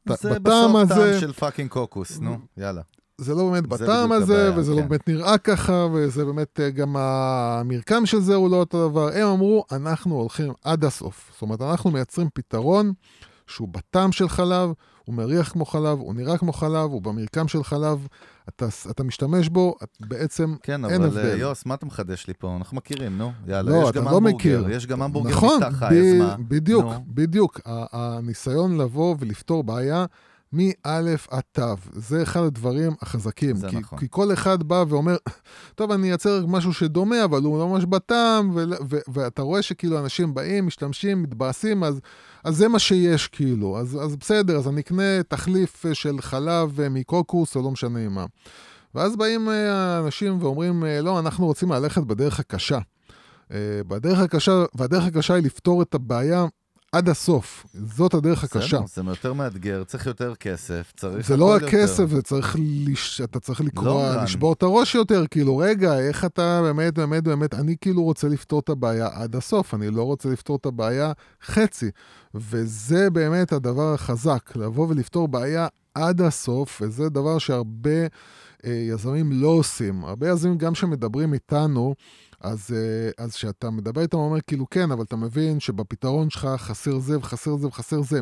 זה 0.08 0.30
בטעם 0.30 0.42
בסוף 0.42 0.76
הזה, 0.76 0.94
טעם 0.94 1.20
של 1.20 1.32
פאקינג 1.32 1.70
קוקוס, 1.70 2.18
נו, 2.20 2.38
יאללה. 2.56 2.82
זה 3.18 3.34
לא 3.34 3.50
באמת 3.50 3.62
זה 3.62 3.68
בטעם 3.68 4.12
הזה, 4.12 4.34
הבעיה, 4.34 4.58
וזה 4.58 4.72
לא 4.72 4.80
כן. 4.80 4.88
באמת 4.88 5.08
נראה 5.08 5.38
ככה, 5.38 5.86
וזה 5.92 6.24
באמת 6.24 6.60
אה, 6.60 6.70
גם 6.70 6.96
המרקם 6.96 8.06
של 8.06 8.20
זה 8.20 8.34
הוא 8.34 8.50
לא 8.50 8.56
אותו 8.56 8.88
דבר. 8.88 9.08
הם 9.14 9.26
אמרו, 9.26 9.64
אנחנו 9.72 10.14
הולכים 10.14 10.52
עד 10.64 10.84
הסוף. 10.84 11.30
זאת 11.32 11.42
אומרת, 11.42 11.60
אנחנו 11.60 11.90
מייצרים 11.90 12.28
פתרון 12.34 12.92
שהוא 13.46 13.68
בטעם 13.68 14.12
של 14.12 14.28
חלב, 14.28 14.70
הוא 15.04 15.14
מריח 15.14 15.48
כמו 15.52 15.64
חלב, 15.64 15.98
הוא 15.98 16.14
נראה 16.14 16.38
כמו 16.38 16.52
חלב, 16.52 16.90
הוא 16.90 17.02
במרקם 17.02 17.48
של 17.48 17.64
חלב, 17.64 18.06
אתה, 18.48 18.66
אתה 18.90 19.04
משתמש 19.04 19.48
בו, 19.48 19.74
את 19.82 19.88
בעצם 20.00 20.54
כן, 20.62 20.84
אין 20.84 20.94
אבל 21.02 21.04
הבדל. 21.18 21.30
אה, 21.30 21.36
יוס, 21.36 21.66
מה 21.66 21.74
אתה 21.74 21.86
מחדש 21.86 22.26
לי 22.26 22.34
פה? 22.38 22.56
אנחנו 22.56 22.76
מכירים, 22.76 23.18
נו, 23.18 23.32
יאללה. 23.46 23.70
לא, 23.70 23.84
יש 23.88 23.92
גם 23.92 24.04
לא 24.04 24.10
המבורגר, 24.10 24.36
מכיר. 24.36 24.66
יש 24.70 24.86
גם 24.86 25.02
המבורגר 25.02 25.30
נכון, 25.30 25.60
חי, 25.70 25.86
ב- 25.90 25.98
אז 25.98 26.18
מה? 26.18 26.36
בדיוק, 26.48 26.84
נו. 26.84 27.04
בדיוק. 27.08 27.60
הניסיון 27.66 28.76
לבוא 28.80 29.16
ולפתור 29.18 29.64
בעיה 29.64 30.06
מא' 30.54 31.14
עד 31.30 31.42
ת', 31.52 31.60
זה 31.92 32.22
אחד 32.22 32.40
הדברים 32.40 32.92
החזקים. 33.02 33.56
זה 33.56 33.68
כי, 33.68 33.76
נכון. 33.76 33.98
כי 33.98 34.06
כל 34.10 34.32
אחד 34.32 34.62
בא 34.62 34.84
ואומר, 34.88 35.16
טוב, 35.74 35.90
אני 35.90 36.08
אייצר 36.08 36.46
משהו 36.46 36.72
שדומה, 36.72 37.24
אבל 37.24 37.42
הוא 37.42 37.58
לא 37.58 37.68
ממש 37.68 37.84
בטעם, 37.84 38.50
ו- 38.54 38.64
ו- 38.90 38.98
ואתה 39.12 39.42
רואה 39.42 39.62
שכאילו 39.62 39.98
אנשים 39.98 40.34
באים, 40.34 40.66
משתמשים, 40.66 41.22
מתבאסים, 41.22 41.84
אז, 41.84 42.00
אז 42.44 42.56
זה 42.56 42.68
מה 42.68 42.78
שיש 42.78 43.28
כאילו. 43.28 43.78
אז, 43.78 43.98
אז 44.02 44.16
בסדר, 44.16 44.56
אז 44.56 44.68
אני 44.68 44.80
אקנה 44.80 45.22
תחליף 45.28 45.86
אה, 45.86 45.94
של 45.94 46.20
חלב 46.20 46.80
אה, 46.80 46.88
מקוקוס, 46.88 47.56
או 47.56 47.62
לא 47.62 47.70
משנה 47.70 48.08
מה. 48.08 48.26
ואז 48.94 49.16
באים 49.16 49.48
אה, 49.48 49.98
אנשים 49.98 50.42
ואומרים, 50.42 50.84
לא, 51.02 51.18
אנחנו 51.18 51.46
רוצים 51.46 51.72
ללכת 51.72 52.02
בדרך 52.02 52.40
הקשה. 52.40 52.78
בדרך 53.88 54.18
הקשה, 54.18 54.64
והדרך 54.74 55.04
הקשה 55.04 55.34
היא 55.34 55.44
לפתור 55.44 55.82
את 55.82 55.94
הבעיה 55.94 56.46
עד 56.94 57.08
הסוף. 57.08 57.66
זאת 57.74 58.14
הדרך 58.14 58.44
הקשה. 58.44 58.78
זה 58.94 59.02
יותר 59.06 59.32
מאתגר, 59.32 59.84
צריך 59.84 60.06
יותר 60.06 60.34
כסף, 60.34 60.92
צריך 60.96 61.26
זה 61.26 61.36
לא 61.36 61.52
רק. 61.54 61.62
כסף, 61.64 62.10
זה 62.10 62.22
צריך, 62.22 62.56
לש... 62.58 63.20
אתה 63.20 63.40
צריך 63.40 63.60
run. 63.60 64.22
לשבור 64.22 64.52
את 64.52 64.62
הראש 64.62 64.94
יותר, 64.94 65.24
כאילו, 65.30 65.56
רגע, 65.56 65.98
איך 65.98 66.24
אתה 66.24 66.60
באמת, 66.62 66.94
באמת, 66.94 67.22
באמת, 67.24 67.54
אני 67.54 67.76
כאילו 67.80 68.02
רוצה 68.02 68.28
לפתור 68.28 68.60
את 68.60 68.68
הבעיה 68.68 69.08
עד 69.12 69.36
הסוף, 69.36 69.74
אני 69.74 69.90
לא 69.90 70.02
רוצה 70.02 70.28
לפתור 70.28 70.56
את 70.56 70.66
הבעיה 70.66 71.12
חצי. 71.44 71.90
וזה 72.34 73.10
באמת 73.10 73.52
הדבר 73.52 73.94
החזק, 73.94 74.50
לבוא 74.56 74.88
ולפתור 74.88 75.28
בעיה 75.28 75.66
עד 75.94 76.20
הסוף, 76.20 76.82
וזה 76.82 77.08
דבר 77.08 77.38
שהרבה 77.38 78.00
אה, 78.66 78.70
יזמים 78.72 79.32
לא 79.32 79.48
עושים. 79.48 80.04
הרבה 80.04 80.28
יזמים, 80.28 80.58
גם 80.58 80.74
שמדברים 80.74 81.34
איתנו, 81.34 81.94
אז, 82.44 82.70
אה, 82.76 83.24
אז 83.24 83.34
כשאתה 83.34 83.70
מדבר 83.70 84.00
איתם, 84.00 84.16
הוא 84.16 84.26
אומר, 84.26 84.40
כאילו, 84.40 84.70
כן, 84.70 84.90
אבל 84.90 85.04
אתה 85.04 85.16
מבין 85.16 85.60
שבפתרון 85.60 86.30
שלך 86.30 86.48
חסר 86.56 86.98
זה 86.98 87.18
וחסר 87.18 87.56
זה 87.56 87.66
וחסר 87.66 88.02
זה. 88.02 88.20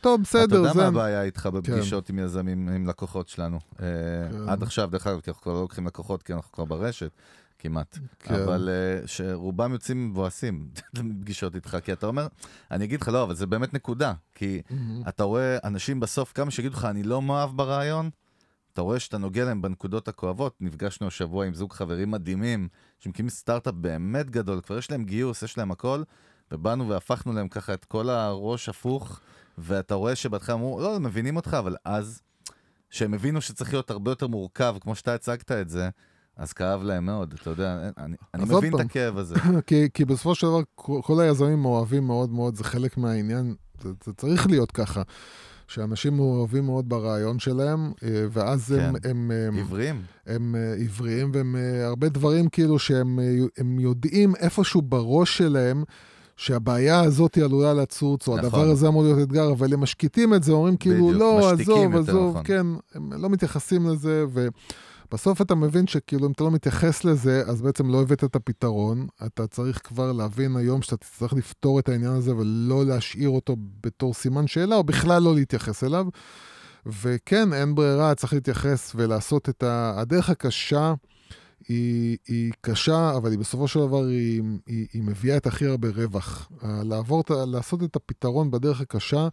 טוב, 0.00 0.22
בסדר, 0.22 0.44
אתה 0.44 0.54
יודע 0.54 0.72
זה... 0.72 0.80
מה 0.80 0.86
הבעיה 0.86 1.22
איתך 1.22 1.46
בפגישות 1.46 2.10
עם 2.10 2.18
יזמים, 2.18 2.68
עם 2.68 2.86
לקוחות 2.86 3.28
שלנו? 3.28 3.58
אה, 3.80 3.86
כן. 4.30 4.48
עד 4.48 4.62
עכשיו, 4.62 4.88
דרך 4.90 5.06
אגב, 5.06 5.20
כי 5.20 5.30
אנחנו 5.30 5.42
כבר 5.42 5.52
לא 5.52 5.60
לוקחים 5.60 5.86
לקוחות, 5.86 6.22
כי 6.22 6.32
אנחנו 6.32 6.52
כבר 6.52 6.64
ברשת, 6.64 7.10
כמעט. 7.58 7.98
כן. 8.18 8.34
אבל 8.34 8.68
אה, 8.68 9.06
שרובם 9.06 9.72
יוצאים 9.72 10.08
מבואסים 10.10 10.68
מפגישות 11.02 11.54
איתך, 11.54 11.76
כי 11.84 11.92
אתה 11.92 12.06
אומר, 12.06 12.26
אני 12.70 12.84
אגיד 12.84 13.00
לך, 13.00 13.08
לא, 13.08 13.22
אבל 13.22 13.34
זה 13.34 13.46
באמת 13.46 13.74
נקודה. 13.74 14.12
כי 14.34 14.62
אתה 15.08 15.22
רואה 15.22 15.58
אנשים 15.64 16.00
בסוף, 16.00 16.32
כמה 16.32 16.50
שיגידו 16.50 16.74
לך, 16.74 16.84
אני 16.84 17.02
לא 17.02 17.22
מאוהב 17.22 17.50
ברעיון, 17.56 18.10
אתה 18.74 18.82
רואה 18.82 19.00
שאתה 19.00 19.18
נוגע 19.18 19.44
להם 19.44 19.62
בנקודות 19.62 20.08
הכואבות. 20.08 20.56
נפגשנו 20.60 21.06
השבוע 21.06 21.46
עם 21.46 21.54
זוג 21.54 21.72
חברים 21.72 22.10
מדהימים, 22.10 22.68
שמקימים 23.04 23.30
סטארט-אפ 23.30 23.74
באמת 23.74 24.30
גדול, 24.30 24.60
כבר 24.60 24.78
יש 24.78 24.90
להם 24.90 25.04
גיוס, 25.04 25.42
יש 25.42 25.58
להם 25.58 25.70
הכל, 25.70 26.02
ובאנו 26.52 26.88
והפכנו 26.88 27.32
להם 27.32 27.48
ככה 27.48 27.74
את 27.74 27.84
כל 27.84 28.08
הראש 28.10 28.68
הפוך, 28.68 29.20
ואתה 29.58 29.94
רואה 29.94 30.16
שבהתחלה 30.16 30.54
אמרו, 30.54 30.80
לא, 30.80 31.00
מבינים 31.00 31.36
אותך, 31.36 31.56
אבל 31.58 31.76
אז, 31.84 32.20
שהם 32.90 33.14
הבינו 33.14 33.40
שצריך 33.40 33.72
להיות 33.72 33.90
הרבה 33.90 34.10
יותר 34.10 34.26
מורכב, 34.26 34.76
כמו 34.80 34.94
שאתה 34.94 35.14
הצגת 35.14 35.52
את 35.52 35.68
זה, 35.68 35.88
אז 36.36 36.52
כאב 36.52 36.82
להם 36.82 37.06
מאוד, 37.06 37.34
אתה 37.40 37.50
יודע, 37.50 37.90
אני, 37.98 38.16
אני 38.34 38.44
מבין 38.44 38.72
את 38.74 38.78
פעם. 38.78 38.86
הכאב 38.86 39.18
הזה. 39.18 39.34
כי, 39.66 39.88
כי 39.94 40.04
בסופו 40.04 40.34
של 40.34 40.46
דבר, 40.46 40.60
כל, 40.74 41.00
כל 41.04 41.20
היזמים 41.20 41.62
מאוהבים 41.62 42.06
מאוד 42.06 42.30
מאוד, 42.30 42.54
זה 42.54 42.64
חלק 42.64 42.96
מהעניין, 42.96 43.54
זה, 43.80 43.88
זה 44.04 44.12
צריך 44.12 44.46
להיות 44.46 44.72
ככה. 44.72 45.02
שאנשים 45.68 46.16
מאוהבים 46.16 46.64
מאוד 46.64 46.88
ברעיון 46.88 47.38
שלהם, 47.38 47.92
אה, 48.02 48.26
ואז 48.30 48.74
כן. 48.76 48.92
הם, 49.10 49.30
הם, 49.30 49.56
עיוורים. 49.56 50.02
הם 50.26 50.54
אה, 50.58 50.74
עיוורים, 50.74 51.30
והם 51.34 51.56
אה, 51.56 51.86
הרבה 51.86 52.08
דברים 52.08 52.48
כאילו 52.48 52.78
שהם 52.78 53.18
אה, 53.20 53.24
הם 53.58 53.80
יודעים 53.80 54.34
איפשהו 54.36 54.82
בראש 54.82 55.38
שלהם, 55.38 55.84
שהבעיה 56.36 57.00
הזאת 57.00 57.38
עלולה 57.38 57.74
לצוץ, 57.74 58.28
או 58.28 58.36
נכון. 58.36 58.44
הדבר 58.44 58.70
הזה 58.70 58.88
אמור 58.88 59.02
להיות 59.02 59.18
אתגר, 59.18 59.52
אבל 59.52 59.72
הם 59.72 59.80
משקיטים 59.80 60.34
את 60.34 60.42
זה, 60.42 60.52
אומרים 60.52 60.76
כאילו, 60.76 61.06
בדיוק, 61.06 61.20
לא, 61.20 61.50
עזוב, 61.50 61.96
עזוב, 61.96 62.30
נכון. 62.30 62.42
כן, 62.44 62.66
הם 62.94 63.12
לא 63.12 63.28
מתייחסים 63.28 63.86
לזה, 63.88 64.24
ובסוף 65.06 65.42
אתה 65.42 65.54
מבין 65.54 65.86
שכאילו 65.86 66.26
אם 66.26 66.32
אתה 66.32 66.44
לא 66.44 66.50
מתייחס 66.50 67.04
לזה, 67.04 67.42
אז 67.46 67.62
בעצם 67.62 67.90
לא 67.90 68.02
הבאת 68.02 68.24
את 68.24 68.36
הפתרון. 68.36 69.06
אתה 69.26 69.46
צריך 69.46 69.80
כבר 69.84 70.12
להבין 70.12 70.56
היום 70.56 70.82
שאתה 70.82 70.96
תצטרך 70.96 71.32
לפתור 71.32 71.78
את 71.78 71.88
העניין 71.88 72.12
הזה 72.12 72.36
ולא 72.36 72.86
להשאיר 72.86 73.28
אותו 73.28 73.56
בתור 73.82 74.14
סימן 74.14 74.46
שאלה, 74.46 74.76
או 74.76 74.84
בכלל 74.84 75.22
לא 75.22 75.34
להתייחס 75.34 75.84
אליו. 75.84 76.06
וכן, 76.86 77.52
אין 77.52 77.74
ברירה, 77.74 78.14
צריך 78.14 78.32
להתייחס 78.32 78.92
ולעשות 78.94 79.48
את 79.48 79.62
ה... 79.62 79.94
הדרך 80.00 80.30
הקשה 80.30 80.94
היא, 81.68 82.16
היא 82.28 82.52
קשה, 82.60 83.16
אבל 83.16 83.30
היא 83.30 83.38
בסופו 83.38 83.68
של 83.68 83.80
דבר 83.80 84.04
היא, 84.04 84.42
היא, 84.66 84.86
היא 84.92 85.02
מביאה 85.02 85.36
את 85.36 85.46
הכי 85.46 85.66
הרבה 85.66 85.88
רווח. 85.88 86.50
לעבור, 86.62 87.24
לעשות 87.46 87.82
את 87.82 87.96
הפתרון 87.96 88.50
בדרך 88.50 88.80
הקשה 88.80 89.28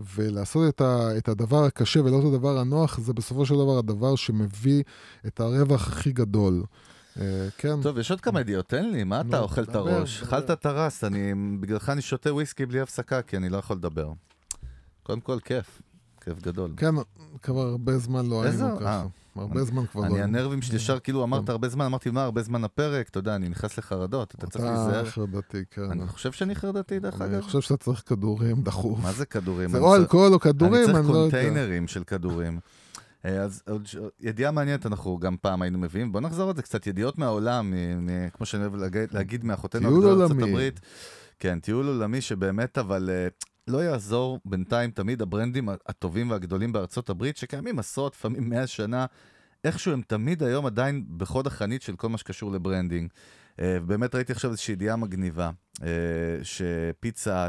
ולעשות 0.00 0.74
את, 0.74 0.80
ה, 0.80 1.18
את 1.18 1.28
הדבר 1.28 1.64
הקשה 1.64 2.00
ולא 2.00 2.18
את 2.18 2.24
הדבר 2.24 2.58
הנוח, 2.58 3.00
זה 3.00 3.12
בסופו 3.12 3.46
של 3.46 3.54
דבר 3.54 3.78
הדבר 3.78 4.16
שמביא 4.16 4.82
את 5.26 5.40
הרווח 5.40 5.88
הכי 5.88 6.12
גדול. 6.12 6.62
אה, 7.20 7.48
כן. 7.58 7.82
טוב, 7.82 7.98
יש 7.98 8.10
עוד 8.10 8.20
כמה 8.20 8.40
ידיעות, 8.40 8.68
תן 8.68 8.90
לי, 8.90 9.04
מה 9.04 9.20
אתה 9.20 9.38
אוכל 9.38 9.62
את 9.62 9.74
הראש? 9.74 10.22
אכלת 10.22 10.50
את 10.50 10.66
הרס, 10.66 11.04
בגללך 11.60 11.88
אני 11.88 12.02
שותה 12.02 12.34
וויסקי 12.34 12.66
בלי 12.66 12.80
הפסקה, 12.80 13.22
כי 13.22 13.36
אני 13.36 13.48
לא 13.48 13.56
יכול 13.56 13.76
לדבר. 13.76 14.12
קודם 15.02 15.20
כל, 15.20 15.38
כיף. 15.44 15.82
כיף 16.24 16.42
גדול. 16.42 16.72
כן, 16.76 16.94
כבר 17.42 17.60
הרבה 17.60 17.98
זמן 17.98 18.26
לא 18.26 18.42
היינו 18.42 18.78
ככה. 18.80 19.06
הרבה 19.36 19.64
זמן 19.64 19.86
כבר 19.86 20.00
לא 20.00 20.06
אני 20.06 20.14
היינו. 20.14 20.38
הנרבים 20.38 20.62
שלי 20.62 20.76
ישר, 20.76 20.98
כאילו 20.98 21.24
אמרת 21.24 21.48
הרבה 21.48 21.68
זמן, 21.68 21.84
אמרתי, 21.84 22.10
מה, 22.10 22.24
הרבה 22.24 22.42
זמן 22.42 22.64
הפרק? 22.64 23.08
אתה 23.08 23.18
יודע, 23.18 23.34
אני 23.36 23.48
נכנס 23.48 23.78
לחרדות, 23.78 24.34
אתה 24.34 24.46
צריך 24.46 24.64
אתה 24.64 24.74
להיזהר. 24.74 25.04
חרדתי, 25.10 25.62
כן. 25.70 25.90
אני 25.90 26.06
חושב 26.06 26.32
שאני 26.32 26.54
חרדתי, 26.54 26.98
דרך 26.98 27.22
אני 27.22 27.34
אגב. 27.34 27.42
חושב 27.42 27.60
שאתה 27.60 27.76
צריך 27.76 28.02
כדורים 28.06 28.62
דחוף. 28.62 28.98
מה 29.02 29.12
זה 29.12 29.26
כדורים? 29.26 29.70
זה 29.70 29.76
אני 29.78 29.84
או 29.86 29.90
צריך- 29.90 30.02
אלכוהול 30.02 30.34
או 30.34 30.40
כדורים, 30.40 30.74
אני 30.74 30.84
אני 30.84 30.92
צריך 30.92 31.10
לא 31.10 31.16
יודע. 31.18 31.30
קונטיינרים 31.42 31.88
של 31.88 32.04
כדורים. 32.04 32.58
אה, 33.24 33.42
אז 33.42 33.62
עוד 33.68 33.88
ידיעה 34.20 34.50
מעניינת 34.52 34.86
אנחנו 34.86 35.18
גם 35.18 35.36
פעם 35.40 35.62
היינו 35.62 35.78
מביאים. 35.78 36.12
בוא 36.12 36.20
נחזור 36.20 36.50
על 36.50 36.56
זה 36.56 36.62
קצת, 36.62 36.86
ידיעות 36.86 37.18
מהעולם, 37.18 37.74
כמו 38.32 38.46
שאני 38.46 38.62
אוהב 38.66 38.74
להגיד- 39.12 39.44
מאחותינו 39.44 39.88
הגדולה 39.96 40.24
עולמי. 40.24 40.50
הברית. 40.50 40.80
כן, 41.38 41.58
טיול 41.60 41.86
עולמי 41.86 42.20
שבאמת, 42.20 42.78
אבל 42.78 43.10
אה, 43.12 43.28
לא 43.68 43.78
יעזור 43.84 44.40
בינתיים 44.44 44.90
תמיד 44.90 45.22
ה 45.22 45.28
brandים 45.28 45.68
הטובים 45.86 46.30
והגדולים 46.30 46.72
בארצות 46.72 47.10
הברית, 47.10 47.36
שקיימים 47.36 47.78
עשרות, 47.78 48.14
לפעמים 48.14 48.48
מאה 48.48 48.66
שנה, 48.66 49.06
איכשהו 49.64 49.92
הם 49.92 50.02
תמיד 50.06 50.42
היום 50.42 50.66
עדיין 50.66 51.04
בחוד 51.16 51.46
החנית 51.46 51.82
של 51.82 51.96
כל 51.96 52.08
מה 52.08 52.18
שקשור 52.18 52.52
ל 52.52 52.58
branding. 52.58 53.10
אה, 53.60 53.78
ובאמת 53.82 54.14
ראיתי 54.14 54.32
עכשיו 54.32 54.50
איזושהי 54.50 54.72
ידיעה 54.72 54.96
מגניבה, 54.96 55.50
אה, 55.82 55.88
שפיצה 56.42 57.48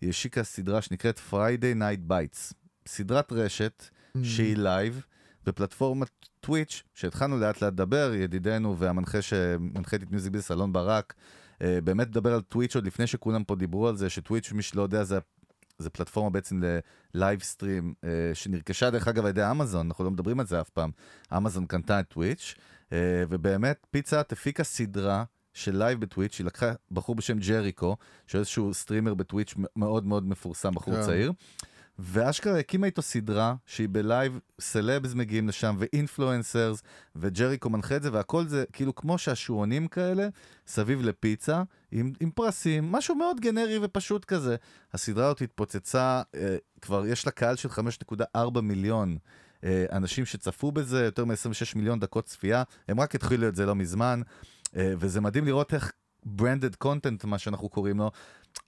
היא 0.00 0.10
השיקה 0.10 0.42
סדרה 0.42 0.82
שנקראת 0.82 1.20
Friday 1.30 1.78
Night 1.80 2.10
Bites. 2.10 2.54
סדרת 2.86 3.32
רשת 3.32 3.84
Mm. 4.16 4.18
שהיא 4.24 4.56
לייב 4.56 5.06
בפלטפורמת 5.46 6.10
טוויץ', 6.40 6.82
שהתחלנו 6.94 7.38
לאט 7.38 7.62
לאט 7.62 7.72
לדבר, 7.72 8.12
ידידנו 8.14 8.78
והמנחה 8.78 9.22
שמנחה 9.22 9.96
את 9.96 10.10
מיוזיק 10.10 10.32
ביז, 10.32 10.50
אלון 10.50 10.72
ברק, 10.72 11.14
אה, 11.62 11.78
באמת 11.84 12.06
לדבר 12.06 12.34
על 12.34 12.40
טוויץ' 12.40 12.74
עוד 12.74 12.86
לפני 12.86 13.06
שכולם 13.06 13.44
פה 13.44 13.56
דיברו 13.56 13.88
על 13.88 13.96
זה, 13.96 14.10
שטוויץ', 14.10 14.52
מי 14.52 14.62
שלא 14.62 14.82
יודע, 14.82 15.04
זה, 15.04 15.18
זה 15.80 15.90
פלטפורמה 15.90 16.30
בעצם 16.30 16.60
ל 17.14 17.20
live 17.20 17.42
stream, 17.42 17.94
אה, 18.04 18.10
שנרכשה 18.34 18.90
דרך 18.90 19.08
אגב 19.08 19.24
על 19.24 19.30
ידי 19.30 19.50
אמזון, 19.50 19.86
אנחנו 19.86 20.04
לא 20.04 20.10
מדברים 20.10 20.40
על 20.40 20.46
זה 20.46 20.60
אף 20.60 20.70
פעם. 20.70 20.90
אמזון 21.36 21.66
קנתה 21.66 22.00
את 22.00 22.08
טוויץ', 22.08 22.54
אה, 22.92 23.24
ובאמת 23.28 23.86
פיצה 23.90 24.20
הפיקה 24.20 24.64
סדרה. 24.64 25.24
של 25.54 25.76
לייב 25.76 26.00
בטוויץ', 26.00 26.38
היא 26.38 26.46
לקחה 26.46 26.72
בחור 26.90 27.14
בשם 27.14 27.38
ג'ריקו, 27.38 27.96
שהוא 28.26 28.38
איזשהו 28.38 28.74
streamer 28.74 29.14
בטוויץ' 29.14 29.54
מאוד 29.76 30.06
מאוד 30.06 30.28
מפורסם, 30.28 30.74
בחור 30.74 30.94
כן. 30.94 31.02
צעיר, 31.02 31.32
ואשכרה 32.02 32.58
הקימה 32.58 32.86
איתו 32.86 33.02
סדרה 33.02 33.54
שהיא 33.66 33.88
בלייב, 33.92 34.40
סלבס 34.60 35.14
מגיעים 35.14 35.48
לשם, 35.48 35.76
ו 35.78 35.86
influencers, 35.86 36.82
וג'ריקו 37.16 37.70
מנחה 37.70 37.96
את 37.96 38.02
זה, 38.02 38.12
והכל 38.12 38.46
זה 38.46 38.64
כאילו 38.72 38.94
כמו 38.94 39.18
שעשועונים 39.18 39.88
כאלה, 39.88 40.28
סביב 40.66 41.02
לפיצה, 41.02 41.62
עם, 41.92 42.12
עם 42.20 42.30
פרסים, 42.30 42.92
משהו 42.92 43.14
מאוד 43.14 43.40
גנרי 43.40 43.78
ופשוט 43.82 44.24
כזה. 44.24 44.56
הסדרה 44.92 45.26
הזאת 45.26 45.42
התפוצצה, 45.42 46.22
אה, 46.34 46.56
כבר 46.80 47.06
יש 47.06 47.26
לה 47.26 47.32
קהל 47.32 47.56
של 47.56 47.68
5.4 47.68 48.60
מיליון. 48.60 49.16
אה, 49.64 49.84
אנשים 49.92 50.24
שצפו 50.24 50.72
בזה, 50.72 51.04
יותר 51.04 51.24
מ-26 51.24 51.76
מיליון 51.76 52.00
דקות 52.00 52.24
צפייה, 52.24 52.62
הם 52.88 53.00
רק 53.00 53.14
התחילו 53.14 53.48
את 53.48 53.56
זה 53.56 53.66
לא 53.66 53.74
מזמן, 53.74 54.20
אה, 54.76 54.94
וזה 54.98 55.20
מדהים 55.20 55.46
לראות 55.46 55.74
איך 55.74 55.92
branded 56.38 56.84
content, 56.84 57.26
מה 57.26 57.38
שאנחנו 57.38 57.68
קוראים 57.68 57.98
לו, 57.98 58.10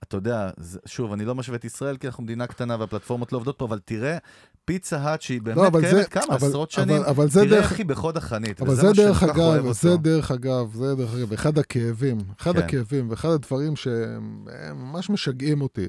אתה 0.03 0.17
יודע, 0.17 0.49
שוב, 0.85 1.11
אני 1.13 1.25
לא 1.25 1.35
משווה 1.35 1.57
את 1.57 1.65
ישראל 1.65 1.97
כי 1.97 2.07
אנחנו 2.07 2.23
מדינה 2.23 2.47
קטנה 2.47 2.75
והפלטפורמות 2.79 3.31
לא 3.31 3.37
עובדות 3.37 3.57
פה, 3.57 3.65
אבל 3.65 3.79
תראה, 3.85 4.17
פיצה 4.65 4.97
האט 4.97 5.21
שהיא 5.21 5.41
באמת 5.41 5.57
לא, 5.57 5.67
אבל 5.67 5.81
קיימת 5.81 5.95
זה- 6.03 6.09
כמה, 6.09 6.23
אבל- 6.35 6.47
עשרות 6.47 6.73
אבל- 6.77 6.85
שנים, 6.85 7.01
אבל 7.03 7.29
זה 7.29 7.39
תראה 7.39 7.51
דרך- 7.51 7.71
איך 7.71 7.77
היא 7.79 7.85
בחוד 7.85 8.17
החנית, 8.17 8.61
אבל 8.61 8.75
זה 8.75 8.91
דרך 8.95 9.19
כל 9.19 9.25
אגב, 9.29 9.37
אותו. 9.65 9.73
זה 9.73 9.97
דרך 9.97 10.31
אגב, 10.31 10.73
זה 10.75 10.95
דרך 10.95 11.13
אגב, 11.13 11.33
אחד 11.33 11.57
הכאבים, 11.57 12.17
אחד 12.41 12.53
כן. 12.53 12.59
הכאבים 12.59 13.09
ואחד 13.09 13.29
הדברים 13.29 13.75
שהם 13.75 14.45
הם 14.51 14.77
ממש 14.81 15.09
משגעים 15.09 15.61
אותי, 15.61 15.85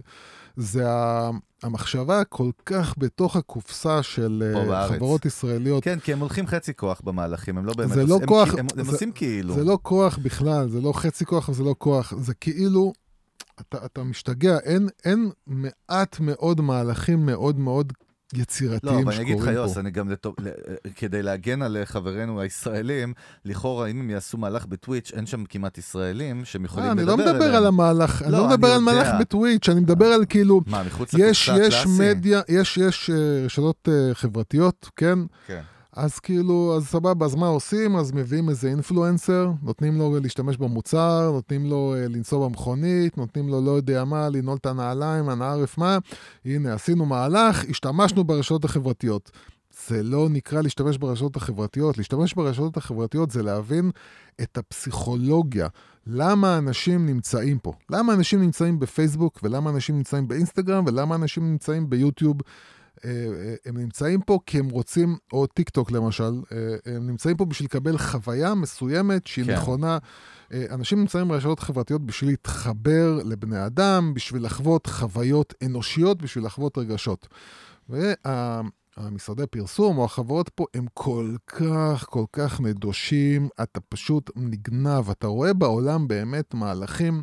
זה 0.57 0.91
ה- 0.91 1.31
המחשבה 1.63 2.21
הכל 2.21 2.51
כך 2.67 2.95
בתוך 2.99 3.37
הקופסה 3.37 4.03
של 4.03 4.53
אה. 4.73 4.89
חברות 4.89 5.25
ישראליות. 5.25 5.85
כן, 5.85 5.99
כי 6.01 6.13
הם 6.13 6.19
הולכים 6.19 6.47
חצי 6.47 6.75
כוח 6.75 7.01
במהלכים, 7.05 7.59
הם 7.59 7.67
לא 7.67 7.73
באמת... 7.77 7.93
זה 7.95 8.05
לא 8.07 8.19
הם, 8.21 8.27
כוח, 8.27 8.49
הם, 8.59 8.67
הם 8.77 8.85
זה- 8.85 8.93
עושים 8.93 9.13
כאילו. 9.13 9.55
זה 9.55 9.65
לא 9.65 9.79
כוח 9.83 10.19
בכלל, 10.23 10.69
זה 10.69 10.81
לא 10.81 10.93
חצי 10.93 11.25
כוח 11.25 11.49
וזה 11.49 11.63
לא 11.63 11.75
כוח, 11.79 12.13
זה 12.21 12.35
כאילו, 12.35 12.93
אתה, 13.61 13.85
אתה 13.85 14.03
משתגע, 14.03 14.59
אין, 14.65 14.89
אין 15.05 15.31
מעט 15.47 16.21
מאוד 16.21 16.61
מהלכים 16.61 17.27
מאוד 17.27 17.59
מאוד 17.59 17.93
לא, 18.35 18.43
יצירתיים 18.43 19.09
אבל 19.09 19.13
אני 19.15 19.23
אגיד 19.23 19.35
לך, 19.37 19.41
שקורים 19.43 19.57
יוס, 19.57 19.75
פה. 19.75 19.81
אני 19.81 19.91
גם, 19.91 20.11
לטוב, 20.11 20.35
ל- 20.41 20.49
כדי 20.97 21.23
להגן 21.23 21.63
על 21.63 21.77
חברינו 21.85 22.41
הישראלים, 22.41 23.13
לכאורה, 23.45 23.87
אם 23.87 24.01
הם 24.01 24.11
יעשו 24.11 24.39
מהלך 24.39 24.67
בטוויץ', 24.67 25.13
אין 25.15 25.27
שם 25.27 25.45
כמעט 25.45 25.79
ישראלים 25.79 26.45
שהם 26.45 26.65
יכולים 26.65 26.87
אה, 26.87 26.93
אני 26.93 27.03
לדבר 27.03 27.17
לא 27.17 27.33
מדבר. 27.33 27.57
על 27.57 27.67
המהלך, 27.67 28.23
אני 28.23 28.33
לא, 28.33 28.39
לא 28.39 28.49
מדבר 28.49 28.69
אני 28.69 28.75
על 28.77 28.81
מהלך. 28.81 29.09
בטוויץ', 29.21 29.69
אני 29.69 29.81
מדבר 29.81 30.07
על 30.07 30.25
כאילו, 30.29 30.61
מה, 30.67 30.83
מחוץ 30.83 31.15
יש, 31.19 31.49
לקופסה 31.49 31.67
יש? 31.67 31.87
מדיה, 32.01 32.41
יש, 32.49 32.77
יש 32.77 33.11
אה, 33.11 33.45
רשתות 33.45 33.89
אה, 33.89 34.15
חברתיות, 34.15 34.91
כן? 34.97 35.19
כן. 35.47 35.63
אז 35.97 36.19
כאילו, 36.19 36.75
אז 36.77 36.87
סבבה, 36.87 37.27
אז 37.27 37.35
מה 37.35 37.47
עושים? 37.47 37.97
אז 37.97 38.13
מביאים 38.13 38.49
איזה 38.49 38.69
אינפלואנסר, 38.69 39.51
נותנים 39.63 39.99
לו 39.99 40.19
להשתמש 40.23 40.57
במוצר, 40.57 41.31
נותנים 41.33 41.67
לו 41.67 41.95
אה, 41.97 42.09
לנסוע 42.09 42.49
במכונית, 42.49 43.19
נותנים 43.19 43.49
לו 43.49 43.61
לא 43.61 43.71
יודע 43.71 44.05
מה, 44.05 44.29
לנעול 44.29 44.57
את 44.57 44.67
הנעליים, 44.67 45.31
אנא 45.31 45.45
ערף 45.45 45.79
מה. 45.79 45.99
הנה, 46.45 46.75
עשינו 46.75 47.07
מהלך, 47.07 47.65
השתמשנו 47.71 48.25
ברשתות 48.25 48.65
החברתיות. 48.65 49.31
זה 49.89 50.03
לא 50.03 50.29
נקרא 50.31 50.63
להשתמש 50.63 50.99
ברשתות 50.99 51.37
החברתיות. 51.37 51.99
להשתמש 51.99 52.35
ברשתות 52.35 52.77
החברתיות 52.77 53.31
זה 53.31 53.43
להבין 53.43 53.91
את 54.43 54.59
הפסיכולוגיה. 54.59 55.69
למה 56.07 56.59
אנשים 56.59 57.07
נמצאים 57.07 57.59
פה? 57.59 57.73
למה 57.91 58.15
אנשים 58.15 58.41
נמצאים 58.41 58.79
בפייסבוק, 58.79 59.41
ולמה 59.43 59.71
אנשים 59.71 59.97
נמצאים 59.97 60.29
באינסטגרם, 60.29 60.85
ולמה 60.87 61.15
אנשים 61.15 61.51
נמצאים 61.51 61.91
ביוטיוב. 61.91 62.37
אה, 63.05 63.11
אה, 63.11 63.55
הם 63.65 63.79
נמצאים 63.79 64.21
פה 64.21 64.39
כי 64.47 64.59
הם 64.59 64.69
רוצים, 64.69 65.17
או 65.33 65.47
טיק 65.47 65.71
טוק 65.71 65.91
למשל, 65.91 66.43
אה, 66.53 66.95
הם 66.95 67.07
נמצאים 67.07 67.37
פה 67.37 67.45
בשביל 67.45 67.67
לקבל 67.67 67.99
חוויה 67.99 68.55
מסוימת 68.55 69.27
שהיא 69.27 69.45
כן. 69.45 69.53
נכונה. 69.55 69.99
אנשים 70.71 71.01
נמצאים 71.01 71.29
ברשתות 71.29 71.61
חברתיות 71.61 72.07
בשביל 72.07 72.31
להתחבר 72.31 73.19
לבני 73.25 73.67
אדם, 73.67 74.15
בשביל 74.15 74.45
לחוות 74.45 74.87
חוויות 74.87 75.55
אנושיות, 75.65 76.23
בשביל 76.23 76.45
לחוות 76.45 76.79
רגשות. 76.79 77.29
והמשרדי 77.89 79.47
פרסום 79.47 79.99
או 79.99 80.05
החברות 80.05 80.49
פה 80.49 80.65
הם 80.75 80.87
כל 80.95 81.35
כך, 81.47 82.07
כל 82.11 82.25
כך 82.33 82.61
נדושים, 82.61 83.49
אתה 83.63 83.81
פשוט 83.81 84.31
נגנב. 84.37 85.11
אתה 85.11 85.27
רואה 85.27 85.53
בעולם 85.53 86.09
באמת 86.09 86.55
מהלכים 86.55 87.23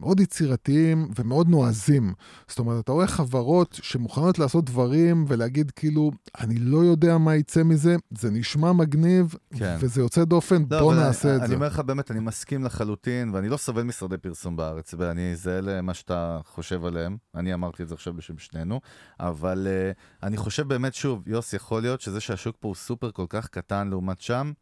מאוד 0.00 0.20
יצירתיים 0.20 1.08
ומאוד 1.16 1.48
נועזים. 1.48 2.12
זאת 2.48 2.58
אומרת, 2.58 2.84
אתה 2.84 2.92
רואה 2.92 3.06
חברות 3.06 3.80
שמוכנות 3.82 4.38
לעשות 4.38 4.64
דברים 4.64 5.24
ולהגיד 5.28 5.70
כאילו, 5.70 6.10
אני 6.40 6.58
לא 6.58 6.78
יודע 6.78 7.18
מה 7.18 7.36
יצא 7.36 7.62
מזה, 7.62 7.96
זה 8.18 8.30
נשמע 8.30 8.72
מגניב, 8.72 9.34
כן. 9.58 9.76
וזה 9.80 10.00
יוצא 10.00 10.24
דופן, 10.24 10.62
לא, 10.70 10.80
בוא 10.80 10.94
נעשה 10.94 11.28
אני, 11.28 11.36
את 11.36 11.40
אני 11.40 11.48
זה. 11.48 11.54
אומר 11.54 11.66
לך 11.66 11.78
באמת, 11.78 12.10
אני 12.10 12.20
מסכים 12.20 12.64
לחלוטין, 12.64 13.30
ואני 13.34 13.48
לא 13.48 13.56
סובל 13.56 13.82
משרדי 13.82 14.16
פרסום 14.16 14.56
בארץ, 14.56 14.94
ואני 14.98 15.36
זהה 15.36 15.60
למה 15.60 15.94
שאתה 15.94 16.40
חושב 16.44 16.84
עליהם. 16.84 17.16
אני 17.34 17.54
אמרתי 17.54 17.82
את 17.82 17.88
זה 17.88 17.94
עכשיו 17.94 18.12
בשם 18.14 18.38
שנינו, 18.38 18.80
אבל 19.20 19.66
uh, 19.92 20.26
אני 20.26 20.36
חושב 20.36 20.68
באמת, 20.68 20.94
שוב, 20.94 21.28
יוס, 21.28 21.52
יכול 21.52 21.82
להיות 21.82 22.00
שזה 22.00 22.20
שהשוק 22.20 22.56
פה 22.60 22.68
הוא 22.68 22.74
סופר 22.74 23.10
כל 23.10 23.26
כך 23.28 23.48
קטן 23.48 23.88
לעומת 23.88 24.20
שם, 24.20 24.52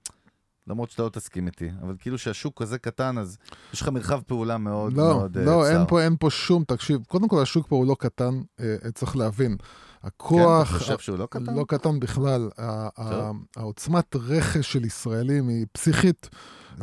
למרות 0.67 0.91
שאתה 0.91 1.03
לא 1.03 1.09
תסכים 1.09 1.47
איתי, 1.47 1.71
אבל 1.83 1.95
כאילו 1.99 2.19
שהשוק 2.19 2.63
כזה 2.63 2.79
קטן, 2.79 3.19
אז 3.19 3.39
יש 3.73 3.81
לך 3.81 3.89
מרחב 3.89 4.21
פעולה 4.27 4.59
מאוד 4.59 4.93
לא, 4.93 5.05
מאוד 5.05 5.39
אה, 5.39 5.45
לא, 5.45 5.63
צר. 5.65 5.79
אין 5.79 5.87
פה, 5.89 6.03
אין 6.03 6.17
פה 6.21 6.31
שום, 6.31 6.65
תקשיב, 6.65 7.01
קודם 7.09 7.29
כל 7.29 7.43
השוק 7.43 7.67
פה 7.69 7.77
הוא 7.77 7.87
לא 7.87 7.97
קטן, 7.99 8.41
אה, 8.61 8.77
צריך 8.95 9.17
להבין. 9.17 9.57
כן, 9.57 10.07
הכוח... 10.07 10.71
אתה 10.71 10.79
חושב 10.79 10.99
שהוא 10.99 11.19
לא 11.19 11.27
קטן? 11.31 11.55
לא 11.55 11.65
קטן 11.69 12.01
בכלל. 12.01 12.51
העוצמת 13.57 14.17
רכש 14.17 14.73
של 14.73 14.85
ישראלים 14.85 15.49
היא 15.49 15.67
פסיכית. 15.73 16.29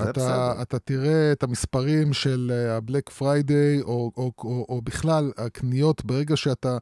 אתה. 0.01 0.61
אתה 0.61 0.79
תראה 0.79 1.31
את 1.31 1.43
המספרים 1.43 2.13
של 2.13 2.51
ה-Black 2.71 3.19
Friday, 3.19 3.84
או, 3.84 4.11
או, 4.17 4.31
או, 4.38 4.65
או 4.69 4.81
בכלל 4.81 5.31
הקניות, 5.38 6.05
ברגע 6.05 6.38
שאתה 6.38 6.77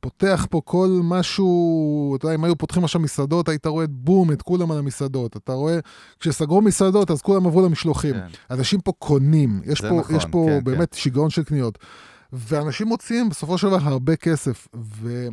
פותח 0.00 0.46
פה 0.50 0.60
כל 0.64 1.00
משהו, 1.04 2.16
אתה 2.16 2.26
יודע, 2.26 2.34
אם 2.34 2.44
היו 2.44 2.56
פותחים 2.56 2.84
עכשיו 2.84 3.00
מסעדות, 3.00 3.48
היית 3.48 3.66
רואה 3.66 3.86
בום, 3.88 4.32
את 4.32 4.42
כולם 4.42 4.72
על 4.72 4.78
המסעדות. 4.78 5.36
אתה 5.36 5.52
רואה, 5.52 5.78
כשסגרו 6.20 6.62
מסעדות, 6.62 7.10
אז 7.10 7.22
כולם 7.22 7.46
עברו 7.46 7.62
למשלוחים. 7.62 8.14
כן. 8.14 8.26
אנשים 8.50 8.80
פה 8.80 8.92
קונים, 8.98 9.60
יש 9.64 9.80
פה, 9.80 10.00
נכון, 10.00 10.16
יש 10.16 10.24
פה 10.24 10.46
כן, 10.48 10.64
באמת 10.64 10.94
שיגעון 10.94 11.30
של 11.30 11.44
קניות. 11.44 11.78
ואנשים 12.32 12.86
מוציאים 12.86 13.28
בסופו 13.28 13.58
של 13.58 13.66
דבר 13.66 13.78
הרבה 13.82 14.16
כסף. 14.16 14.68
ו... 14.76 15.28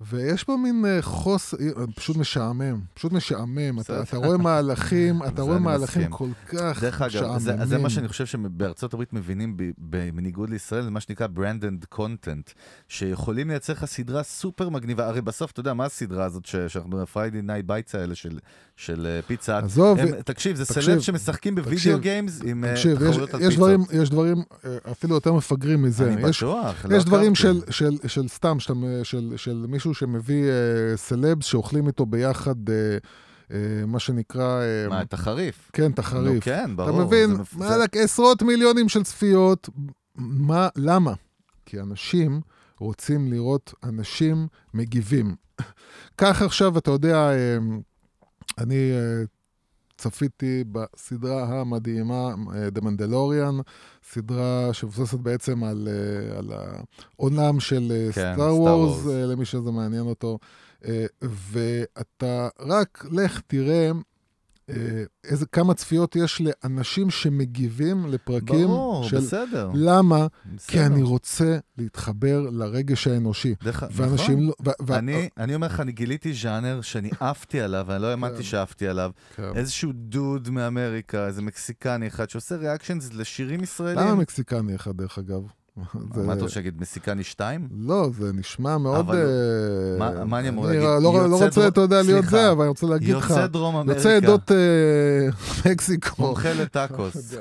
ויש 0.00 0.44
פה 0.44 0.56
מין 0.56 0.84
אה, 0.86 1.02
חוס... 1.02 1.54
אה, 1.54 1.86
פשוט 1.94 2.16
משעמם, 2.16 2.80
פשוט 2.94 3.12
משעמם. 3.12 3.80
אתה, 3.80 4.02
אתה 4.02 4.16
רואה 4.16 4.36
מהלכים, 4.36 5.22
אתה 5.28 5.42
רואה 5.42 5.58
מהלכים 5.58 6.02
מסכים. 6.02 6.10
כל 6.10 6.28
כך 6.46 6.82
דרך 6.82 7.02
אגב, 7.02 7.10
משעממים. 7.10 7.38
זה, 7.38 7.66
זה 7.66 7.78
מה 7.78 7.90
שאני 7.90 8.08
חושב 8.08 8.26
שבארצות 8.26 8.94
הברית 8.94 9.12
מבינים 9.12 9.56
בניגוד 9.78 10.50
לישראל, 10.50 10.82
זה 10.82 10.90
מה 10.90 11.00
שנקרא 11.00 11.26
branded 11.36 11.98
content, 11.98 12.52
שיכולים 12.88 13.48
לייצר 13.48 13.72
לך 13.72 13.84
סדרה 13.84 14.22
סופר 14.22 14.68
מגניבה. 14.68 15.06
הרי 15.06 15.20
בסוף, 15.20 15.50
אתה 15.50 15.60
יודע, 15.60 15.74
מה 15.74 15.84
הסדרה 15.84 16.24
הזאת 16.24 16.46
שאנחנו 16.46 17.02
Night 17.02 17.70
Bites 17.70 17.98
האלה 17.98 18.14
של, 18.14 18.38
של 18.76 19.06
אה, 19.06 19.22
פיצה? 19.22 19.58
עזוב, 19.58 19.98
הם, 19.98 20.22
תקשיב, 20.22 20.56
זה 20.56 20.64
סלב 20.64 21.00
שמשחקים 21.00 21.54
בווידאו 21.54 21.98
גיימס 21.98 22.42
עם 22.44 22.64
תקשיב, 22.70 23.08
תחרויות 23.08 23.34
על 23.34 23.40
יש, 23.40 23.46
פיצות. 23.46 23.58
דברים, 23.58 23.84
יש 24.02 24.10
דברים 24.10 24.42
אפילו 24.90 25.14
יותר 25.14 25.32
מפגרים 25.32 25.82
מזה. 25.82 26.12
אני 26.12 26.28
יש, 26.28 26.42
בטוח, 26.42 26.84
לא 26.84 26.96
יש 26.96 27.04
דברים. 27.04 27.34
של, 27.34 28.28
סתם, 28.28 28.60
של, 29.02 29.32
של 29.36 29.66
מישהו 29.86 30.06
שמביא 30.06 30.44
אה, 30.44 30.96
סלבס 30.96 31.46
שאוכלים 31.46 31.86
איתו 31.86 32.06
ביחד, 32.06 32.70
אה, 32.70 32.98
אה, 33.52 33.86
מה 33.86 33.98
שנקרא... 33.98 34.60
אה, 34.62 34.88
מה, 34.88 35.02
את 35.02 35.14
החריף? 35.14 35.70
כן, 35.72 35.90
את 35.90 35.98
החריף. 35.98 36.34
נו, 36.34 36.40
כן, 36.40 36.76
ברור. 36.76 36.90
אתה 36.90 37.06
מבין? 37.06 37.30
וואלכ, 37.54 37.96
עשרות 37.96 38.42
מיליונים 38.42 38.88
של 38.88 39.02
צפיות. 39.02 39.68
מה, 40.16 40.68
למה? 40.76 41.12
כי 41.66 41.80
אנשים 41.80 42.40
רוצים 42.80 43.32
לראות 43.32 43.74
אנשים 43.84 44.46
מגיבים. 44.74 45.34
כך 46.18 46.42
עכשיו, 46.42 46.78
אתה 46.78 46.90
יודע, 46.90 47.16
אה, 47.16 47.58
אני 48.58 48.92
צפיתי 49.96 50.64
בסדרה 50.72 51.60
המדהימה, 51.60 52.28
אה, 52.54 52.68
The 52.68 52.80
Mandalorian, 52.82 53.62
סדרה 54.12 54.68
שמבוססת 54.72 55.18
בעצם 55.18 55.64
על, 55.64 55.88
אה, 55.90 56.38
על 56.38 56.52
העולם 57.16 57.60
של 57.60 57.92
כן, 58.12 58.34
סטאר 58.34 58.48
Star 58.50 58.52
וורס, 58.52 59.04
Wars. 59.04 59.08
למי 59.08 59.44
שזה 59.44 59.70
מעניין 59.70 60.06
אותו. 60.06 60.38
אה, 60.84 61.06
ואתה 61.22 62.48
רק 62.60 63.04
לך 63.10 63.40
תראה 63.46 63.86
אה, 63.86 63.92
איזה, 65.24 65.46
כמה 65.46 65.74
צפיות 65.74 66.16
יש 66.16 66.40
לאנשים 66.40 67.10
שמגיבים 67.10 68.06
לפרקים 68.06 68.66
ברור, 68.66 69.08
של... 69.08 69.16
בסדר. 69.16 69.70
למה? 69.74 70.26
כי 70.42 70.48
בסדר. 70.56 70.86
אני 70.86 71.02
רוצה 71.02 71.58
להתחבר 71.78 72.40
לרגש 72.52 73.06
האנושי. 73.06 73.54
דרך- 73.64 73.84
ואנשים 73.92 74.34
נכון. 74.34 74.46
לא... 74.66 74.72
ו- 74.82 74.86
ו- 74.86 74.94
אני, 74.98 75.28
אני 75.36 75.54
אומר 75.54 75.66
לך, 75.66 75.80
אני 75.80 75.92
גיליתי 75.92 76.32
ז'אנר 76.34 76.80
שאני 76.80 77.10
עפתי 77.20 77.60
עליו, 77.60 77.84
ואני 77.88 78.02
לא 78.02 78.06
האמנתי 78.06 78.36
כן. 78.36 78.42
שעפתי 78.42 78.88
עליו. 78.88 79.10
כן. 79.36 79.42
איזשהו 79.54 79.92
דוד 79.94 80.50
מאמריקה, 80.50 81.26
איזה 81.26 81.42
מקסיקני 81.42 82.06
אחד, 82.06 82.30
שעושה 82.30 82.56
ריאקשנס 82.56 83.12
לשירים 83.12 83.62
ישראלים. 83.62 83.98
למה 83.98 84.14
מקסיקני 84.14 84.74
אחד, 84.74 84.96
דרך 84.96 85.18
אגב? 85.18 85.42
זה- 86.14 86.22
מה 86.22 86.32
אתה 86.32 86.42
רוצה 86.42 86.60
להגיד, 86.60 86.80
מקסיקני 86.80 87.24
2? 87.24 87.68
לא, 87.78 88.08
זה 88.18 88.32
נשמע 88.32 88.78
מאוד... 88.78 89.10
אה, 89.10 90.24
מה- 90.24 90.38
אני 90.38 90.48
אמור 90.48 90.68
אני 90.68 90.76
להגיד? 90.76 90.88
לא- 91.02 91.28
לא 91.30 91.34
יוצא 91.34 91.44
רוצה, 91.44 91.68
אתה 91.68 91.80
יודע, 91.80 92.02
להיות. 92.02 92.24
זה, 92.24 92.50
אבל 92.52 92.60
אני 92.60 92.68
רוצה 92.68 92.86
להגיד 92.86 93.14
לך, 93.16 93.30
יוצא 93.30 93.46
דרום 93.46 93.76
אמריקה. 93.76 93.98
יוצא 94.00 94.16
עדות 94.16 94.52
אה, 94.52 95.28
מקסיקו. 95.70 96.22
מומחה 96.22 96.52
לטאקוס. 96.62 97.34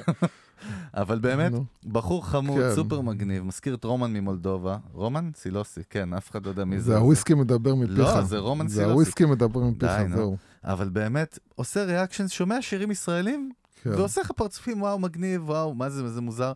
אבל 0.94 1.20
באמת. 1.20 1.52
בחור 1.92 2.26
חמוד, 2.26 2.62
כן. 2.62 2.76
סופר 2.76 3.02
מגניב, 3.02 3.44
מזכיר 3.44 3.74
את 3.76 3.84
רומן 3.84 4.14
ממולדובה. 4.14 4.78
רומן? 4.94 5.30
סילוסי, 5.36 5.82
כן, 5.90 6.14
אף 6.14 6.32
אחד 6.32 6.46
לא 6.46 6.50
יודע 6.50 6.66
מי 6.66 6.80
זה. 6.80 6.86
זה 6.86 6.98
הוויסקי 6.98 7.34
מדבר 7.34 7.76
מפיך. 7.76 7.98
לא, 7.98 8.22
זה 8.22 8.38
רומן 8.38 8.68
זה 8.68 8.76
סילוסי. 8.76 8.92
הוויסקי 8.94 9.26
מדבר 9.26 9.60
מפיך. 9.60 9.92
זהו. 10.16 10.38
אבל 10.64 10.90
באמת, 10.90 11.40
עושה 11.56 11.84
ריאקשנס, 11.84 12.32
שומע 12.32 12.62
שירים 12.62 12.92
ישראלים, 12.92 13.52
כן. 13.84 13.90
ועושה 13.90 14.22
לך 14.22 14.32
פרצופים, 14.32 14.82
וואו, 14.82 15.00
מגניב, 15.00 15.50
וואו, 15.50 15.74
מה 15.74 15.90
זה, 15.90 16.10
זה 16.10 16.22
מוזר. 16.22 16.52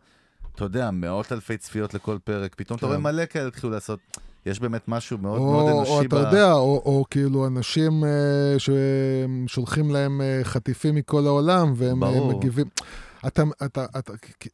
אתה 0.55 0.63
יודע, 0.63 0.91
מאות 0.91 1.31
אלפי 1.31 1.57
צפיות 1.57 1.93
לכל 1.93 2.17
פרק, 2.23 2.55
פתאום 2.57 2.77
אתה 2.77 2.85
כן. 2.85 2.91
רואה 2.91 2.99
מלא 2.99 3.25
כאלה 3.25 3.47
התחילו 3.47 3.73
לעשות. 3.73 3.99
יש 4.45 4.59
באמת 4.59 4.81
משהו 4.87 5.17
מאוד 5.17 5.39
או, 5.39 5.51
מאוד 5.51 5.69
או 5.71 5.77
אנושי 5.79 6.07
אתה 6.07 6.15
יודע, 6.15 6.53
או, 6.53 6.81
או 6.85 7.05
כאילו 7.09 7.47
אנשים 7.47 8.03
אה, 8.03 8.55
ששולחים 8.57 9.91
להם 9.91 10.21
אה, 10.21 10.39
חטיפים 10.43 10.95
מכל 10.95 11.27
העולם, 11.27 11.73
והם 11.75 12.03
אה, 12.03 12.09
ברור. 12.09 12.37
מגיבים. 12.37 12.65
אתה, 13.27 13.43
אתה, 13.65 13.85
אתה 13.99 14.13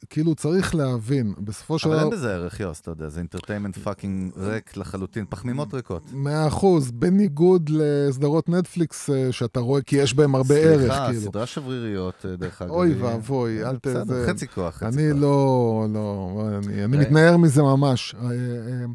כאילו 0.09 0.36
צריך 0.36 0.76
להבין, 0.76 1.34
בסופו 1.39 1.80
של 1.80 1.88
אבל 1.89 1.97
אין 1.99 2.07
דבר, 2.07 2.18
בזה 2.18 2.34
ערך, 2.34 2.59
יוס, 2.59 2.82
אתה 2.82 2.91
יודע, 2.91 3.09
זה 3.09 3.20
entertainment 3.19 3.78
fucking 3.78 4.32
ריק 4.38 4.78
לחלוטין, 4.78 5.26
פחמימות 5.30 5.74
ריקות. 5.74 6.03
מאה 6.13 6.47
אחוז, 6.47 6.91
בניגוד 6.91 7.70
לסדרות 7.70 8.49
נטפליקס 8.49 9.09
אה, 9.09 9.32
שאתה 9.32 9.59
רואה, 9.59 9.82
כי 9.82 9.95
יש 9.95 10.13
בהם 10.13 10.36
הרבה 10.36 10.55
ערך, 10.55 10.82
סליחה, 10.82 11.07
כאילו. 11.11 11.22
סדרה 11.22 11.45
שבריריות, 11.45 12.26
אה, 12.30 12.36
דרך 12.36 12.61
אגב. 12.61 12.72
אוי 12.72 12.93
ואבוי, 12.93 13.66
אל 13.66 13.78
ת... 13.78 13.88
בסדר, 13.88 14.03
זה- 14.05 14.26
חצי 14.30 14.47
כוח, 14.47 14.76
חצי 14.76 14.86
אני 14.86 15.11
כוח. 15.11 15.22
לא, 15.22 15.86
לא, 15.93 16.41
אני, 16.57 16.84
אני 16.86 16.97
אה. 16.97 17.01
מתנער 17.01 17.38
מזה 17.38 17.61
ממש. 17.61 18.16
אה, 18.16 18.30
אה, 18.32 18.86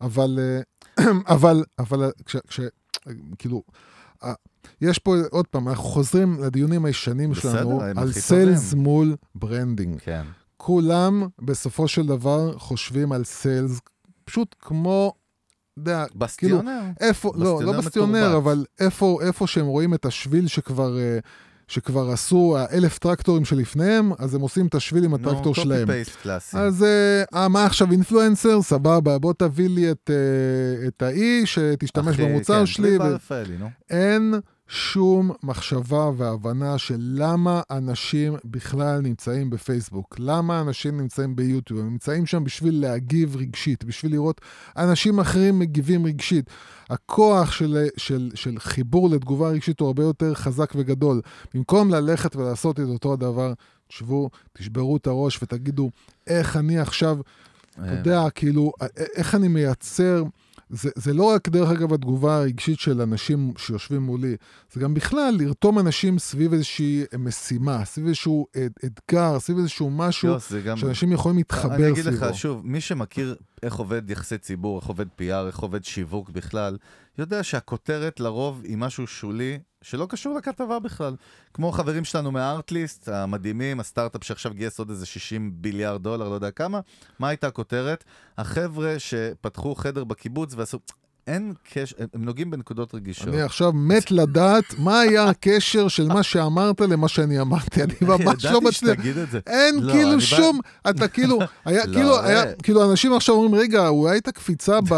אבל, 0.00 0.38
אה, 0.98 1.04
אבל, 1.34 1.64
אבל, 1.78 2.10
כש, 2.26 2.60
כאילו, 3.38 3.62
אה, 4.24 4.32
יש 4.80 4.98
פה, 4.98 5.16
עוד 5.30 5.46
פעם, 5.46 5.68
אנחנו 5.68 5.84
חוזרים 5.84 6.42
לדיונים 6.42 6.84
הישנים 6.84 7.30
בסדר, 7.30 7.52
שלנו 7.52 7.80
על 7.96 8.12
sales. 8.12 8.74
מול 8.74 9.16
branding. 9.34 10.00
כן. 10.00 10.22
כולם 10.56 11.26
בסופו 11.42 11.88
של 11.88 12.06
דבר 12.06 12.58
חושבים 12.58 13.12
על 13.12 13.24
sales, 13.24 13.80
פשוט 14.24 14.54
כמו, 14.58 15.12
יודע, 15.76 16.04
כאילו, 16.06 16.20
בסטיונר? 16.20 16.80
איפה, 17.00 17.32
לא, 17.34 17.52
בסטיונר 17.54 17.72
לא 17.72 17.78
בסטיונר, 17.78 18.28
מתורבת. 18.28 18.42
אבל 18.42 18.64
איפה, 18.80 19.18
איפה 19.22 19.46
שהם 19.46 19.66
רואים 19.66 19.94
את 19.94 20.06
השביל 20.06 20.46
שכבר, 20.46 20.98
אה, 20.98 21.18
שכבר 21.68 22.10
עשו 22.10 22.56
האלף 22.58 22.98
טרקטורים 22.98 23.44
שלפניהם, 23.44 24.12
אז 24.18 24.34
הם 24.34 24.40
עושים 24.40 24.66
את 24.66 24.74
השביל 24.74 25.04
עם 25.04 25.14
הטרקטור 25.14 25.54
שלהם. 25.54 25.68
נו, 25.68 25.86
copy-paste 25.86 26.16
קלאסי. 26.22 26.56
אז 26.56 26.84
אה, 27.34 27.48
מה 27.48 27.66
עכשיו 27.66 27.92
influencer? 27.92 28.62
סבבה, 28.62 29.18
בוא 29.18 29.32
תביא 29.38 29.68
לי 29.68 29.90
את, 29.90 30.10
אה, 30.10 30.88
את 30.88 31.02
האי 31.02 31.46
שתשתמש 31.46 32.14
אחי, 32.14 32.24
במוצר 32.24 32.58
כן, 32.60 32.66
שלי. 32.66 32.88
קליפ 32.88 33.00
ו... 33.00 33.14
רפאלי, 33.14 33.56
נו. 33.58 33.68
אין 33.90 34.34
שום 34.72 35.30
מחשבה 35.42 36.10
והבנה 36.16 36.78
של 36.78 36.96
למה 37.00 37.62
אנשים 37.70 38.34
בכלל 38.44 39.00
נמצאים 39.00 39.50
בפייסבוק, 39.50 40.16
למה 40.18 40.60
אנשים 40.60 41.00
נמצאים 41.00 41.36
ביוטיוב, 41.36 41.80
הם 41.80 41.86
נמצאים 41.90 42.26
שם 42.26 42.44
בשביל 42.44 42.80
להגיב 42.80 43.36
רגשית, 43.36 43.84
בשביל 43.84 44.12
לראות 44.12 44.40
אנשים 44.76 45.20
אחרים 45.20 45.58
מגיבים 45.58 46.06
רגשית. 46.06 46.50
הכוח 46.90 47.52
של, 47.52 47.86
של, 47.96 48.30
של 48.34 48.58
חיבור 48.58 49.10
לתגובה 49.10 49.48
רגשית 49.48 49.80
הוא 49.80 49.86
הרבה 49.86 50.02
יותר 50.02 50.34
חזק 50.34 50.72
וגדול. 50.76 51.20
במקום 51.54 51.90
ללכת 51.90 52.36
ולעשות 52.36 52.80
את 52.80 52.86
אותו 52.88 53.12
הדבר, 53.12 53.52
תשבו, 53.88 54.30
תשברו 54.52 54.96
את 54.96 55.06
הראש 55.06 55.42
ותגידו, 55.42 55.90
איך 56.26 56.56
אני 56.56 56.78
עכשיו 56.78 57.18
אתה 57.72 57.82
אה, 57.88 57.92
יודע, 57.92 58.30
כאילו, 58.30 58.72
א- 58.80 58.86
איך 59.14 59.34
אני 59.34 59.48
מייצר... 59.48 60.22
זה, 60.70 60.90
זה 60.94 61.12
לא 61.12 61.24
רק, 61.24 61.48
דרך 61.48 61.70
אגב, 61.70 61.92
התגובה 61.92 62.36
הרגשית 62.36 62.80
של 62.80 63.00
אנשים 63.00 63.52
שיושבים 63.58 64.02
מולי, 64.02 64.36
זה 64.72 64.80
גם 64.80 64.94
בכלל 64.94 65.34
לרתום 65.38 65.78
אנשים 65.78 66.18
סביב 66.18 66.52
איזושהי 66.52 67.04
משימה, 67.18 67.84
סביב 67.84 68.06
איזשהו 68.06 68.46
אד, 68.56 68.72
אתגר, 68.84 69.38
סביב 69.38 69.58
איזשהו 69.58 69.90
משהו 69.90 70.28
יוס, 70.28 70.52
גם... 70.52 70.76
שאנשים 70.76 71.12
יכולים 71.12 71.38
להתחבר 71.38 71.74
אני 71.74 71.88
אגיד 71.88 72.04
סביבו. 72.04 72.26
לך, 72.26 72.34
שוב, 72.34 72.66
מי 72.66 72.80
שמכיר 72.80 73.36
איך 73.62 73.74
עובד 73.74 74.10
יחסי 74.10 74.38
ציבור, 74.38 74.78
איך 74.78 74.86
עובד 74.88 75.06
PR, 75.06 75.46
איך 75.46 75.58
עובד 75.58 75.84
שיווק 75.84 76.30
בכלל, 76.30 76.76
יודע 77.18 77.42
שהכותרת 77.42 78.20
לרוב 78.20 78.60
היא 78.64 78.76
משהו 78.76 79.06
שולי, 79.06 79.58
שלא 79.82 80.06
קשור 80.06 80.34
לכתבה 80.34 80.78
בכלל. 80.78 81.16
כמו 81.54 81.72
חברים 81.72 82.04
שלנו 82.04 82.32
מהארטליסט, 82.32 83.08
המדהימים, 83.08 83.80
הסטארט-אפ 83.80 84.24
שעכשיו 84.24 84.54
גייס 84.54 84.78
עוד 84.78 84.90
איזה 84.90 85.06
60 85.06 85.52
ביליארד 85.54 86.02
דולר, 86.02 86.28
לא 86.28 86.34
יודע 86.34 86.50
כמה, 86.50 86.80
מה 87.18 87.28
הייתה 87.28 87.46
הכותרת? 87.46 88.04
החבר'ה 88.38 88.98
שפתחו 88.98 89.74
חדר 89.74 90.04
בקיבוץ 90.04 90.54
ועשו... 90.56 90.78
אין 91.30 91.52
קשר, 91.72 91.96
הם- 92.14 92.24
נוגעים 92.24 92.50
בנקודות 92.50 92.94
רגישות. 92.94 93.28
אני 93.28 93.42
עכשיו 93.42 93.72
מת 93.72 94.10
לדעת 94.10 94.64
מה 94.78 95.00
היה 95.00 95.24
הקשר 95.28 95.88
של 95.88 96.08
מה 96.08 96.22
שאמרת 96.22 96.80
למה 96.80 97.08
שאני 97.08 97.40
אמרתי, 97.40 97.82
אני 97.82 97.92
ממש 98.00 98.20
לא 98.44 98.50
ידעתי 98.50 98.64
מצליח. 98.64 98.72
שתגיד 98.94 99.16
את 99.18 99.30
זה. 99.30 99.38
אין 99.46 99.74
לא, 99.80 99.92
כאילו 99.92 100.12
בא- 100.12 100.20
שום, 100.20 100.60
אתה 100.90 101.08
כאילו, 101.08 101.38
היה, 101.64 101.86
לא, 101.86 101.92
כאילו, 101.94 102.20
היה, 102.20 102.44
אה. 102.44 102.52
כאילו 102.62 102.90
אנשים 102.90 103.12
עכשיו 103.12 103.34
אומרים, 103.34 103.54
רגע, 103.62 103.88
אולי 103.88 104.12
הייתה 104.14 104.32
קפיצה 104.32 104.80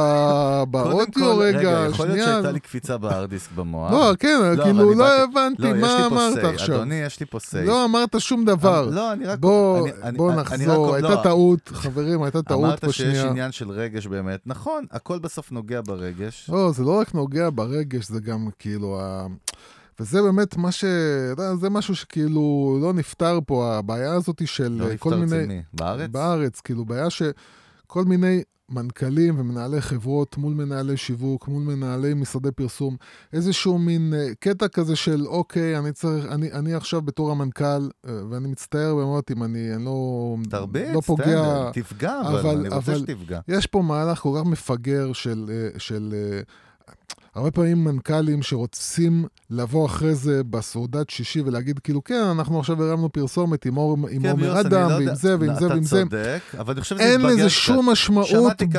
באודיו, 0.71 1.07
כל, 1.15 1.43
רגע, 1.43 1.87
יכול 1.91 2.07
להיות. 2.09 2.29
שהייתה 2.29 2.51
לי 2.53 2.61
קפיצה 2.61 2.99
בהרדיסק 2.99 3.51
במוח. 3.55 3.93
לא, 3.93 4.13
כן, 4.19 4.39
לא, 4.57 4.65
כאילו, 4.65 4.91
לא 4.95 4.97
באתי- 5.05 5.23
הבנתי 5.23 5.63
לא, 5.63 5.75
מה 5.75 6.07
אמרת 6.07 6.37
say. 6.45 6.47
עכשיו. 6.47 6.77
אדוני, 6.77 6.95
יש 6.95 7.21
לי 7.21 7.27
פה 7.27 7.39
סיי. 7.39 7.67
לא 7.67 7.85
אמרת 7.85 8.15
שום 8.21 8.45
דבר. 8.45 8.89
לא, 8.91 9.13
אני 9.13 9.25
רק... 9.25 9.39
בוא, 9.39 9.89
נחזור, 10.33 10.95
הייתה 10.95 11.09
לא, 11.09 11.21
טעות, 11.23 11.71
חברים, 11.75 12.23
הייתה 12.23 12.43
טעות 12.43 12.65
אמרת 12.65 12.85
פה 12.85 12.93
שיש 12.93 13.07
שנייה. 13.07 13.31
עניין 13.31 13.53
של 13.53 13.71
רגש 13.71 14.07
באמת. 14.07 14.41
נכון, 14.47 14.85
הכל 14.91 15.19
בסוף 15.19 15.53
נוגע 15.53 15.81
ברגש. 15.87 16.22
לא, 16.49 16.73
זה 16.73 16.83
לא 16.83 16.99
רק 16.99 17.15
נוגע 17.15 17.49
ברגש, 17.55 18.09
זה 18.09 18.21
גם 18.21 18.49
כאילו 18.59 19.01
ה... 19.01 19.27
וזה 20.01 20.23
באמת 20.23 20.57
מה 20.57 20.73
ש... 20.73 20.85
זה 21.61 21.71
משהו 21.71 21.97
שכאילו 21.97 22.79
לא 22.83 22.93
נפתר 22.93 23.39
פה, 23.47 23.75
הבעיה 23.75 24.15
הזאת 24.15 24.43
של 24.47 24.73
לא 24.73 24.85
כל 24.99 25.11
נפתר 25.15 25.25
אצל 25.25 25.37
מיני... 25.37 25.47
מי? 25.47 25.63
בארץ? 25.73 26.11
בארץ, 26.11 26.61
כאילו, 26.61 26.85
בעיה 26.85 27.11
שכל 27.93 28.05
מיני 28.05 28.43
מנכ"לים 28.69 29.41
ומנהלי 29.41 29.81
חברות 29.81 30.37
מול 30.37 30.55
מנהלי 30.55 30.97
שיווק, 30.97 31.49
מול 31.49 31.63
מנהלי 31.63 32.15
משרדי 32.15 32.51
פרסום, 32.51 32.97
איזשהו 33.33 33.79
מין 33.79 34.15
אה, 34.17 34.35
קטע 34.41 34.69
כזה 34.69 34.97
של, 34.97 35.27
אוקיי, 35.27 35.79
אני 35.79 35.93
צריך, 35.93 36.25
אני, 36.27 36.53
אני 36.53 36.75
עכשיו 36.75 37.03
בתור 37.03 37.31
המנכ"ל, 37.31 37.65
אה, 38.09 38.13
ואני 38.31 38.49
מצטער 38.49 38.95
באמת 38.95 39.31
אם 39.31 39.43
אני, 39.43 39.75
אני 39.75 39.85
לא, 39.85 40.37
תרביץ, 40.51 40.95
לא 40.95 41.01
פוגע, 41.01 41.71
תן, 41.73 41.81
תפגע, 41.83 42.21
אבל 42.21 42.39
אבל- 42.39 42.57
אני 42.67 42.69
רוצה 42.69 42.93
אבל- 42.93 43.01
שתפגע. 43.01 43.41
יש 43.49 43.67
פה 43.67 43.83
מהלך 43.83 44.19
כל 44.19 44.39
כך 44.41 44.47
מפגר 44.47 45.13
של, 45.13 45.51
אה, 45.51 45.79
של 45.79 46.15
הרבה 47.35 47.51
פעמים 47.51 47.85
מנכ"לים 47.85 48.43
שרוצים 48.43 49.25
לבוא 49.51 49.87
אחרי 49.87 50.15
זה 50.15 50.45
בסעודת 50.45 51.11
שישי 51.11 51.41
ולהגיד 51.41 51.79
כאילו, 51.79 52.05
כן, 52.05 52.25
אנחנו 52.31 52.61
עכשיו 52.61 52.83
הרמנו 52.83 53.13
פרסומת 53.13 53.65
עם 53.65 53.75
כן, 53.75 53.79
עומר 53.79 54.09
אני 54.53 54.61
אדם, 54.61 54.89
לא 54.89 54.95
ועם 54.95 55.03
יודע- 55.03 55.15
זה, 55.15 55.37
ועם 55.41 55.55
זה, 55.55 55.69
ועם 55.69 55.83
זה. 55.83 56.03
אתה 56.03 56.11
צודק, 56.11 56.41
אבל 56.59 56.73
אני 56.73 56.81
חושב 56.81 56.95
שזה 56.97 57.05
אין 57.05 57.21
התבגר 57.21 57.35
לזה. 57.35 57.51
שום 57.51 57.91
משמעות 57.91 58.63
ב... 58.63 58.79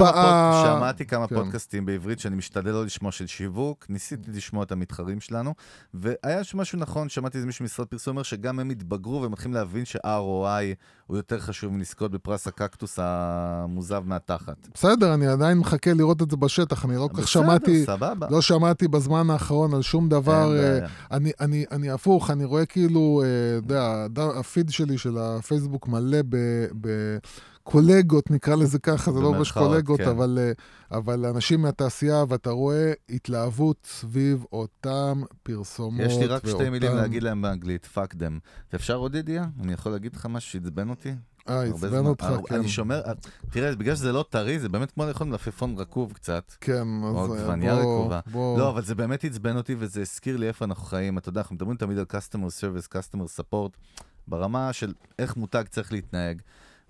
שמעתי 0.65 1.05
כמה 1.05 1.27
כן. 1.27 1.35
פודקאסטים 1.35 1.85
בעברית 1.85 2.19
שאני 2.19 2.35
משתדל 2.35 2.71
לא 2.71 2.85
לשמוע 2.85 3.11
של 3.11 3.27
שיווק, 3.27 3.85
ניסיתי 3.89 4.31
לשמוע 4.31 4.63
את 4.63 4.71
המתחרים 4.71 5.19
שלנו, 5.19 5.53
והיה 5.93 6.41
משהו 6.55 6.79
נכון, 6.79 7.09
שמעתי 7.09 7.37
איזה 7.37 7.47
מישהו 7.47 7.63
ממשרד 7.63 7.87
פרסום 7.87 8.11
אומר 8.15 8.23
שגם 8.23 8.59
הם 8.59 8.69
התבגרו 8.69 9.21
ומתחילים 9.21 9.53
להבין 9.53 9.85
ש-ROI 9.85 10.75
הוא 11.07 11.17
יותר 11.17 11.39
חשוב 11.39 11.73
מלזכות 11.73 12.11
בפרס 12.11 12.47
הקקטוס 12.47 12.99
המוזב 13.01 14.03
מהתחת. 14.05 14.67
בסדר, 14.73 15.13
אני 15.13 15.27
עדיין 15.27 15.57
מחכה 15.57 15.93
לראות 15.93 16.21
את 16.21 16.31
זה 16.31 16.37
בשטח, 16.37 16.85
אני 16.85 16.95
לא 16.95 17.09
כל 17.11 17.21
כך 17.21 17.27
שמעתי, 17.27 17.85
סבבה. 17.85 18.27
לא 18.29 18.41
שמעתי 18.41 18.87
בזמן 18.87 19.29
האחרון 19.29 19.73
על 19.73 19.81
שום 19.81 20.09
דבר. 20.09 20.57
אה. 20.59 20.79
אני, 21.11 21.31
אני, 21.41 21.65
אני 21.71 21.89
הפוך, 21.89 22.31
אני 22.31 22.45
רואה 22.45 22.65
כאילו, 22.65 23.21
אה, 23.25 23.57
אתה 23.65 24.05
יודע, 24.05 24.39
הפיד 24.39 24.69
שלי 24.69 24.97
של 24.97 25.17
הפייסבוק 25.17 25.87
מלא 25.87 26.21
ב... 26.29 26.37
ב 26.81 27.17
קולגות, 27.63 28.31
נקרא 28.31 28.55
לזה 28.55 28.79
ככה, 28.79 29.11
זה 29.11 29.19
לא 29.21 29.33
ממש 29.33 29.51
קולגות, 29.51 29.99
כן. 30.01 30.09
אבל, 30.09 30.39
אה, 30.41 30.51
אבל 30.97 31.25
אנשים 31.25 31.61
מהתעשייה, 31.61 32.23
ואתה 32.29 32.49
רואה 32.49 32.93
התלהבות 33.09 33.77
סביב 33.89 34.43
אותם 34.53 35.21
פרסומות. 35.43 36.05
יש 36.05 36.17
לי 36.17 36.25
רק 36.25 36.41
שתי 36.41 36.51
ואותם- 36.53 36.71
מילים 36.71 36.95
להגיד 36.95 37.23
להם 37.23 37.41
באנגלית, 37.41 37.87
fuck 37.95 38.13
them. 38.15 38.39
ואפשר 38.73 38.95
עוד 38.95 39.15
ידיעה? 39.15 39.45
אני 39.63 39.73
יכול 39.73 39.91
להגיד 39.91 40.15
לך 40.15 40.25
משהו 40.25 40.51
שעצבן 40.51 40.89
אותי? 40.89 41.11
אה, 41.49 41.63
עצבן. 41.63 42.05
אותך, 42.05 42.23
הרבה- 42.23 42.47
כן. 42.47 42.55
אני 42.55 42.67
שומר, 42.69 43.01
תראה, 43.51 43.75
בגלל 43.75 43.95
שזה 43.95 44.11
לא 44.11 44.25
טרי, 44.29 44.59
זה 44.59 44.69
באמת 44.69 44.91
כמו 44.91 45.05
לאכול 45.05 45.27
מלפפון 45.27 45.75
רקוב 45.77 46.13
קצת. 46.13 46.51
כן, 46.61 46.87
או 47.03 47.23
אז 47.25 47.31
אה, 47.31 47.41
עגבנייה 47.41 47.75
בוא, 47.75 47.99
רקובה. 48.01 48.19
בוא. 48.31 48.59
לא, 48.59 48.69
אבל 48.69 48.83
זה 48.83 48.95
באמת 48.95 49.23
עצבן 49.25 49.57
אותי 49.57 49.75
וזה 49.79 50.01
הזכיר 50.01 50.37
לי 50.37 50.47
איפה 50.47 50.65
אנחנו 50.65 50.83
חיים. 50.85 51.17
אתה 51.17 51.29
יודע, 51.29 51.41
אנחנו 51.41 51.55
מדברים 51.55 51.77
תמיד 51.77 51.97
על 51.97 52.05
customer 52.11 52.47
service, 52.61 52.87
customer 52.97 53.39
support, 53.41 53.97
ברמה 54.27 54.73
של 54.73 54.93
איך 55.19 55.37
מותג 55.37 55.63
צריך 55.69 55.91
להתנהג. 55.93 56.41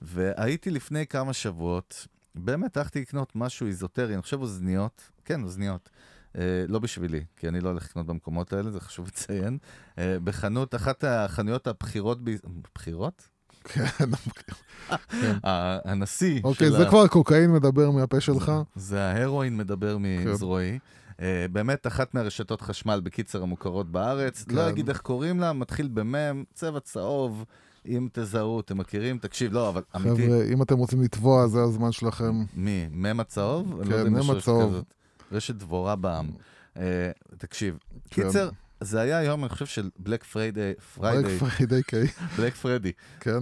והייתי 0.04 0.72
לפני 0.72 1.08
כמה 1.08 1.34
שבועות, 1.34 2.08
באמת 2.36 2.78
הלכתי 2.78 3.02
לקנות 3.02 3.32
משהו 3.36 3.68
איזוטרי, 3.68 4.14
אני 4.14 4.22
חושב 4.22 4.42
אוזניות, 4.42 5.10
כן, 5.26 5.44
אוזניות. 5.44 5.90
Uh, 6.34 6.36
לא 6.68 6.80
בשבילי, 6.80 7.24
כי 7.38 7.48
אני 7.48 7.60
לא 7.60 7.70
הולך 7.70 7.86
לקנות 7.90 8.06
במקומות 8.06 8.54
האלה, 8.54 8.72
זה 8.72 8.80
חשוב 8.80 9.08
לציין. 9.08 9.58
Uh, 9.92 10.00
בחנות, 10.24 10.76
אחת 10.76 11.04
החנויות 11.08 11.68
הבכירות, 11.68 12.20
ב... 12.24 12.32
בחירות? 12.76 13.28
כן, 13.64 13.86
ה- 15.48 15.92
הנשיא 15.92 16.42
אוקיי, 16.44 16.68
של 16.68 16.74
זה 16.78 16.84
ה- 16.88 16.90
כבר 16.90 17.08
קוקאין 17.08 17.52
מדבר 17.54 17.92
מהפה 17.92 18.20
שלך. 18.22 18.52
זה 18.76 19.02
ההרואין 19.02 19.58
מדבר 19.58 19.98
כן. 19.98 20.30
מזרועי. 20.30 20.80
אה, 21.22 21.46
באמת 21.52 21.88
אחת 21.88 22.14
מהרשתות 22.14 22.62
חשמל, 22.62 23.02
בקיצר, 23.04 23.44
המוכרות 23.44 23.92
בארץ. 23.92 24.44
כן. 24.44 24.56
לא 24.56 24.70
אגיד 24.70 24.90
איך 24.90 25.02
קוראים 25.02 25.40
לה, 25.40 25.54
מתחיל 25.54 25.88
במם, 25.88 26.44
צבע 26.54 26.80
צהוב. 26.80 27.46
אם 27.88 28.08
תזהו, 28.12 28.60
אתם 28.60 28.78
מכירים? 28.78 29.18
תקשיב, 29.18 29.54
לא, 29.54 29.70
אבל 29.70 29.82
אמיתי. 29.96 30.26
חבר'ה, 30.28 30.44
אם 30.44 30.62
אתם 30.62 30.78
רוצים 30.78 31.02
לתבוע, 31.02 31.48
זה 31.48 31.62
הזמן 31.62 31.92
שלכם. 31.92 32.44
מי? 32.56 32.88
מם 32.92 33.20
הצהוב? 33.20 33.84
כן, 33.84 33.90
לא 33.90 34.20
יש 34.20 34.30
מם 34.30 34.38
הצהוב. 34.38 34.84
רשת 35.32 35.56
דבורה 35.56 35.96
בעם. 35.96 36.30
אה, 36.78 37.12
תקשיב, 37.38 37.78
כן. 38.10 38.24
קיצר, 38.24 38.50
זה 38.82 39.02
היה 39.02 39.24
יום, 39.24 39.44
אני 39.44 39.50
חושב, 39.50 39.66
של 39.66 39.90
Black 40.00 40.24
Friday, 40.24 40.74
Friday, 40.96 41.38
Black 41.38 41.40
Friday 41.40 41.84
קיי, 41.84 42.08
Black 42.38 42.56
Freddy. 42.56 42.92
כן. 43.20 43.40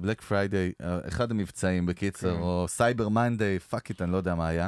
Black 0.00 0.20
Friday, 0.20 0.72
אחד 1.08 1.30
המבצעים 1.30 1.86
בקיצר, 1.86 2.34
כן. 2.34 2.40
או 2.40 2.66
Cyber 2.68 3.08
Monday, 3.08 3.58
fuck 3.58 3.90
it, 3.90 4.02
אני 4.02 4.12
לא 4.12 4.16
יודע 4.16 4.34
מה 4.34 4.48
היה. 4.48 4.66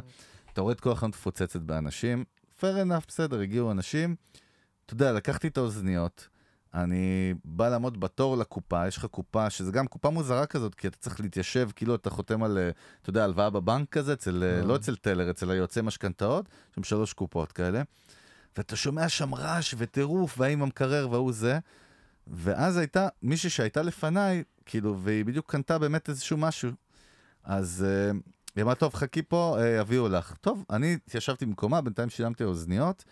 אתה 0.52 0.60
רואה 0.60 0.72
את 0.72 0.80
כל 0.80 0.92
החנות 0.92 1.14
מפוצצת 1.14 1.60
באנשים, 1.60 2.24
fair 2.60 2.62
enough, 2.62 3.04
בסדר, 3.08 3.40
הגיעו 3.40 3.70
אנשים. 3.70 4.14
אתה 4.86 4.94
יודע, 4.94 5.12
לקחתי 5.12 5.48
את 5.48 5.58
האוזניות, 5.58 6.28
אני 6.74 7.34
בא 7.44 7.68
לעמוד 7.68 8.00
בתור 8.00 8.36
לקופה, 8.36 8.86
יש 8.88 8.96
לך 8.96 9.04
קופה, 9.04 9.50
שזה 9.50 9.72
גם 9.72 9.86
קופה 9.86 10.10
מוזרה 10.10 10.46
כזאת, 10.46 10.74
כי 10.74 10.86
אתה 10.86 10.96
צריך 10.96 11.20
להתיישב, 11.20 11.68
כאילו 11.76 11.94
אתה 11.94 12.10
חותם 12.10 12.42
על, 12.42 12.58
אה, 12.58 12.70
אתה 13.02 13.10
יודע, 13.10 13.24
הלוואה 13.24 13.50
בבנק 13.50 13.88
כזה, 13.88 14.12
אצל, 14.12 14.42
אה, 14.42 14.58
אה. 14.58 14.64
לא 14.64 14.76
אצל 14.76 14.96
טלר, 14.96 15.30
אצל 15.30 15.50
היועצי 15.50 15.80
משכנתאות, 15.80 16.44
יש 16.48 16.74
שם 16.74 16.82
שלוש 16.82 17.12
קופות 17.12 17.52
כאלה. 17.52 17.82
ואתה 18.56 18.76
שומע 18.76 19.08
שם 19.08 19.34
רעש 19.34 19.74
וטירוף, 19.78 20.34
והאם 20.38 20.62
המקרר 20.62 21.10
וההוא 21.10 21.32
זה. 21.32 21.58
ואז 22.26 22.76
הייתה 22.76 23.08
מישהי 23.22 23.50
שהייתה 23.50 23.82
לפניי, 23.82 24.42
כאילו, 24.66 24.98
והיא 24.98 25.24
בדיוק 25.24 25.50
קנתה 25.50 25.78
באמת 25.78 26.08
איזשהו 26.08 26.36
משהו. 26.36 26.70
אז 27.44 27.86
אה, 27.88 28.10
היא 28.56 28.62
אמרה, 28.62 28.74
טוב, 28.74 28.94
חכי 28.94 29.22
פה, 29.22 29.56
אה, 29.58 29.66
יביאו 29.80 30.08
לך. 30.08 30.34
טוב, 30.40 30.64
אני 30.70 30.94
התיישבתי 31.06 31.46
במקומה, 31.46 31.80
בינתיים 31.80 32.10
שילמתי 32.10 32.44
אוזניות. 32.44 33.04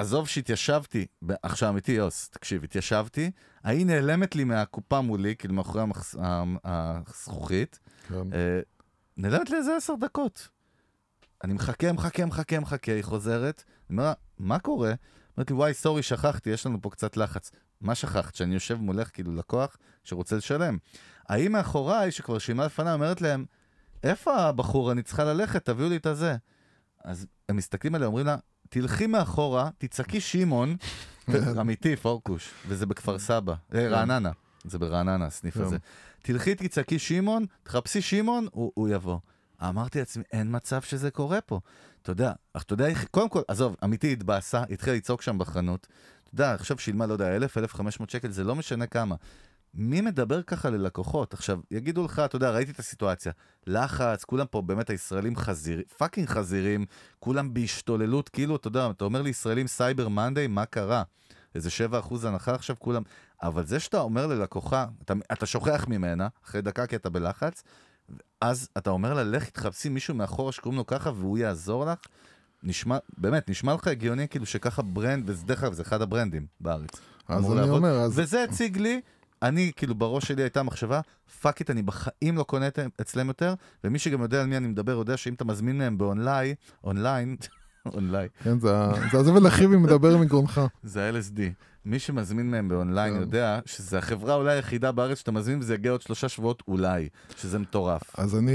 עזוב 0.00 0.28
שהתיישבתי, 0.28 1.06
עכשיו 1.42 1.68
אמיתי, 1.68 1.92
יוס, 1.92 2.28
תקשיב, 2.28 2.64
התיישבתי, 2.64 3.30
ההיא 3.64 3.86
נעלמת 3.86 4.36
לי 4.36 4.44
מהקופה 4.44 5.00
מולי, 5.00 5.36
כאילו 5.36 5.54
מאחורי 5.54 5.82
המחס- 5.82 6.16
הזכוכית, 6.64 7.78
כן. 8.08 8.32
אה, 8.32 8.60
נעלמת 9.16 9.50
לי 9.50 9.56
איזה 9.56 9.76
עשר 9.76 9.94
דקות. 10.00 10.48
אני 11.44 11.52
מחכה, 11.52 11.92
מחכה, 11.92 12.26
מחכה, 12.26 12.60
מחכה, 12.60 12.92
היא 12.92 13.02
חוזרת, 13.02 13.64
אני 13.90 13.98
אומר 13.98 14.04
לה, 14.04 14.12
מה 14.38 14.58
קורה? 14.58 14.92
אומרת 15.36 15.50
לי, 15.50 15.56
וואי, 15.56 15.74
סורי, 15.74 16.02
שכחתי, 16.02 16.50
יש 16.50 16.66
לנו 16.66 16.82
פה 16.82 16.90
קצת 16.90 17.16
לחץ. 17.16 17.50
מה 17.80 17.94
שכחת? 17.94 18.34
שאני 18.34 18.54
יושב 18.54 18.74
מולך 18.74 19.10
כאילו 19.14 19.34
לקוח 19.34 19.76
שרוצה 20.04 20.36
לשלם. 20.36 20.78
ההיא 21.28 21.48
מאחוריי, 21.48 22.10
שכבר 22.12 22.38
שילמה 22.38 22.66
לפניי, 22.66 22.92
אומרת 22.94 23.20
להם, 23.20 23.44
איפה 24.02 24.36
הבחור? 24.36 24.92
אני 24.92 25.02
צריכה 25.02 25.24
ללכת, 25.24 25.64
תביאו 25.64 25.88
לי 25.88 25.96
את 25.96 26.06
הזה. 26.06 26.36
אז 27.04 27.26
הם 27.48 27.56
מסתכלים 27.56 27.94
עליה, 27.94 28.06
אומרים 28.06 28.26
לה, 28.26 28.36
תלכי 28.70 29.06
מאחורה, 29.06 29.70
תצעקי 29.78 30.20
שמעון, 30.20 30.76
אמיתי, 31.60 31.96
פורקוש, 32.02 32.50
וזה 32.68 32.86
בכפר 32.86 33.18
סבא, 33.28 33.54
אה, 33.74 33.88
רעננה, 33.88 34.30
זה 34.64 34.78
ברעננה, 34.78 35.26
הסניף 35.26 35.54
כן. 35.54 35.62
הזה. 35.62 35.76
תלכי, 36.22 36.54
תצעקי 36.54 36.98
שמעון, 36.98 37.46
תחפשי 37.62 38.00
שמעון, 38.00 38.46
הוא 38.52 38.88
יבוא. 38.88 39.18
אמרתי 39.62 39.98
לעצמי, 39.98 40.24
אין 40.32 40.56
מצב 40.56 40.82
שזה 40.82 41.10
קורה 41.10 41.40
פה. 41.40 41.60
אתה 42.02 42.10
יודע, 42.10 42.32
אך 42.52 42.62
אתה 42.62 42.72
יודע 42.72 42.86
איך, 42.86 43.04
קודם 43.10 43.28
כל, 43.28 43.42
עזוב, 43.48 43.76
אמיתי 43.84 44.12
התבאסה, 44.12 44.62
התחילה 44.70 44.96
לצעוק 44.96 45.22
שם 45.22 45.38
בחנות. 45.38 45.86
אתה 46.22 46.34
יודע, 46.34 46.54
עכשיו 46.54 46.78
שילמה, 46.78 47.06
לא 47.06 47.12
יודע, 47.12 47.36
1,000, 47.36 47.58
1,500 47.58 48.10
שקל, 48.10 48.30
זה 48.30 48.44
לא 48.44 48.56
משנה 48.56 48.86
כמה. 48.86 49.14
מי 49.74 50.00
מדבר 50.00 50.42
ככה 50.42 50.70
ללקוחות? 50.70 51.34
עכשיו, 51.34 51.60
יגידו 51.70 52.04
לך, 52.04 52.18
אתה 52.18 52.36
יודע, 52.36 52.50
ראיתי 52.50 52.70
את 52.70 52.78
הסיטואציה. 52.78 53.32
לחץ, 53.66 54.24
כולם 54.24 54.46
פה 54.50 54.62
באמת 54.62 54.90
הישראלים 54.90 55.36
חזירים, 55.36 55.84
fucking 55.98 56.28
חזירים, 56.28 56.86
כולם 57.18 57.54
בהשתוללות, 57.54 58.28
כאילו, 58.28 58.56
אתה 58.56 58.68
יודע, 58.68 58.90
אתה 58.90 59.04
אומר 59.04 59.22
לישראלים 59.22 59.66
Cyber 59.66 60.08
Monday, 60.08 60.46
מה 60.46 60.66
קרה? 60.66 61.02
איזה 61.54 61.68
7% 61.92 62.26
הנחה 62.26 62.54
עכשיו 62.54 62.76
כולם. 62.78 63.02
אבל 63.42 63.66
זה 63.66 63.80
שאתה 63.80 64.00
אומר 64.00 64.26
ללקוחה, 64.26 64.86
אתה, 65.02 65.14
אתה 65.32 65.46
שוכח 65.46 65.84
ממנה, 65.88 66.28
אחרי 66.44 66.62
דקה 66.62 66.86
כי 66.86 66.96
אתה 66.96 67.10
בלחץ, 67.10 67.62
אז 68.40 68.68
אתה 68.78 68.90
אומר 68.90 69.14
לה, 69.14 69.24
לך 69.24 69.50
תחפשי 69.50 69.88
מישהו 69.88 70.14
מאחורה 70.14 70.52
שקוראים 70.52 70.78
לו 70.78 70.86
ככה 70.86 71.10
והוא 71.10 71.38
יעזור 71.38 71.84
לך, 71.84 71.98
נשמע, 72.62 72.98
באמת, 73.18 73.50
נשמע 73.50 73.74
לך 73.74 73.86
הגיוני 73.86 74.28
כאילו 74.28 74.46
שככה 74.46 74.82
brand, 74.82 75.30
וזה 75.30 75.46
דרך 75.46 75.64
אגב, 75.64 75.72
זה 75.72 75.82
אחד 75.82 76.02
הברנדים 76.02 76.46
בארץ. 76.60 76.90
אז 77.28 77.44
אני 77.46 77.54
לעבוד. 77.54 77.76
אומר, 77.76 78.00
אז... 78.00 78.18
וזה 78.18 78.44
הציג 78.44 78.78
לי, 78.78 79.00
אני, 79.42 79.72
כאילו, 79.76 79.94
בראש 79.94 80.28
שלי 80.28 80.42
הייתה 80.42 80.62
מחשבה, 80.62 81.00
fuck 81.40 81.60
it, 81.60 81.70
אני 81.70 81.82
בחיים 81.82 82.36
לא 82.36 82.42
קונה 82.42 82.68
את- 82.68 82.78
אצלם 83.00 83.28
יותר, 83.28 83.54
ומי 83.84 83.98
שגם 83.98 84.22
יודע 84.22 84.40
על 84.40 84.46
מי 84.46 84.56
אני 84.56 84.68
מדבר, 84.68 84.92
יודע 84.92 85.16
שאם 85.16 85.34
אתה 85.34 85.44
מזמין 85.44 85.78
מהם 85.78 85.98
ב 85.98 86.05
online, 86.05 86.54
online, 86.84 87.36
online, 87.94 88.28
כן, 88.44 88.58
זה 88.60 88.70
הזבל 89.18 89.46
אחיו 89.48 89.68
מדבר 89.70 90.16
מגרונך. 90.16 90.60
זה 90.82 91.08
ה-LSD. 91.08 91.40
מי 91.84 91.98
שמזמין 91.98 92.50
מהם 92.50 92.68
באונליין 92.68 93.14
כן. 93.14 93.20
יודע 93.20 93.60
שזה 93.66 93.98
החברה 93.98 94.34
אולי 94.34 94.52
היחידה 94.52 94.92
בארץ 94.92 95.18
שאתה 95.18 95.32
מזמין 95.32 95.58
וזה 95.60 95.74
יגיע 95.74 95.90
עוד 95.92 96.02
שלושה 96.02 96.28
שבועות 96.28 96.62
אולי, 96.68 97.08
שזה 97.36 97.58
מטורף. 97.58 98.02
אז 98.18 98.36
אני, 98.38 98.52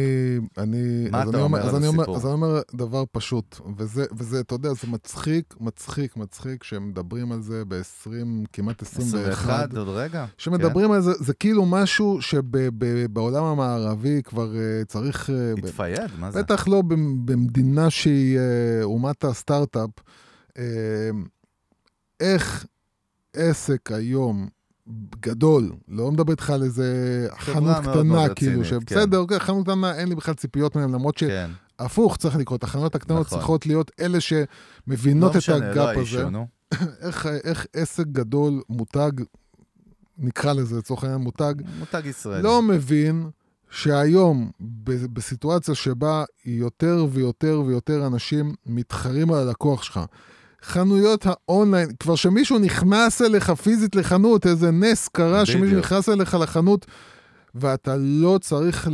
אני, 0.57 1.07
מה 1.11 1.21
אז 1.21 1.29
אתה 1.29 1.37
אני 1.37 1.43
אומר 1.43 1.69
על 1.69 1.75
הסיפור? 1.83 2.17
אז 2.17 2.25
אני 2.25 2.33
אומר 2.33 2.61
דבר 2.75 3.03
פשוט, 3.11 3.59
וזה, 3.77 4.05
וזה, 4.17 4.39
אתה 4.39 4.55
יודע, 4.55 4.73
זה 4.73 4.87
מצחיק, 4.87 5.55
מצחיק, 5.59 6.17
מצחיק, 6.17 6.63
שמדברים 6.63 7.31
על 7.31 7.41
זה 7.41 7.63
ב-20, 7.67 8.09
כמעט 8.53 8.81
21. 8.81 9.29
21, 9.29 9.75
עוד 9.75 9.87
רגע. 9.89 10.25
שמדברים 10.37 10.91
על 10.91 11.01
זה, 11.01 11.11
זה 11.19 11.33
כאילו 11.33 11.65
משהו 11.65 12.21
שבעולם 12.21 13.43
המערבי 13.43 14.21
כבר 14.23 14.51
uh, 14.53 14.85
צריך... 14.85 15.29
uh, 15.29 15.61
כן. 15.61 15.67
התפייד, 15.67 16.11
מה 16.19 16.31
זה? 16.31 16.43
בטח 16.43 16.67
לא 16.67 16.81
במ- 16.81 17.25
במדינה 17.25 17.89
שהיא 17.89 18.37
uh, 18.37 18.83
אומת 18.83 19.23
הסטארט-אפ. 19.23 19.89
איך 22.19 22.65
עסק 23.35 23.91
היום 23.91 24.47
גדול, 25.19 25.71
לא 25.87 26.11
מדבר 26.11 26.31
איתך 26.31 26.49
על 26.49 26.63
איזה 26.63 27.27
חנות 27.39 27.77
קטנה, 27.77 28.03
מאוד 28.03 28.31
כאילו, 28.35 28.61
רצינית, 28.61 28.85
שבסדר, 28.87 29.17
אוקיי, 29.17 29.39
חנות 29.39 29.65
קטנה, 29.65 29.95
אין 29.95 30.09
לי 30.09 30.15
בכלל 30.15 30.33
ציפיות 30.33 30.75
מהם, 30.75 30.93
למרות 30.93 31.17
כן, 31.17 31.49
שהפוך 31.79 32.17
צריך 32.17 32.35
לקרות, 32.35 32.63
החנויות 32.63 32.95
הקטנות 32.95 33.25
נכון. 33.25 33.37
צריכות 33.37 33.65
להיות 33.65 33.91
אלה 33.99 34.17
שמבינות 34.19 35.23
לא 35.23 35.31
את 35.31 35.35
משנה, 35.35 35.59
לא 35.59 35.65
הגאפ 35.65 35.89
הזה. 35.89 35.99
האישו, 35.99 36.29
נו. 36.29 36.47
איך, 37.05 37.27
איך 37.43 37.65
עסק 37.73 38.07
גדול, 38.07 38.61
מותג, 38.69 39.11
נקרא 40.17 40.53
לזה 40.53 40.77
לצורך 40.77 41.03
העניין 41.03 41.21
מותג, 41.21 41.53
מותג 41.79 42.01
ישראלי. 42.05 42.43
לא 42.43 42.61
מבין 42.61 43.29
שהיום, 43.69 44.51
ב- 44.59 45.05
בסיטואציה 45.13 45.75
שבה 45.75 46.23
יותר 46.45 47.05
ויותר 47.11 47.61
ויותר 47.65 48.07
אנשים 48.07 48.55
מתחרים 48.65 49.31
על 49.31 49.47
הלקוח 49.47 49.83
שלך, 49.83 49.99
חנויות 50.65 51.25
האונליין, 51.25 51.89
כבר 51.99 52.15
שמישהו 52.15 52.59
נכנס 52.59 53.21
אליך 53.21 53.51
פיזית 53.51 53.95
לחנות, 53.95 54.47
איזה 54.47 54.71
נס 54.71 55.07
קרה 55.07 55.45
שמישהו 55.45 55.61
בדיוק. 55.67 55.85
נכנס 55.85 56.09
אליך 56.09 56.33
לחנות, 56.41 56.85
ואתה 57.55 57.95
לא 57.99 58.39
צריך 58.41 58.87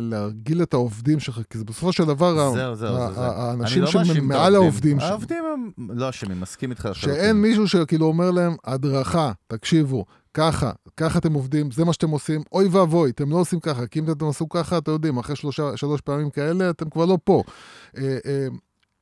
להרגיל 0.00 0.62
את 0.62 0.74
העובדים 0.74 1.20
שלך, 1.20 1.40
כי 1.50 1.58
זה 1.58 1.64
בסופו 1.64 1.92
של 1.92 2.04
דבר, 2.04 2.52
זהו, 2.54 2.74
זהו, 2.74 2.96
ה- 2.96 3.08
זה, 3.08 3.14
זה. 3.14 3.20
ה- 3.20 3.42
האנשים 3.50 3.82
לא 3.82 3.88
שמעל 4.04 4.54
העובדים, 4.54 5.00
ש- 5.00 5.02
העובדים 5.02 5.44
הם 5.78 5.88
לא 5.98 6.08
אשמים, 6.08 6.40
מסכים 6.40 6.70
איתך. 6.70 6.88
שאין 6.92 7.36
מישהו 7.36 7.68
שכאילו 7.68 8.06
אומר 8.06 8.30
להם, 8.30 8.56
הדרכה, 8.64 9.32
תקשיבו, 9.46 10.04
ככה, 10.34 10.70
ככה 10.96 11.18
אתם 11.18 11.32
עובדים, 11.32 11.70
זה 11.70 11.84
מה 11.84 11.92
שאתם 11.92 12.10
עושים, 12.10 12.42
אוי 12.52 12.68
ואבוי, 12.68 13.10
אתם 13.10 13.30
לא 13.30 13.36
עושים 13.36 13.60
ככה, 13.60 13.86
כי 13.86 13.98
אם 13.98 14.10
אתם 14.10 14.28
עשו 14.28 14.48
ככה, 14.48 14.78
אתם 14.78 14.92
יודעים, 14.92 15.18
אחרי 15.18 15.36
שלושה, 15.36 15.76
שלוש 15.76 16.00
פעמים 16.00 16.30
כאלה, 16.30 16.70
אתם 16.70 16.90
כבר 16.90 17.04
לא 17.04 17.18
פה. 17.24 17.42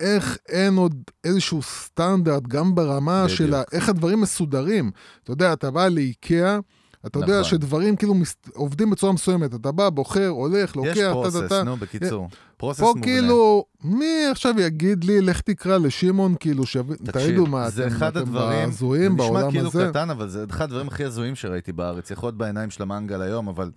איך 0.01 0.38
אין 0.49 0.76
עוד 0.76 0.94
איזשהו 1.24 1.62
סטנדרט, 1.62 2.42
גם 2.42 2.74
ברמה 2.74 3.24
בדיוק. 3.24 3.38
של 3.38 3.55
איך 3.72 3.88
הדברים 3.88 4.20
מסודרים. 4.20 4.90
אתה 5.22 5.32
יודע, 5.32 5.53
אתה 5.53 5.70
בא 5.70 5.88
לאיקאה, 5.88 6.59
אתה 7.07 7.18
יודע 7.18 7.40
נכון. 7.40 7.44
שדברים 7.44 7.97
כאילו 7.97 8.14
מס... 8.14 8.36
עובדים 8.55 8.90
בצורה 8.90 9.12
מסוימת. 9.12 9.55
אתה 9.55 9.72
בא, 9.72 9.88
בוחר, 9.90 10.28
הולך, 10.28 10.76
לוקח, 10.76 10.90
יש 10.97 11.05
פרוסס, 11.12 11.40
טה, 11.40 11.49
טה. 11.49 11.62
נו, 11.62 11.76
בקיצור. 11.76 12.28
פרוסס 12.57 12.80
פה 12.80 12.86
מובנה. 12.86 13.03
כאילו, 13.03 13.64
מי 13.84 14.26
עכשיו 14.30 14.61
יגיד 14.61 15.05
לי, 15.05 15.20
לך 15.20 15.40
תקרא 15.40 15.78
לשמעון, 15.78 16.34
כאילו, 16.40 16.66
שתגידו 16.66 17.05
תקשיב, 17.05 17.49
מה, 17.49 17.70
זה 17.70 17.86
אתם, 17.86 17.97
אחד 17.97 18.16
אתם 18.16 18.28
הדברים, 18.28 18.68
הזויים 18.68 19.12
זה 19.12 19.16
בעולם 19.16 19.36
נשמע 19.36 19.51
כאילו 19.51 19.68
הזה? 19.68 19.88
קטן, 19.90 20.11
אבל 20.11 20.28
זה 20.28 20.44
אחד 20.51 20.64
הדברים 20.64 20.88
הכי 20.88 21.05
הזויים 21.05 21.34
שראיתי 21.34 21.72
בארץ. 21.72 22.11
יכול 22.11 22.26
להיות 22.26 22.38
בעיניים 22.38 22.70
של 22.70 22.82
המנגל 22.82 23.22
היום, 23.22 23.49
אבל 23.49 23.70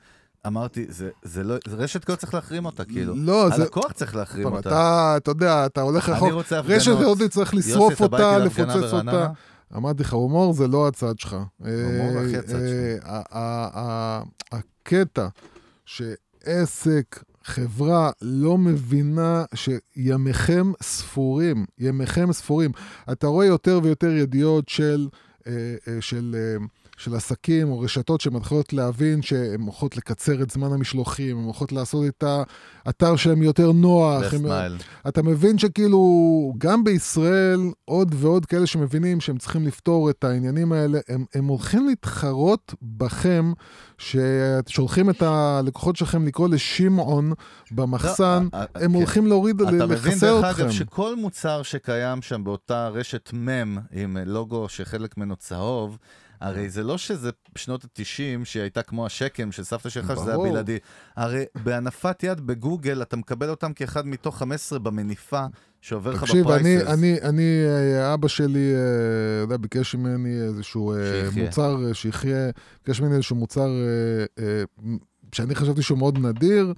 אמרתי, 0.47 0.85
זה, 0.89 1.09
זה 1.23 1.43
לא, 1.43 1.55
זה 1.67 1.75
רשת 1.75 2.05
קוד 2.05 2.17
צריך 2.17 2.33
להחרים 2.33 2.65
אותה, 2.65 2.85
כאילו. 2.85 3.13
לא, 3.15 3.49
זה... 3.49 3.55
הלקוח 3.63 3.91
צריך 3.91 4.15
להחרים 4.15 4.45
אותה. 4.45 4.69
אתה, 4.69 5.13
אתה 5.17 5.31
יודע, 5.31 5.65
אתה 5.65 5.81
הולך 5.81 6.09
אני 6.09 6.15
רחוק, 6.17 6.31
רוצה 6.31 6.59
הפגנות. 6.59 6.77
רשת 6.77 6.91
עוד 6.91 7.21
צריך 7.29 7.53
לשרוף 7.53 8.01
אותה, 8.01 8.37
לפוצץ 8.37 8.93
אותה. 8.93 9.27
אמרתי 9.75 10.03
לך, 10.03 10.13
הומור 10.13 10.53
זה 10.53 10.67
לא 10.67 10.87
הצד 10.87 11.19
שלך. 11.19 11.33
הומור 11.33 12.17
אה, 12.17 12.21
הכי 12.25 12.37
הצד 12.37 12.55
אה, 12.55 13.21
ה- 13.31 14.21
הקטע 14.51 15.27
שעסק, 15.85 17.23
חברה, 17.43 18.11
לא 18.21 18.57
מבינה 18.57 19.43
שימיכם 19.55 20.71
ספורים, 20.83 21.65
ימיכם 21.79 22.33
ספורים. 22.33 22.71
אתה 23.11 23.27
רואה 23.27 23.45
יותר 23.45 23.79
ויותר 23.83 24.09
ידיעות 24.11 24.69
של, 24.69 25.07
אה, 25.47 25.53
של, 25.99 26.35
אה, 26.39 26.65
של 27.00 27.16
עסקים 27.16 27.72
או 27.72 27.80
רשתות 27.80 28.22
שמתחילות 28.22 28.74
להבין 28.74 29.22
שהן 29.22 29.62
הולכות 29.62 29.97
לקצר 29.97 30.41
את 30.41 30.52
זמן 30.52 30.74
המשלוחים, 30.74 31.38
הן 31.38 31.43
הולכות 31.43 31.72
לעשות 31.72 32.06
את 32.08 32.24
האתר 32.86 33.16
שלהם 33.16 33.43
יותר 33.43 33.72
נוח. 33.72 34.34
הם-. 34.34 34.78
אתה 35.08 35.24
מבין 35.24 35.58
שכאילו, 35.58 36.00
גם 36.58 36.84
בישראל, 36.84 37.60
עוד 37.86 38.16
ועוד 38.18 38.45
כאלה 38.45 38.68
שמבינים 38.68 39.22
שהם 39.22 39.38
צריכים 39.38 39.68
לפתור 39.68 40.10
את 40.10 40.24
העניינים 40.24 40.72
האלה, 40.72 41.00
הם, 41.10 41.26
הם 41.34 41.45
הולכים 41.47 41.88
להתחרות 41.88 42.74
בכם, 42.82 43.54
ששולחים 43.97 45.10
את 45.10 45.22
הלקוחות 45.22 45.95
שלכם 45.95 46.28
לקרוא 46.28 46.50
לשמעון 46.50 47.34
במחסן, 47.72 48.47
לא, 48.54 48.60
הם 48.60 48.91
כן. 48.91 48.93
הולכים 48.93 49.28
להוריד, 49.28 49.62
אתה 49.62 49.72
מבין, 49.72 50.20
דרך 50.22 50.45
אתכם. 50.45 50.64
אגב, 50.64 50.72
שכל 50.72 51.16
מוצר 51.16 51.64
שקיים 51.64 52.22
שם 52.22 52.43
באותה 52.43 52.88
רשת 52.88 53.30
מם, 53.34 53.78
עם 53.91 54.18
לוגו 54.26 54.70
שחלק 54.70 55.18
ממנו 55.18 55.36
צהוב, 55.36 55.97
הרי 56.41 56.69
זה 56.69 56.83
לא 56.83 56.97
שזה 56.97 57.29
בשנות 57.55 57.83
ה-90, 57.83 58.45
שהיא 58.45 58.61
הייתה 58.61 58.81
כמו 58.81 59.05
השקם 59.05 59.51
של 59.51 59.63
סבתא 59.63 59.89
שלך, 59.89 60.13
שזה 60.17 60.35
היה. 60.35 60.51
בלעדי. 60.51 60.77
הרי 61.15 61.43
בהנפת 61.63 62.23
יד 62.23 62.41
בגוגל, 62.41 63.01
אתה 63.01 63.17
מקבל 63.17 63.49
אותם 63.49 63.73
כאחד 63.73 64.07
מתוך 64.07 64.37
15 64.37 64.79
במניפה 64.79 65.45
שעובר 65.81 66.11
לך 66.11 66.23
תקשיב, 66.23 66.47
אני, 66.47 66.77
בפרייסס. 66.77 66.93
אני, 66.93 67.21
אני, 67.21 67.63
אה, 67.65 68.13
אבא 68.13 68.27
שלי, 68.27 68.73
אה, 68.73 69.41
יודע, 69.41 69.57
ביקש 69.57 69.95
ממני 69.95 70.41
איזשהו 70.41 70.93
אה, 70.93 70.97
שיחיה. 71.25 71.43
מוצר, 71.43 71.93
שיחיה, 71.93 72.49
ביקש 72.85 73.01
ממני 73.01 73.15
איזשהו 73.15 73.35
מוצר 73.35 73.69
שאני 75.31 75.55
חשבתי 75.55 75.81
שהוא 75.81 75.97
מאוד 75.97 76.17
נדיר, 76.17 76.73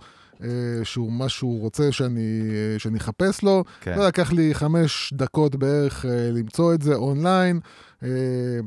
שהוא 0.84 1.12
מה 1.12 1.30
שהוא 1.30 1.62
רוצה 1.62 1.91
שאני, 1.91 2.41
שאני 2.78 2.97
אחפש 2.97 3.43
לו. 3.43 3.64
כן. 3.82 3.97
לא 3.97 4.07
לקח 4.07 4.32
לי 4.32 4.53
חמש 4.53 5.14
דקות 5.14 5.55
בערך 5.55 6.05
למצוא 6.34 6.74
את 6.74 6.82
זה 6.82 6.95
אונליין. 6.95 7.59
אה, 8.04 8.10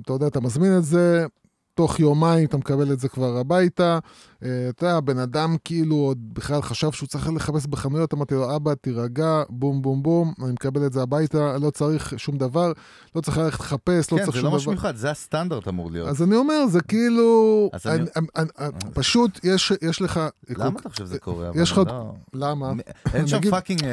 אתה 0.02 0.12
יודע, 0.12 0.26
אתה 0.26 0.40
מזמין 0.40 0.78
את 0.78 0.84
זה, 0.84 1.26
תוך 1.74 2.00
יומיים 2.00 2.46
אתה 2.46 2.56
מקבל 2.56 2.92
את 2.92 3.00
זה 3.00 3.08
כבר 3.08 3.36
הביתה. 3.36 3.98
אה, 4.44 4.48
אתה 4.68 4.86
יודע, 4.86 4.96
הבן 4.96 5.18
אדם 5.18 5.56
כאילו 5.64 5.96
עוד 5.96 6.18
בכלל 6.34 6.62
חשב 6.62 6.92
שהוא 6.92 7.06
צריך 7.06 7.28
לחפש 7.36 7.66
בחנויות, 7.66 8.14
אמרתי 8.14 8.34
לו, 8.34 8.56
אבא, 8.56 8.74
תירגע, 8.74 9.42
בום 9.48 9.82
בום 9.82 10.02
בום, 10.02 10.32
אני 10.44 10.52
מקבל 10.52 10.86
את 10.86 10.92
זה 10.92 11.02
הביתה, 11.02 11.58
לא 11.58 11.70
צריך 11.70 12.14
שום 12.16 12.36
דבר, 12.38 12.72
לא 13.16 13.20
צריך 13.20 13.38
ללכת 13.38 13.60
לחפש, 13.60 14.12
לא 14.12 14.18
כן, 14.18 14.24
צריך 14.24 14.34
זה 14.36 14.40
שום 14.40 14.50
לא 14.50 14.56
משהו 14.56 14.64
דבר. 14.72 14.82
מיוחד, 14.82 14.96
זה 14.96 15.10
הסטנדרט 15.10 15.68
אמור 15.68 15.90
להיות. 15.90 16.08
אז 16.08 16.22
אני 16.22 16.36
אומר, 16.36 16.66
זה 16.68 16.80
כאילו... 16.80 17.70
אני- 17.86 17.92
אני- 18.16 18.26
אני- 18.36 18.48
אני- 18.58 18.72
פשוט 18.94 19.40
יש 19.44 19.72
יש 19.82 20.02
לך... 20.02 20.20
למה 20.58 20.78
אתה 20.80 20.88
חושב 20.88 21.06
שזה 21.06 21.18
קורה? 21.18 21.50
יש 21.54 21.72
לך... 21.72 21.78
לא- 21.86 22.12
למה? 22.34 22.72
אין 23.14 23.26
שם 23.26 23.50
fucking 23.50 23.84
אה, 23.84 23.90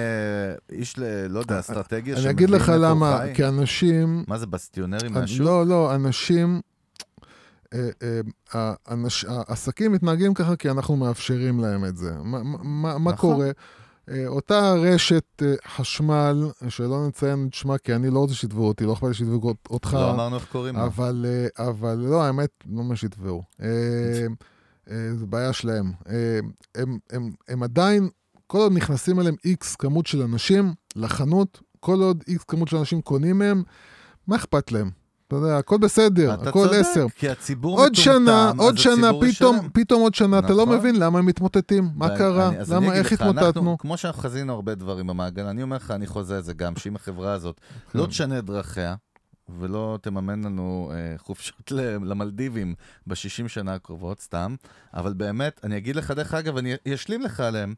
איש 0.72 1.00
ל... 1.00 1.04
לא 1.30 1.40
יודע, 1.40 1.60
אסטרטגיה 1.60 2.18
אני 2.18 2.30
אגיד 2.30 2.50
לך 2.50 2.72
למה? 2.80 3.22
כי 3.34 3.46
אנשים... 3.48 4.24
מה 4.28 4.38
זה, 4.38 4.46
בסטיונרים 4.46 5.14
מהשוק? 5.14 5.46
לא, 5.46 5.66
לא, 5.66 5.96
אנשים... 5.96 6.62
העסקים 9.28 9.92
מתנהגים 9.92 10.34
ככה 10.34 10.56
כי 10.56 10.70
אנחנו 10.70 10.96
מאפשרים 10.96 11.60
להם 11.60 11.86
את 11.86 11.98
זה. 11.98 12.12
מה- 12.24 12.94
נכון. 12.98 13.16
קורה? 13.16 13.52
אה, 14.10 14.28
אותה 14.28 14.74
רשת 14.74 15.24
אה, 15.42 15.54
חשמל, 15.68 16.50
שלא 16.70 17.08
נציין 17.08 17.48
את 17.50 17.54
שמה, 17.54 17.78
כי 17.78 17.96
אני 17.96 18.10
לא 18.10 18.20
רוצה 18.20 18.34
שיתבעו 18.34 18.68
אותי, 18.68 18.86
לא 18.86 18.94
אכפת 18.94 19.08
לי 19.08 19.14
שיתבעו 19.14 19.54
אותך, 19.70 19.94
לא 19.94 20.12
אמרנו 20.12 20.36
איך 20.36 20.46
קוראים. 20.52 20.76
אבל, 20.76 21.26
אה, 21.58 21.68
אבל 21.68 21.98
לא, 21.98 22.24
האמת, 22.24 22.50
לא 22.70 22.84
מה 22.84 22.96
שיתבעו. 22.96 23.44
אה, 23.62 23.68
אה, 24.92 25.10
זו 25.16 25.28
בעיה 25.28 25.54
שלהם. 25.54 25.92
הם, 26.76 26.98
הם, 27.12 27.32
הם 27.50 27.64
עדיין, 27.64 28.10
כל 28.48 28.58
עוד 28.58 28.74
נכנסים 28.74 29.20
אליהם 29.20 29.36
איקס 29.46 29.76
כמות 29.76 30.08
של 30.08 30.22
אנשים 30.22 30.74
לחנות, 30.96 31.62
כל 31.80 32.02
עוד 32.02 32.24
איקס 32.28 32.44
כמות 32.44 32.68
של 32.68 32.78
אנשים 32.78 33.02
קונים 33.02 33.40
מהם, 33.40 33.64
מה 34.28 34.36
אכפת 34.36 34.72
להם? 34.72 34.90
אתה 35.32 35.40
יודע, 35.40 35.58
הכל 35.58 35.78
בסדר, 35.78 36.32
הכל 36.32 36.52
צודק, 36.68 36.78
עשר. 36.80 37.06
כי 37.16 37.30
הציבור 37.30 37.80
עוד 37.80 37.92
מטומטם, 37.92 38.02
שנה, 38.26 38.50
אז 38.50 38.54
עוד 38.60 38.78
שנה, 38.78 39.08
פתאום, 39.22 39.56
ישלם. 39.56 39.70
פתאום 39.74 40.02
עוד 40.02 40.16
שנה, 40.16 40.40
אתה 40.40 40.54
לא 40.54 40.64
נכון. 40.66 40.78
מבין 40.78 40.96
למה 41.00 41.20
הם 41.20 41.26
מתמוטטים, 41.26 41.90
מה 41.96 42.06
ואני- 42.06 42.18
קרה, 42.18 42.48
אני- 42.50 42.58
למה, 42.72 42.94
איך 42.94 43.12
לך, 43.14 43.22
אנחנו- 43.22 43.40
התמוטטנו. 43.40 43.78
כמו 43.78 43.98
שאנחנו 43.98 44.22
חזינו 44.22 44.54
הרבה 44.54 44.76
דברים 44.76 45.08
במעגל, 45.08 45.44
אני 45.46 45.64
אומר 45.64 45.76
לך, 45.76 45.92
אני 45.92 46.08
חוזה 46.08 46.40
את 46.40 46.46
זה 46.46 46.54
גם, 46.54 46.76
שאם 46.76 46.96
החברה 46.96 47.34
הזאת 47.34 47.62
לא 47.96 48.04
כן. 48.04 48.10
תשנה 48.10 48.40
את 48.40 48.46
דרכיה, 48.46 48.96
ולא 49.60 50.00
תממן 50.02 50.44
לנו 50.44 50.92
אה, 50.94 51.18
חופשות 51.18 51.72
למלדיבים 51.72 52.76
ב-60 53.08 53.16
שנה 53.48 53.74
הקרובות, 53.74 54.22
סתם, 54.22 54.56
אבל 54.94 55.14
באמת, 55.14 55.60
אני 55.64 55.78
אגיד 55.78 55.96
לך, 55.96 56.12
דרך 56.12 56.34
אגב, 56.34 56.58
אני 56.58 56.74
אשלים 56.94 57.22
לך 57.22 57.40
עליהם. 57.40 57.74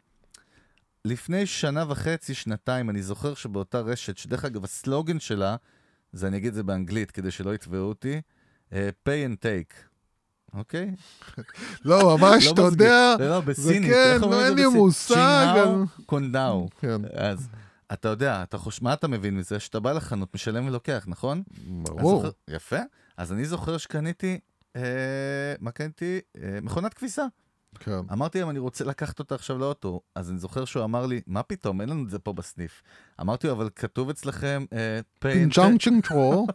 לפני 1.05 1.45
שנה 1.45 1.85
וחצי, 1.87 2.33
שנתיים, 2.33 2.89
אני 2.89 3.01
זוכר 3.03 3.33
שבאותה 3.33 3.79
רשת, 3.79 4.17
שדרך 4.17 4.45
אגב, 4.45 4.63
הסלוגן 4.63 5.19
שלה, 5.19 5.55
זה 6.13 6.27
אני 6.27 6.37
אגיד 6.37 6.47
את 6.47 6.53
זה 6.53 6.63
באנגלית 6.63 7.11
כדי 7.11 7.31
שלא 7.31 7.55
יתבעו 7.55 7.81
אותי, 7.81 8.21
אה, 8.73 8.89
pay 9.09 9.29
and 9.31 9.35
take, 9.37 9.75
אוקיי? 10.53 10.91
לא, 11.85 12.17
ממש, 12.17 12.47
לא 12.47 12.51
אתה. 12.53 12.61
יודע, 12.61 13.15
לא, 13.19 13.29
לא, 13.29 13.41
בסינית, 13.41 13.91
כן, 13.91 14.17
לא, 14.21 14.45
אין 14.45 14.49
זה 14.49 14.55
לי? 14.55 14.67
מושג 14.67 15.55
קונדאו. 16.05 16.69
כן, 16.79 17.01
אז 17.13 17.47
אתה 17.93 18.07
יודע. 18.09 18.43
מה 18.81 18.93
אתה 18.93 19.07
מבין 19.07 19.37
מזה? 19.37 19.59
שאתה 19.59 19.79
בא 19.79 19.91
לחנות, 19.91 20.35
משלם 20.35 20.67
ולוקח, 20.67 21.03
נכון? 21.07 21.43
אז 21.57 21.63
ברור. 21.83 22.25
יפה. 22.47 22.79
אז 23.17 23.31
אני 23.33 23.45
זוכר 23.45 23.77
שקניתי, 23.77 24.39
אה, 24.75 24.81
מה 25.59 25.71
קניתי? 25.71 26.19
אה, 26.37 26.59
מכונת 26.61 26.93
כביסה. 26.93 27.25
כן. 27.79 27.99
אמרתי 28.11 28.39
להם, 28.39 28.49
אני 28.49 28.59
רוצה 28.59 28.83
לקחת 28.83 29.19
אותה 29.19 29.35
עכשיו 29.35 29.57
לאוטו. 29.57 30.01
אז 30.15 30.31
אני 30.31 30.39
זוכר 30.39 30.65
שהוא 30.65 30.83
אמר 30.83 31.05
לי, 31.05 31.21
מה 31.27 31.43
פתאום, 31.43 31.81
אין 31.81 31.89
לנו 31.89 32.03
את 32.03 32.09
זה 32.09 32.19
פה 32.19 32.33
בסניף. 32.33 32.81
אמרתי 33.21 33.47
לו, 33.47 33.53
אבל 33.53 33.69
כתוב 33.75 34.09
אצלכם 34.09 34.65
אה, 34.73 34.99
take 35.23 35.27
אינג'אנקשן 35.27 36.01
טרול, 36.01 36.45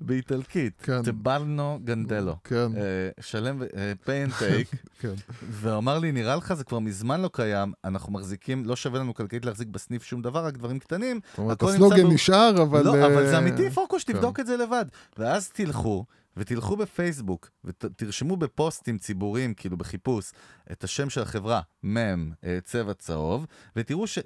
באיטלקית. 0.00 0.82
כן. 0.82 1.02
טבלנו 1.02 1.78
גנדלו. 1.84 2.36
כן, 2.44 2.76
אה, 2.76 3.08
שלם, 3.20 3.62
אה, 3.62 3.92
pay 4.04 4.30
and 4.30 4.32
take. 4.32 4.76
כן. 5.00 5.14
והוא 5.42 5.78
אמר 5.78 5.98
לי, 5.98 6.12
נראה 6.12 6.36
לך 6.36 6.54
זה 6.54 6.64
כבר 6.64 6.78
מזמן 6.78 7.20
לא 7.20 7.30
קיים, 7.32 7.72
אנחנו 7.84 8.12
מחזיקים, 8.12 8.64
לא 8.64 8.76
שווה 8.76 9.00
לנו 9.00 9.14
כלכלית 9.14 9.44
להחזיק 9.44 9.68
בסניף 9.68 10.02
שום 10.02 10.22
דבר, 10.22 10.46
רק 10.46 10.54
דברים 10.54 10.78
קטנים. 10.78 11.20
זאת 11.30 11.38
אומרת, 11.38 11.62
הסלוגן 11.62 12.06
נשאר, 12.06 12.62
אבל... 12.62 12.84
לא, 12.84 13.06
אבל 13.06 13.26
זה 13.26 13.34
אה, 13.34 13.38
אמיתי, 13.38 13.70
פוקוש. 13.70 14.04
תבדוק 14.04 14.40
את 14.40 14.46
זה 14.46 14.56
לבד. 14.56 14.84
ואז 15.18 15.48
תלכו, 15.48 16.04
ותלכו 16.36 16.76
בפייסבוק, 16.76 17.50
ותרשמו 17.64 18.36
בפוסטים 18.36 18.98
ציבוריים, 18.98 19.54
כאילו 19.54 19.76
בחיפוש, 19.76 20.32
את 20.72 20.84
השם 20.84 21.10
של 21.10 21.22
החברה, 21.22 21.60
מם, 21.82 22.32
אה, 22.44 22.58
צבע 22.64 22.94
צהוב, 22.94 23.46
ותראו 23.76 24.06
ש... 24.06 24.18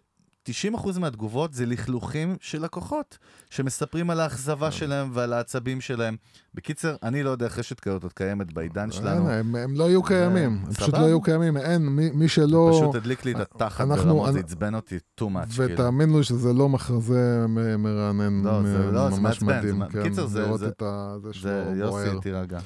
90% 0.75 0.99
מהתגובות 0.99 1.55
זה 1.55 1.67
לכלוכים 1.67 2.37
של 2.41 2.63
לקוחות, 2.65 3.19
שמספרים 3.51 4.11
על 4.11 4.21
האכזבה 4.21 4.71
שלהם 4.71 5.11
ועל 5.13 5.33
העצבים 5.33 5.81
שלהם. 5.81 6.17
בקיצר, 6.55 6.97
אני 7.03 7.23
לא 7.23 7.31
יודע 7.31 7.47
איך 7.47 7.59
רשת 7.59 7.81
כזאת 7.81 8.03
עוד 8.03 8.13
קיימת 8.13 8.53
בעידן 8.53 8.91
שלנו. 8.91 9.31
אין, 9.31 9.39
הם, 9.39 9.55
הם 9.55 9.75
לא 9.75 9.85
יהיו 9.85 10.03
קיימים, 10.03 10.61
הם 10.67 10.73
פשוט. 10.73 10.95
לא 10.95 10.99
יהיו 11.05 11.21
קיימים, 11.23 11.57
אין, 11.57 11.87
מי, 11.89 12.11
מי 12.11 12.29
שלא... 12.29 12.71
פשוט 12.73 12.95
הדליק 12.95 13.25
לי 13.25 13.33
את 13.33 13.41
התחת 13.41 13.87
ברמות, 13.89 14.33
זה 14.33 14.39
עצבן 14.39 14.75
אותי 14.75 14.97
too 15.21 15.25
much, 15.25 15.57
כאילו. 15.57 15.75
ותאמין 15.75 16.17
לי 16.17 16.25
שזה 16.25 16.53
לא 16.53 16.69
מחזה 16.69 17.45
מרענן, 17.79 18.43
לא, 18.45 18.63
זה 18.63 18.91
לא, 18.93 19.11
זה 19.11 19.21
ממש 19.21 19.43
מעצבן, 19.43 19.79
זה- 19.79 19.85
כן, 19.93 20.03
קיצר, 20.03 20.27
זה- 20.27 20.41
לראות 20.41 20.63
את 20.63 20.83
זה 21.23 21.29
זה 21.29 21.33
שלו 21.33 21.51
יוסי, 21.77 21.91
בוער. 21.91 22.19
תירגע. 22.21 22.59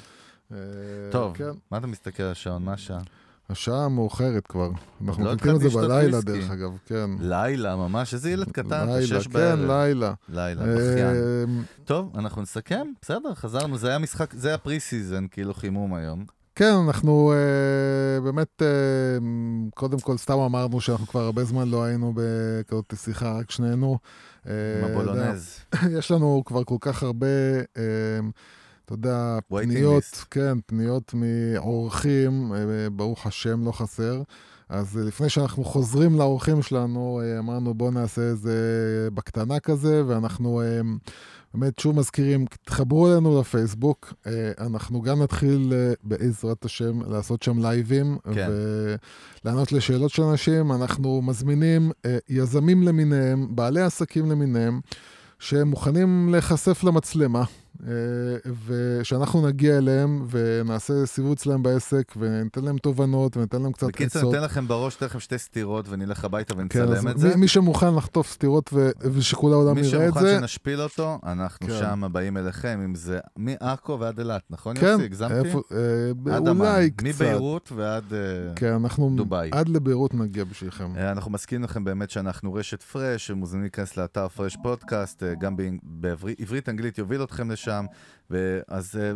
אה, 0.51 0.57
טוב, 1.11 1.33
כן. 1.37 1.49
מה 1.71 1.77
אתה 1.77 1.87
מסתכל 1.87 2.23
על 2.23 2.31
השעון? 2.31 2.63
מה 2.65 2.73
השעה? 2.73 2.99
השעה 3.49 3.89
מאוחרת 3.89 4.47
כבר, 4.47 4.69
אנחנו 5.07 5.25
לא 5.25 5.33
מקליטים 5.33 5.55
את 5.55 5.61
זה 5.61 5.69
בלילה 5.69 6.17
וויסקי. 6.17 6.31
דרך 6.31 6.51
אגב, 6.51 6.77
כן. 6.85 7.09
לילה, 7.19 7.75
ממש, 7.75 8.13
איזה 8.13 8.31
ילד 8.31 8.51
קטן, 8.51 8.87
לילה, 8.87 9.07
שש 9.07 9.27
כן, 9.27 9.33
בערב. 9.33 9.59
לילה. 9.71 10.13
לילה, 10.29 10.61
בכיין. 10.61 11.15
אה, 11.15 11.43
טוב, 11.85 12.11
אנחנו 12.17 12.41
נסכם? 12.41 12.87
בסדר, 13.01 13.33
חזרנו, 13.35 13.77
זה 13.77 13.89
היה 13.89 13.97
משחק, 13.97 14.33
זה 14.33 14.53
ה 14.53 14.79
pre-season, 14.79 15.27
כאילו 15.31 15.53
חימום 15.53 15.93
היום. 15.93 16.25
כן, 16.55 16.73
אנחנו 16.87 17.33
אה, 17.33 18.21
באמת, 18.21 18.61
אה, 18.61 18.67
קודם 19.75 19.99
כל 19.99 20.17
סתם 20.17 20.39
אמרנו 20.39 20.81
שאנחנו 20.81 21.07
כבר 21.07 21.21
הרבה 21.21 21.43
זמן 21.43 21.69
לא 21.69 21.83
היינו 21.83 22.13
בכזאת 22.15 22.93
שיחה, 22.95 23.37
רק 23.37 23.51
שנינו. 23.51 23.97
אה, 24.47 24.53
עם 24.79 24.91
הבולונז. 24.91 25.59
יש 25.97 26.11
לנו 26.11 26.43
כבר 26.45 26.63
כל 26.63 26.77
כך 26.81 27.03
הרבה, 27.03 27.27
אה, 27.77 27.83
אתה 28.93 28.99
יודע, 28.99 29.39
פניות. 29.47 30.25
כן, 30.31 30.57
פניות 30.65 31.13
מאורחים, 31.13 32.53
אה, 32.53 32.89
ברוך 32.89 33.25
השם, 33.27 33.65
לא 33.65 33.71
חסר. 33.71 34.21
אז 34.69 34.97
אה, 34.97 35.03
לפני 35.03 35.29
שאנחנו 35.29 35.63
חוזרים 35.63 36.15
לאורחים 36.15 36.61
שלנו, 36.61 37.21
אה, 37.23 37.39
אמרנו 37.39 37.73
בואו 37.73 37.91
נעשה 37.91 38.21
איזה 38.21 38.53
בקטנה 39.13 39.59
כזה, 39.59 40.03
ואנחנו 40.07 40.61
באמת 41.53 41.79
שוב 41.79 41.95
מזכירים, 41.95 42.45
תחברו 42.65 43.11
אלינו 43.11 43.39
לפייסבוק, 43.39 44.13
אנחנו 44.59 45.01
גם 45.01 45.21
נתחיל 45.21 45.73
בעזרת 46.03 46.65
השם 46.65 47.11
לעשות 47.11 47.43
שם 47.43 47.59
לייבים, 47.59 48.17
כן. 48.33 48.49
ולענות 49.43 49.71
לשאלות 49.71 50.11
של 50.11 50.23
אנשים. 50.23 50.71
אנחנו 50.71 51.21
מזמינים 51.21 51.91
יזמים 52.29 52.83
למיניהם, 52.83 53.55
בעלי 53.55 53.81
עסקים 53.81 54.31
למיניהם, 54.31 54.79
שהם 55.39 55.67
מוכנים 55.67 56.29
להיחשף 56.31 56.83
למצלמה, 56.83 57.43
ושאנחנו 58.67 59.47
נגיע 59.47 59.77
אליהם 59.77 60.25
ונעשה 60.29 60.93
סיבוב 61.05 61.31
אצלם 61.31 61.63
בעסק, 61.63 62.13
וניתן 62.17 62.63
להם 62.63 62.77
תובנות 62.77 63.37
וניתן 63.37 63.61
להם 63.61 63.71
קצת 63.71 63.87
עצות. 64.01 64.23
ניתן 64.23 64.43
לכם 64.43 64.67
בראש, 64.67 64.93
ניתן 64.93 65.05
לכם 65.05 65.19
שתי 65.19 65.37
סטירות 65.37 65.85
ונלך 65.89 66.25
הביתה 66.25 66.53
כן, 66.53 66.59
ונצלם 66.59 67.07
את 67.07 67.15
מי, 67.15 67.21
זה. 67.21 67.37
מי 67.37 67.47
שמוכן 67.47 67.95
לחטוף 67.95 68.31
סטירות 68.31 68.69
ו- 68.73 68.89
ושכל 69.01 69.51
העולם 69.51 69.75
מי 69.75 69.81
יראה 69.81 70.07
את 70.07 70.13
שמוכן 70.13 70.21
זה, 70.21 70.37
שנשפיל 70.39 70.81
אותו, 70.81 71.19
אנחנו 71.23 71.67
כן. 71.67 71.79
שם 71.79 72.03
באים 72.11 72.37
אליכם, 72.37 72.79
אם 72.85 72.95
זה 72.95 73.19
מעכו 73.37 73.99
ועד 73.99 74.19
אילת, 74.19 74.41
נכון 74.49 74.77
כן, 74.77 74.85
יוסי? 74.87 75.03
הגזמתי? 75.03 75.35
איפה, 75.47 75.61
אה, 76.27 76.35
עד 76.35 76.47
אולי 76.47 76.91
קצת. 76.91 77.07
מביירות 77.07 77.71
ועד... 77.75 78.13
אה, 78.13 78.19
כן, 78.55 78.73
אנחנו 78.73 79.13
דובאי. 79.15 79.49
עד 79.53 79.69
לביירות 79.69 80.13
נגיע 80.13 80.43
בשבילכם. 80.43 80.95
אה, 80.97 81.11
אנחנו 81.11 81.31
מזכירים 81.31 81.63
לכם 81.63 81.83
באמת 81.83 82.09
שאנחנו 82.09 82.53
רשת 82.53 82.81
פרש, 82.83 83.27
שמוזמנים 83.27 83.61
להיכנס 83.63 83.97
לאתר 83.97 84.27
פרש 84.27 84.57
פודקאסט, 84.63 85.23
אה, 85.23 85.35
גם 85.35 85.55
בעברית 85.83 86.69
אנגלית 86.69 86.97
יוביל 86.97 87.23
אתכם 87.23 87.51
לשם, 87.51 87.60
אז 88.67 88.99
אה, 89.01 89.11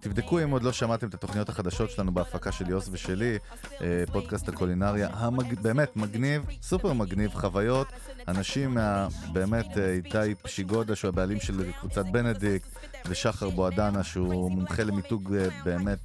תבדקו 0.00 0.42
אם 0.42 0.50
עוד 0.50 0.62
לא 0.62 0.72
שמעתם 0.72 1.08
את 1.08 1.14
התוכניות 1.14 1.48
החדשות 1.48 1.90
שלנו 1.90 2.14
בהפקה 2.14 2.52
של 2.52 2.68
יוס 2.68 2.88
ושלי, 2.92 3.38
אה, 3.80 4.04
פודקאסט 4.12 4.48
הקולינריה, 4.48 5.08
המג... 5.12 5.60
באמת 5.60 5.96
מגניב, 5.96 6.46
סופר 6.62 6.92
מגניב, 6.92 7.34
חוויות, 7.34 7.88
אנשים 8.28 8.74
מה... 8.74 9.08
באמת, 9.32 9.78
אה, 9.78 9.92
איתי 9.92 10.34
פשיגודה, 10.42 10.96
שהוא 10.96 11.08
הבעלים 11.08 11.40
של 11.40 11.72
קבוצת 11.80 12.06
בנדיקט, 12.06 12.68
ושחר 13.06 13.50
בועדנה, 13.50 14.04
שהוא 14.04 14.50
מומחה 14.50 14.82
למיתוג 14.82 15.36
באמת, 15.64 15.98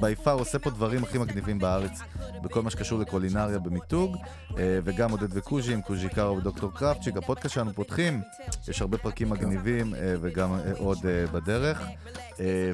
בי 0.00 0.14
פאר 0.14 0.32
עושה 0.32 0.58
פה 0.58 0.70
דברים 0.70 1.02
הכי 1.02 1.18
מגניבים 1.18 1.58
בארץ 1.58 2.00
בכל 2.42 2.62
מה 2.62 2.70
שקשור 2.70 2.98
לקולינריה 2.98 3.58
במיתוג, 3.58 4.16
אה, 4.58 4.78
וגם 4.84 5.10
עודד 5.10 5.28
וקוז'י 5.30 5.74
עם 5.74 5.82
קוז'י 5.82 6.08
קארו 6.08 6.36
ודוקטור 6.36 6.70
קרפצ'יק. 6.74 7.16
הפודקאסט 7.16 7.54
שלנו 7.54 7.72
פותחים, 7.74 8.22
יש 8.68 8.80
הרבה 8.80 8.98
פרקים 8.98 9.30
מגניבים 9.30 9.94
אה, 9.94 10.14
וגם 10.20 10.52
אה, 10.52 10.72
עוד 10.78 10.98
בדרך, 11.32 11.82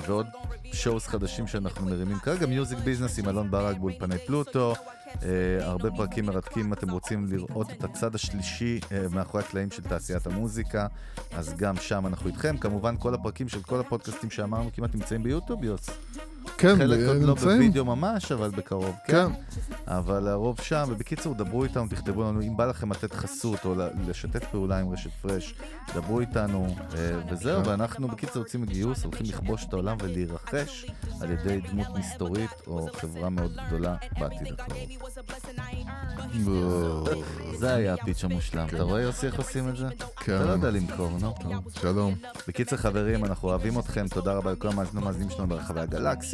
ועוד 0.06 0.26
שואוס 0.72 1.06
חדשים 1.06 1.46
שאנחנו 1.46 1.86
מרימים 1.86 2.18
כרגע, 2.18 2.46
מיוזיק 2.46 2.78
ביזנס 2.78 3.18
עם 3.18 3.28
אלון 3.28 3.50
ברק 3.50 3.76
באולפני 3.76 4.18
פלוטו. 4.18 4.74
אה, 5.22 5.66
הרבה 5.66 5.90
פרקים 5.90 6.26
מרתקים 6.26 6.66
אם 6.66 6.72
אתם 6.72 6.90
רוצים 6.90 7.26
לראות 7.26 7.70
את 7.70 7.84
הצד 7.84 8.14
השלישי 8.14 8.80
אה, 8.92 9.06
מאחורי 9.10 9.44
הקלעים 9.44 9.70
של 9.70 9.82
תעשיית 9.82 10.26
המוזיקה, 10.26 10.86
אז 11.32 11.54
גם 11.56 11.76
שם 11.76 12.06
אנחנו 12.06 12.26
איתכם. 12.26 12.56
כמובן 12.56 12.94
כל 12.98 13.14
הפרקים 13.14 13.48
של 13.48 13.62
כל 13.62 13.80
הפודקאסטים 13.80 14.30
שאמרנו 14.30 14.70
כמעט 14.72 14.94
נמצאים 14.94 15.22
ביוטיוב, 15.22 15.64
יוס. 15.64 15.90
כן, 16.58 16.76
חלק 16.78 17.08
עוד 17.08 17.22
לא. 17.22 17.34
בווידאו 17.34 17.84
ממש, 17.84 18.32
אבל 18.32 18.50
בקרוב, 18.50 18.94
כן. 19.06 19.12
כן. 19.12 19.32
אבל 19.86 20.28
הרוב 20.28 20.60
שם, 20.62 20.84
ובקיצור, 20.88 21.34
דברו 21.34 21.64
איתנו, 21.64 21.86
תכתבו 21.88 22.22
לנו, 22.22 22.40
אם 22.40 22.56
בא 22.56 22.66
לכם 22.66 22.92
לתת 22.92 23.12
חסות 23.14 23.64
או 23.64 23.74
לשתף 24.08 24.44
פעולה 24.50 24.78
עם 24.78 24.92
רשת 24.92 25.10
פרש, 25.22 25.54
דברו 25.94 26.20
איתנו, 26.20 26.74
אה, 26.94 27.10
וזהו, 27.30 27.64
כן. 27.64 27.70
ואנחנו 27.70 28.08
בקיצור 28.08 28.42
יוצאים 28.42 28.62
מגיוס, 28.62 29.04
הולכים 29.04 29.26
לכבוש 29.26 29.64
את 29.68 29.72
העולם 29.72 29.96
ולהירכש 30.02 30.86
על 31.20 31.30
ידי 31.30 31.60
דמות 31.70 31.86
מסתורית 31.98 32.50
או 32.66 32.88
חברה 32.92 33.30
מאוד 33.30 33.56
גדולה 33.66 33.96
בעתיד 34.18 34.52
הקרוב. 34.52 34.78
זה 37.58 37.74
היה 37.74 37.94
הפיץ' 37.94 38.24
המושלם. 38.24 38.66
אתה 38.68 38.82
רואה 38.82 39.00
יוסי 39.00 39.26
איך 39.26 39.38
עושים 39.38 39.68
את 39.68 39.76
זה? 39.76 39.86
כן. 40.16 40.36
אתה 40.36 40.44
לא 40.44 40.50
יודע 40.50 40.70
למכור, 40.70 41.10
נו. 41.20 41.34
שלום. 41.80 42.14
בקיצר 42.48 42.76
חברים, 42.76 43.24
אנחנו 43.24 43.48
אוהבים 43.48 43.78
אתכם, 43.78 44.08
תודה 44.08 44.32
רבה 44.32 44.52
לכל 44.52 44.68
המאזינים 44.94 45.30
שלנו 45.30 45.48
ברחבי 45.48 45.80
הגלקסיה, 45.80 46.33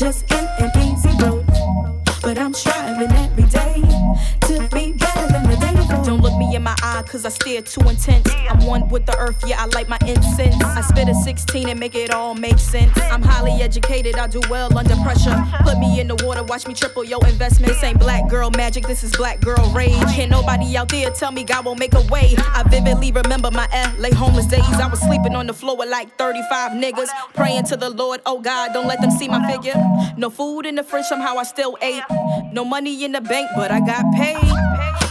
just 0.00 0.26
can't 0.28 0.49
I 7.30 7.32
stare 7.32 7.62
too 7.62 7.88
intense. 7.88 8.28
I'm 8.48 8.66
one 8.66 8.88
with 8.88 9.06
the 9.06 9.16
earth, 9.16 9.40
yeah, 9.46 9.62
I 9.62 9.66
light 9.66 9.88
my 9.88 9.98
incense. 10.04 10.60
I 10.64 10.80
spit 10.80 11.08
a 11.08 11.14
16 11.14 11.68
and 11.68 11.78
make 11.78 11.94
it 11.94 12.10
all 12.10 12.34
make 12.34 12.58
sense. 12.58 12.90
I'm 13.02 13.22
highly 13.22 13.52
educated, 13.62 14.16
I 14.16 14.26
do 14.26 14.40
well 14.50 14.76
under 14.76 14.96
pressure. 14.96 15.40
Put 15.62 15.78
me 15.78 16.00
in 16.00 16.08
the 16.08 16.16
water, 16.26 16.42
watch 16.42 16.66
me 16.66 16.74
triple 16.74 17.04
your 17.04 17.24
investment. 17.28 17.72
This 17.72 17.84
ain't 17.84 18.00
black 18.00 18.28
girl 18.28 18.50
magic, 18.50 18.84
this 18.88 19.04
is 19.04 19.12
black 19.12 19.40
girl 19.40 19.70
rage. 19.70 20.02
Can't 20.12 20.32
nobody 20.32 20.76
out 20.76 20.88
there 20.88 21.08
tell 21.10 21.30
me 21.30 21.44
God 21.44 21.66
won't 21.66 21.78
make 21.78 21.94
a 21.94 22.00
way. 22.10 22.34
I 22.36 22.64
vividly 22.68 23.12
remember 23.12 23.52
my 23.52 23.68
LA 23.96 24.12
homeless 24.12 24.46
days. 24.46 24.64
I 24.64 24.88
was 24.88 24.98
sleeping 24.98 25.36
on 25.36 25.46
the 25.46 25.54
floor 25.54 25.76
with 25.76 25.88
like 25.88 26.18
35 26.18 26.72
niggas. 26.72 27.10
Praying 27.34 27.62
to 27.66 27.76
the 27.76 27.90
Lord, 27.90 28.22
oh 28.26 28.40
God, 28.40 28.72
don't 28.72 28.88
let 28.88 29.00
them 29.00 29.12
see 29.12 29.28
my 29.28 29.48
figure. 29.48 29.80
No 30.16 30.30
food 30.30 30.66
in 30.66 30.74
the 30.74 30.82
fridge, 30.82 31.06
somehow 31.06 31.36
I 31.36 31.44
still 31.44 31.78
ate. 31.80 32.02
No 32.52 32.64
money 32.64 33.04
in 33.04 33.12
the 33.12 33.20
bank, 33.20 33.50
but 33.54 33.70
I 33.70 33.78
got 33.78 34.04
paid. 34.16 34.40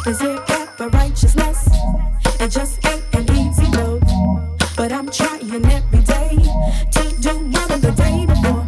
For 0.03 0.11
righteousness. 0.11 0.48
It 2.41 2.51
just 2.51 2.85
ain't 2.85 3.03
an 3.15 3.29
easy 3.35 3.69
road. 3.77 4.01
But 4.77 4.93
I'm 4.93 5.09
trying 5.11 5.65
every 5.65 5.99
day 5.99 6.37
to 6.91 7.15
do 7.19 7.33
more 7.33 7.67
than 7.67 7.81
the 7.81 7.91
day 7.91 8.25
before. 8.25 8.65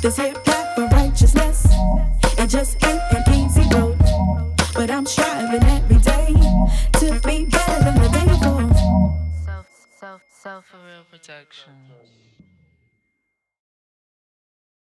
This 0.00 0.16
hip 0.16 0.38
hop 0.46 0.74
for 0.74 0.86
righteousness. 0.96 1.66
It 2.38 2.48
just 2.48 2.82
ain't 2.86 3.02
an 3.12 3.34
easy 3.34 3.68
road. 3.76 3.98
But 4.74 4.90
I'm 4.90 5.04
striving 5.04 5.62
every 5.64 5.98
day 5.98 6.32
to 7.00 7.20
be 7.26 7.44
better 7.44 7.84
than 7.84 8.00
the 8.00 8.08
day 8.08 8.26
before. 8.32 8.74
Self, 9.44 9.66
self, 10.00 10.22
self 10.30 10.64
for 10.64 10.78
real 10.78 11.04
protection. 11.10 11.74